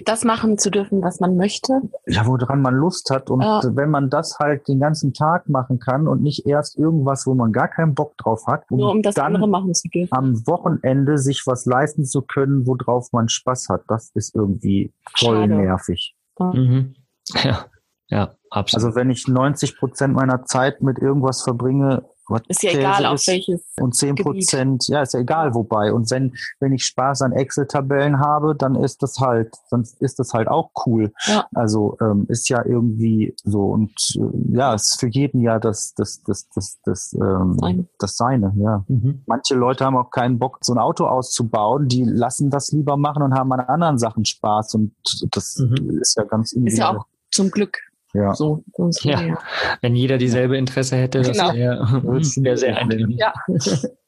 das 0.05 0.23
machen 0.23 0.57
zu 0.57 0.71
dürfen, 0.71 1.01
was 1.01 1.19
man 1.19 1.35
möchte. 1.35 1.81
Ja, 2.05 2.25
woran 2.25 2.61
man 2.61 2.75
Lust 2.75 3.09
hat. 3.09 3.29
Und 3.29 3.41
ja. 3.41 3.61
wenn 3.63 3.89
man 3.89 4.09
das 4.09 4.39
halt 4.39 4.67
den 4.67 4.79
ganzen 4.79 5.13
Tag 5.13 5.49
machen 5.49 5.79
kann 5.79 6.07
und 6.07 6.21
nicht 6.21 6.45
erst 6.45 6.77
irgendwas, 6.77 7.25
wo 7.27 7.33
man 7.33 7.51
gar 7.51 7.67
keinen 7.67 7.93
Bock 7.93 8.17
drauf 8.17 8.47
hat, 8.47 8.63
um 8.69 8.79
nur 8.79 8.91
um 8.91 9.01
das 9.01 9.15
dann 9.15 9.27
andere 9.27 9.47
machen 9.47 9.73
zu 9.73 9.87
dürfen. 9.89 10.13
Am 10.13 10.47
Wochenende 10.47 11.17
sich 11.17 11.43
was 11.45 11.65
leisten 11.65 12.05
zu 12.05 12.21
können, 12.21 12.65
worauf 12.65 13.11
man 13.11 13.29
Spaß 13.29 13.69
hat, 13.69 13.83
das 13.87 14.11
ist 14.13 14.35
irgendwie 14.35 14.93
voll 15.17 15.41
Schade. 15.41 15.55
nervig. 15.55 16.15
Ja. 16.39 16.53
Mhm. 16.53 16.95
ja, 17.43 17.65
ja, 18.07 18.31
absolut. 18.49 18.85
Also 18.85 18.95
wenn 18.95 19.09
ich 19.09 19.27
90 19.27 19.77
Prozent 19.77 20.13
meiner 20.13 20.43
Zeit 20.45 20.81
mit 20.81 20.99
irgendwas 20.99 21.43
verbringe, 21.43 22.03
was 22.31 22.41
ist 22.47 22.63
ja 22.63 22.71
egal, 22.71 23.05
auf 23.05 23.25
welches. 23.27 23.61
Und 23.79 23.95
10 23.95 24.15
Prozent, 24.15 24.87
ja, 24.87 25.01
ist 25.01 25.13
ja 25.13 25.19
egal, 25.19 25.53
wobei. 25.53 25.93
Und 25.93 26.09
wenn, 26.11 26.33
wenn 26.59 26.71
ich 26.71 26.85
Spaß 26.85 27.21
an 27.21 27.31
Excel-Tabellen 27.31 28.19
habe, 28.19 28.55
dann 28.55 28.75
ist 28.75 29.03
das 29.03 29.19
halt, 29.19 29.55
sonst 29.69 30.01
ist 30.01 30.19
das 30.19 30.33
halt 30.33 30.47
auch 30.47 30.71
cool. 30.85 31.13
Ja. 31.25 31.45
Also 31.53 31.97
ähm, 32.01 32.25
ist 32.29 32.49
ja 32.49 32.65
irgendwie 32.65 33.35
so. 33.43 33.65
Und 33.65 33.93
äh, 34.15 34.57
ja, 34.57 34.73
es 34.73 34.91
ist 34.91 34.99
für 34.99 35.07
jeden 35.07 35.41
ja 35.41 35.59
das, 35.59 35.93
das, 35.95 36.23
das, 36.23 36.49
das, 36.49 36.79
das, 36.83 37.13
ähm, 37.13 37.57
Seine. 37.59 37.85
das 37.99 38.17
Seine, 38.17 38.53
ja. 38.57 38.83
Mhm. 38.87 39.23
Manche 39.25 39.55
Leute 39.55 39.85
haben 39.85 39.97
auch 39.97 40.11
keinen 40.11 40.39
Bock, 40.39 40.59
so 40.61 40.73
ein 40.73 40.79
Auto 40.79 41.05
auszubauen, 41.05 41.87
die 41.87 42.03
lassen 42.03 42.49
das 42.49 42.71
lieber 42.71 42.97
machen 42.97 43.23
und 43.23 43.33
haben 43.33 43.51
an 43.51 43.59
anderen 43.61 43.97
Sachen 43.97 44.25
Spaß. 44.25 44.75
Und 44.75 44.93
das 45.31 45.57
mhm. 45.57 45.99
ist 46.01 46.17
ja 46.17 46.23
ganz 46.23 46.53
Ist 46.53 46.77
ja 46.77 46.97
auch 46.97 47.05
zum 47.31 47.49
Glück 47.49 47.79
ja. 48.13 48.33
So, 48.33 48.63
ja. 49.01 49.37
Wenn 49.81 49.95
jeder 49.95 50.17
dieselbe 50.17 50.57
Interesse 50.57 50.97
hätte, 50.97 51.21
das 51.21 51.37
genau. 51.37 51.53
wäre 51.53 51.79
wär 52.03 52.57
sehr 52.57 52.77
eintönig. 52.77 53.19
Ja. 53.19 53.33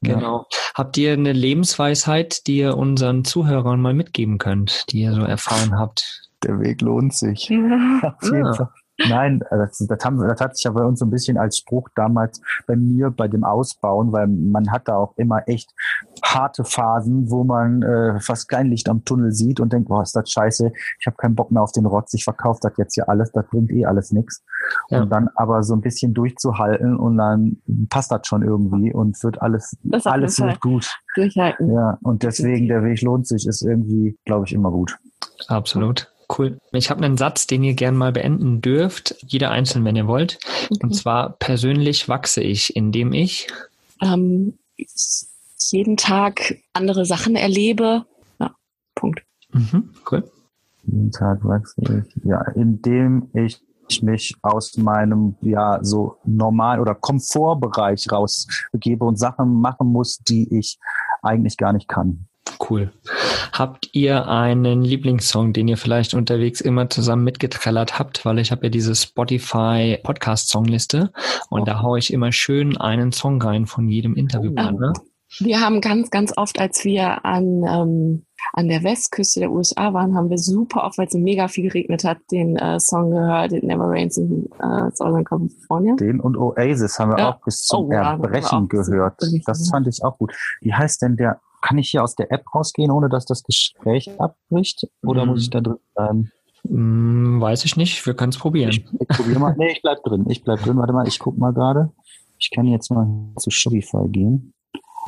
genau. 0.02 0.46
Habt 0.76 0.98
ihr 0.98 1.14
eine 1.14 1.32
Lebensweisheit, 1.32 2.48
die 2.48 2.58
ihr 2.58 2.78
unseren 2.78 3.24
Zuhörern 3.24 3.80
mal 3.80 3.94
mitgeben 3.94 4.38
könnt, 4.38 4.92
die 4.92 5.02
ihr 5.02 5.14
so 5.14 5.22
erfahren 5.22 5.80
habt? 5.80 6.30
Der 6.44 6.60
Weg 6.60 6.82
lohnt 6.82 7.14
sich. 7.14 7.50
Auf 8.02 8.24
jeden 8.24 8.46
ah. 8.46 8.54
Fall. 8.54 8.70
Nein, 9.10 9.42
äh, 9.50 9.58
das, 9.58 9.78
das, 9.78 10.06
haben, 10.06 10.18
das 10.20 10.40
hat 10.40 10.56
sich 10.56 10.64
ja 10.66 10.72
bei 10.72 10.84
uns 10.84 11.00
so 11.00 11.06
ein 11.06 11.12
bisschen 11.12 11.38
als 11.38 11.58
Spruch 11.58 11.90
damals 11.96 12.42
bei 12.68 12.76
mir 12.76 13.10
bei 13.10 13.28
dem 13.28 13.44
Ausbauen, 13.44 14.12
weil 14.12 14.28
man 14.28 14.72
hat 14.72 14.88
da 14.88 14.96
auch 14.96 15.14
immer 15.18 15.48
echt 15.48 15.74
harte 16.24 16.64
Phasen, 16.64 17.30
wo 17.30 17.44
man 17.44 17.82
äh, 17.82 18.20
fast 18.20 18.50
kein 18.50 18.68
Licht 18.68 18.90
am 18.90 19.04
Tunnel 19.06 19.32
sieht 19.32 19.60
und 19.60 19.74
denkt, 19.74 19.90
boah, 19.90 20.02
ist 20.04 20.16
das 20.16 20.30
scheiße, 20.30 20.72
ich 21.00 21.06
habe 21.06 21.18
keinen 21.18 21.36
Bock 21.36 21.52
mehr 21.52 21.62
auf 21.62 21.72
den 21.72 21.86
Rotz, 21.86 22.14
ich 22.14 22.24
verkaufe 22.24 22.60
das 22.62 22.74
jetzt 22.78 22.96
hier 22.96 23.10
alles, 23.10 23.32
das 23.32 23.46
bringt 23.48 23.72
eh 23.72 23.86
alles 23.86 24.12
nix. 24.12 24.44
Ja. 24.90 25.02
Und 25.02 25.10
dann 25.10 25.30
aber 25.36 25.64
so 25.64 25.74
ein 25.74 25.82
bisschen 25.82 26.14
durchzuhalten 26.14 26.96
und 26.96 27.18
dann 27.18 27.58
passt 27.90 28.12
das 28.12 28.26
schon 28.26 28.44
irgendwie 28.44 28.94
und 28.94 29.22
wird 29.24 29.42
alles, 29.42 29.78
alles 30.06 30.40
wird 30.40 30.60
gut. 30.62 30.90
Durchhalten. 31.16 31.74
Ja, 31.74 31.98
und 32.02 32.24
deswegen 32.24 32.68
der 32.68 32.84
Weg 32.84 33.02
lohnt 33.02 33.28
sich, 33.28 33.48
ist 33.48 33.62
irgendwie, 33.62 34.18
glaube 34.26 34.46
ich, 34.46 34.54
immer 34.54 34.72
gut. 34.72 34.98
Absolut. 35.48 36.13
Cool. 36.36 36.60
Ich 36.72 36.90
habe 36.90 37.04
einen 37.04 37.18
Satz, 37.18 37.48
den 37.48 37.64
ihr 37.64 37.74
gern 37.74 37.96
mal 37.96 38.12
beenden 38.12 38.62
dürft, 38.62 39.16
jeder 39.28 39.52
einzeln, 39.52 39.86
wenn 39.86 39.96
ihr 39.96 40.08
wollt. 40.08 40.40
Okay. 40.66 40.80
Und 40.82 40.96
zwar, 40.96 41.34
persönlich 41.38 42.10
wachse 42.10 42.42
ich, 42.42 42.76
indem 42.76 43.14
ich 43.14 43.48
ähm, 44.02 44.58
jeden 45.72 45.98
Tag 45.98 46.58
andere 46.74 47.06
Sachen 47.06 47.36
erlebe. 47.36 48.06
Ja, 48.40 48.56
Punkt. 48.96 49.24
Mhm, 49.52 49.90
cool. 50.12 50.24
Jeden 50.86 51.12
Tag 51.12 51.44
wachse 51.46 52.06
ich, 52.08 52.24
ja, 52.24 52.42
indem 52.56 53.30
ich 53.34 53.62
mich 54.02 54.36
aus 54.42 54.78
meinem 54.78 55.36
ja 55.42 55.80
so 55.84 56.18
normal 56.26 56.80
oder 56.80 56.96
Komfortbereich 56.96 58.12
rausbegebe 58.12 59.06
und 59.06 59.18
Sachen 59.20 59.62
machen 59.62 59.88
muss, 59.88 60.18
die 60.20 60.58
ich 60.58 60.80
eigentlich 61.22 61.58
gar 61.58 61.74
nicht 61.74 61.88
kann. 61.88 62.28
Cool. 62.70 62.92
Habt 63.52 63.90
ihr 63.94 64.28
einen 64.28 64.84
Lieblingssong, 64.84 65.54
den 65.54 65.68
ihr 65.68 65.78
vielleicht 65.78 66.14
unterwegs 66.14 66.62
immer 66.62 66.90
zusammen 66.90 67.24
mitgetrellert 67.24 68.00
habt? 68.00 68.26
Weil 68.26 68.40
ich 68.40 68.52
habe 68.52 68.66
ja 68.66 68.70
diese 68.70 68.96
Spotify 68.96 70.00
Podcast 70.04 70.50
Songliste 70.50 71.12
und 71.50 71.62
oh. 71.62 71.66
da 71.66 71.82
haue 71.82 72.00
ich 72.00 72.14
immer 72.14 72.32
schön 72.32 72.78
einen 72.78 73.12
Song 73.12 73.42
rein 73.42 73.66
von 73.66 73.88
jedem 73.88 74.16
Interviewpartner. 74.16 74.94
Oh. 74.98 75.02
Wir 75.40 75.62
haben 75.62 75.82
ganz, 75.82 76.12
ganz 76.12 76.32
oft, 76.38 76.60
als 76.60 76.86
wir 76.86 77.26
an, 77.26 77.64
ähm, 77.68 78.26
an 78.54 78.68
der 78.68 78.84
Westküste 78.84 79.40
der 79.40 79.52
USA 79.52 79.92
waren, 79.94 80.16
haben 80.16 80.30
wir 80.30 80.38
super 80.38 80.84
oft, 80.84 81.00
weil 81.00 81.08
es 81.08 81.14
mega 81.16 81.48
viel 81.48 81.70
geregnet 81.70 82.04
hat, 82.04 82.20
den 82.32 82.56
äh, 82.56 82.80
Song 82.80 83.10
gehört, 83.10 83.52
It 83.52 83.64
Never 83.64 83.86
Rains 83.86 84.18
in 84.18 84.48
äh, 84.60 84.92
Southern 84.94 85.24
California. 85.24 85.96
Den 85.96 86.20
und 86.20 86.38
Oasis 86.38 87.00
haben 87.00 87.12
wir 87.12 87.18
ja. 87.18 87.34
auch 87.34 87.42
bis 87.44 87.66
zum 87.66 87.88
oh, 87.88 87.92
Erbrechen 87.92 88.68
gehört. 88.68 89.16
Das 89.46 89.70
fand 89.70 89.88
ich 89.88 90.04
auch 90.04 90.20
gut. 90.20 90.34
Wie 90.62 90.74
heißt 90.74 91.02
denn 91.02 91.16
der 91.16 91.40
kann 91.64 91.78
ich 91.78 91.90
hier 91.90 92.04
aus 92.04 92.16
der 92.16 92.32
App 92.32 92.44
rausgehen, 92.54 92.92
ohne 92.92 93.10
dass 93.10 93.26
das 93.26 93.44
Gespräch 93.44 94.12
abbricht? 94.20 94.88
Oder 95.02 95.26
mm. 95.26 95.30
muss 95.30 95.42
ich 95.44 95.50
da 95.50 95.62
drin 95.62 95.78
bleiben? 95.96 96.32
Mm, 96.64 97.42
weiß 97.42 97.66
ich 97.66 97.78
nicht. 97.78 98.06
Wir 98.06 98.14
können 98.14 98.32
es 98.32 98.38
probieren. 98.38 98.70
Ich, 98.70 98.86
ich 99.00 99.08
probiere 99.08 99.40
mal. 99.40 99.56
Nee, 99.58 99.72
ich 99.72 99.82
bleib 99.82 100.04
drin. 100.04 100.26
Ich 100.30 100.44
bleib 100.44 100.62
drin. 100.62 100.78
Warte 100.78 100.94
mal, 100.94 101.08
ich 101.08 101.20
guck 101.20 101.38
mal 101.38 101.54
gerade. 101.54 101.92
Ich 102.38 102.52
kann 102.52 102.68
jetzt 102.68 102.92
mal 102.92 103.08
zu 103.38 103.50
Shopify 103.50 104.10
gehen. 104.10 104.54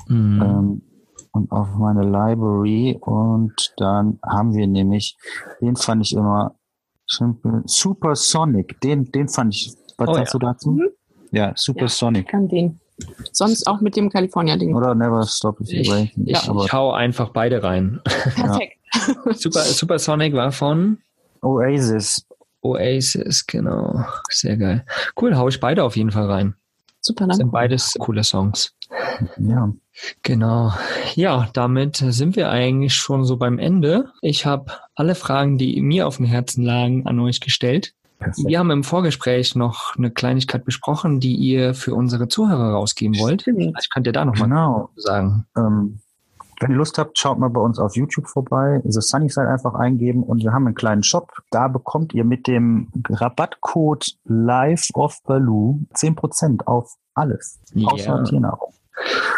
Mm. 0.08 0.42
Ähm, 0.42 0.82
und 1.34 1.52
auf 1.52 1.68
meine 1.76 2.04
Library 2.04 2.98
und 3.02 3.74
dann 3.76 4.20
haben 4.26 4.54
wir 4.54 4.68
nämlich, 4.68 5.18
den 5.60 5.76
fand 5.76 6.06
ich 6.06 6.16
immer 6.16 6.56
Supersonic, 7.06 8.80
den, 8.80 9.12
den 9.12 9.28
fand 9.28 9.54
ich, 9.54 9.76
was 9.98 10.10
oh, 10.10 10.14
sagst 10.14 10.34
ja. 10.34 10.40
du 10.40 10.46
dazu? 10.46 10.72
Mhm. 10.72 10.90
Ja, 11.32 11.52
Supersonic. 11.54 12.26
Ja, 12.26 12.32
kann 12.32 12.48
den. 12.48 12.80
Sonst 13.32 13.68
auch 13.68 13.82
mit 13.82 13.96
dem 13.96 14.10
California-Ding. 14.10 14.74
Oder 14.76 14.96
Never 14.96 15.26
Stop 15.28 15.60
If 15.62 15.72
Ich, 15.72 15.92
ich, 15.92 16.14
ich 16.26 16.74
hau 16.74 16.92
einfach 16.92 17.30
beide 17.30 17.64
rein. 17.64 18.02
Perfekt. 18.06 18.78
Super, 19.34 19.62
Supersonic 19.62 20.34
war 20.34 20.52
von 20.52 21.00
Oasis. 21.42 22.26
Oasis, 22.62 23.46
genau. 23.46 24.06
Sehr 24.30 24.58
geil. 24.58 24.86
Cool, 25.20 25.36
hau 25.36 25.48
ich 25.48 25.60
beide 25.60 25.84
auf 25.84 25.96
jeden 25.98 26.12
Fall 26.12 26.30
rein. 26.30 26.56
Super, 27.02 27.26
danke. 27.26 27.36
Sind 27.36 27.52
beides 27.52 27.94
coole 28.00 28.24
Songs. 28.24 28.74
Ja. 29.38 29.72
Genau. 30.24 30.74
Ja, 31.14 31.50
damit 31.54 31.98
sind 31.98 32.36
wir 32.36 32.50
eigentlich 32.50 32.96
schon 32.96 33.26
so 33.26 33.38
beim 33.38 33.60
Ende. 33.60 34.12
Ich 34.22 34.46
habe 34.46 34.74
alle 34.96 35.16
Fragen, 35.16 35.58
die 35.58 35.80
mir 35.82 36.08
auf 36.08 36.18
dem 36.18 36.26
Herzen 36.26 36.64
lagen, 36.64 37.06
an 37.06 37.20
euch 37.20 37.40
gestellt. 37.40 37.94
Perfekt. 38.26 38.48
Wir 38.48 38.60
haben 38.60 38.72
im 38.72 38.84
Vorgespräch 38.84 39.56
noch 39.56 39.96
eine 39.96 40.12
Kleinigkeit 40.12 40.66
besprochen, 40.66 41.20
die 41.20 41.36
ihr 41.36 41.74
für 41.74 41.94
unsere 41.94 42.28
Zuhörer 42.28 42.72
rausgeben 42.72 43.20
wollt. 43.20 43.44
Vielleicht 43.44 43.92
könnt 43.94 44.08
ihr 44.08 44.14
da 44.14 44.26
noch 44.26 44.34
genau. 44.34 44.46
mal 44.48 44.90
sagen. 44.96 45.46
Ähm, 45.56 46.00
wenn 46.60 46.72
ihr 46.72 46.78
Lust 46.78 46.98
habt, 46.98 47.18
schaut 47.20 47.38
mal 47.38 47.50
bei 47.50 47.60
uns 47.60 47.80
auf 47.80 47.96
YouTube 47.96 48.28
vorbei, 48.28 48.82
The 48.86 49.02
Sunnyside 49.02 49.50
einfach 49.50 49.74
eingeben 49.74 50.24
und 50.24 50.42
wir 50.42 50.54
haben 50.54 50.66
einen 50.66 50.76
kleinen 50.76 51.04
Shop. 51.04 51.32
Da 51.52 51.68
bekommt 51.68 52.14
ihr 52.14 52.24
mit 52.24 52.48
dem 52.48 52.92
Rabattcode 53.10 54.16
Live 54.24 54.90
of 54.94 55.22
Baloo 55.24 55.82
10% 55.96 56.66
auf 56.66 56.96
alles. 57.14 57.60
Außer 57.86 58.24
Tiernahrung. 58.24 58.74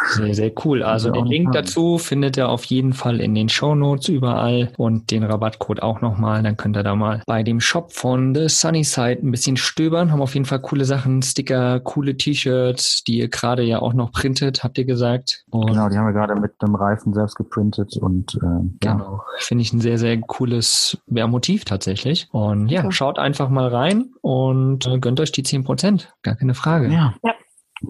Sehr, 0.10 0.34
sehr 0.34 0.51
cool. 0.64 0.84
Also 0.84 1.10
den 1.12 1.26
Link 1.26 1.51
dazu 1.51 1.97
findet 1.97 2.38
ihr 2.38 2.49
auf 2.49 2.64
jeden 2.66 2.93
Fall 2.93 3.20
in 3.20 3.36
den 3.36 3.49
Show 3.49 3.76
Notes 3.76 4.08
überall 4.08 4.72
und 4.78 5.12
den 5.12 5.24
Rabattcode 5.24 5.82
auch 5.82 6.01
nochmal. 6.01 6.43
Dann 6.43 6.58
könnt 6.58 6.78
ihr 6.78 6.84
da 6.84 6.95
mal 6.95 7.22
bei 7.26 7.43
dem 7.43 7.60
Shop 7.60 7.91
von 7.91 8.34
The 8.34 8.47
Sunny 8.47 8.84
Side 8.84 9.20
ein 9.24 9.32
bisschen 9.32 9.58
stöbern. 9.58 10.12
Haben 10.12 10.22
auf 10.22 10.34
jeden 10.34 10.45
Fall 10.45 10.62
coole 10.62 10.86
Sachen, 10.86 11.22
Sticker, 11.22 11.80
coole 11.80 12.16
T-Shirts, 12.16 13.03
die 13.03 13.20
ihr 13.20 13.30
gerade 13.30 13.64
ja 13.64 13.80
auch 13.80 13.93
noch 13.93 14.12
printet, 14.12 14.64
habt 14.64 14.78
ihr 14.78 14.86
gesagt. 14.86 15.43
Und 15.49 15.68
genau, 15.68 15.89
die 15.89 15.97
haben 15.97 16.05
wir 16.05 16.14
gerade 16.14 16.36
mit 16.36 16.53
einem 16.60 16.76
Reifen 16.76 17.14
selbst 17.14 17.36
geprintet 17.36 17.97
und 17.97 18.36
äh, 18.36 18.70
genau. 18.80 19.22
Finde 19.39 19.62
ich 19.64 19.74
ein 19.74 19.82
sehr, 19.82 19.97
sehr 19.97 20.20
cooles 20.22 20.97
ja, 21.08 21.28
Motiv 21.28 21.66
tatsächlich. 21.66 22.28
Und 22.32 22.70
ja, 22.70 22.82
okay. 22.82 22.91
schaut 22.91 23.20
einfach 23.20 23.49
mal 23.49 23.68
rein 23.68 24.12
und 24.22 24.88
äh, 24.88 24.99
gönnt 24.99 25.20
euch 25.20 25.32
die 25.32 25.43
10%. 25.43 26.05
Gar 26.22 26.36
keine 26.36 26.53
Frage. 26.53 26.88
Ja. 26.88 27.14
ja. 27.24 27.34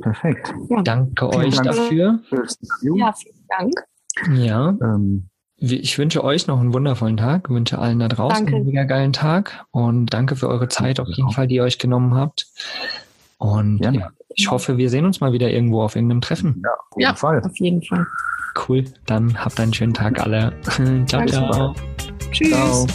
Perfekt. 0.01 0.53
Ja. 0.69 0.81
Danke 0.81 1.29
vielen 1.29 1.45
euch 1.45 1.55
Dank 1.55 1.65
dafür. 1.67 2.19
Ja, 2.81 3.13
vielen 3.13 3.45
Dank. 3.49 3.73
Ja. 4.37 4.75
Ähm, 4.81 5.29
ich 5.59 5.97
wünsche 5.97 6.23
euch 6.23 6.45
noch 6.45 6.59
einen 6.59 6.73
wundervollen 6.73 7.17
Tag, 7.17 7.49
wünsche 7.49 7.79
allen 7.79 7.99
da 7.99 8.07
draußen 8.07 8.45
danke. 8.45 8.57
einen 8.57 8.65
mega 8.65 8.83
geilen 8.83 9.11
Tag 9.11 9.65
und 9.71 10.13
danke 10.13 10.35
für 10.35 10.47
eure 10.49 10.67
Zeit 10.67 10.99
auf 10.99 11.07
jeden 11.07 11.31
Fall, 11.31 11.47
die 11.47 11.55
ihr 11.55 11.63
euch 11.63 11.79
genommen 11.79 12.13
habt. 12.13 12.47
Und 13.39 13.79
ja. 13.79 13.91
ja. 13.91 14.09
ich 14.35 14.51
hoffe, 14.51 14.77
wir 14.77 14.89
sehen 14.89 15.05
uns 15.05 15.19
mal 15.19 15.33
wieder 15.33 15.49
irgendwo 15.49 15.81
auf 15.81 15.95
irgendeinem 15.95 16.21
Treffen. 16.21 16.61
Ja, 16.63 16.69
auf 16.71 16.97
jeden 16.97 17.09
ja, 17.09 17.15
Fall. 17.15 17.41
Auf 17.43 17.57
jeden 17.57 17.81
Fall. 17.81 18.05
Cool, 18.67 18.85
dann 19.07 19.43
habt 19.43 19.59
einen 19.59 19.73
schönen 19.73 19.93
Tag 19.93 20.19
alle. 20.19 20.53
ciao, 21.07 21.25
ciao. 21.25 21.75
Tschüss. 22.31 22.49
Ciao. 22.49 22.87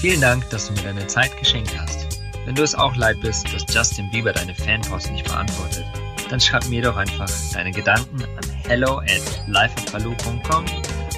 Vielen 0.00 0.20
Dank, 0.20 0.48
dass 0.50 0.68
du 0.68 0.74
mir 0.74 0.92
deine 0.92 1.06
Zeit 1.06 1.36
geschenkt 1.38 1.78
hast. 1.78 2.03
Wenn 2.44 2.54
du 2.54 2.62
es 2.62 2.74
auch 2.74 2.94
leid 2.96 3.20
bist, 3.20 3.52
dass 3.52 3.64
Justin 3.72 4.10
Bieber 4.10 4.32
deine 4.32 4.54
Fanpost 4.54 5.10
nicht 5.12 5.24
beantwortet, 5.24 5.86
dann 6.28 6.40
schreib 6.40 6.66
mir 6.68 6.82
doch 6.82 6.96
einfach 6.96 7.30
deine 7.52 7.70
Gedanken 7.70 8.22
an 8.22 8.50
hello 8.66 8.98
at 8.98 9.42
lifeofbaloo.com 9.46 10.64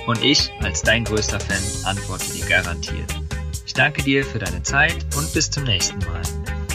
und 0.07 0.25
ich 0.25 0.53
als 0.63 0.83
dein 0.83 1.05
größter 1.05 1.41
Fan 1.41 1.63
antworte 1.85 2.33
dir 2.33 2.47
garantiert. 2.47 3.15
Ich 3.65 3.75
danke 3.75 4.03
dir 4.03 4.25
für 4.25 4.39
deine 4.39 4.63
Zeit 4.63 5.05
und 5.17 5.33
bis 5.33 5.51
zum 5.51 5.65
nächsten 5.65 5.99
Mal. 5.99 6.23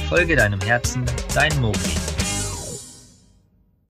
Folge 0.09 0.35
deinem 0.35 0.59
Herzen, 0.61 1.05
dein 1.33 1.57
Mogli. 1.61 2.10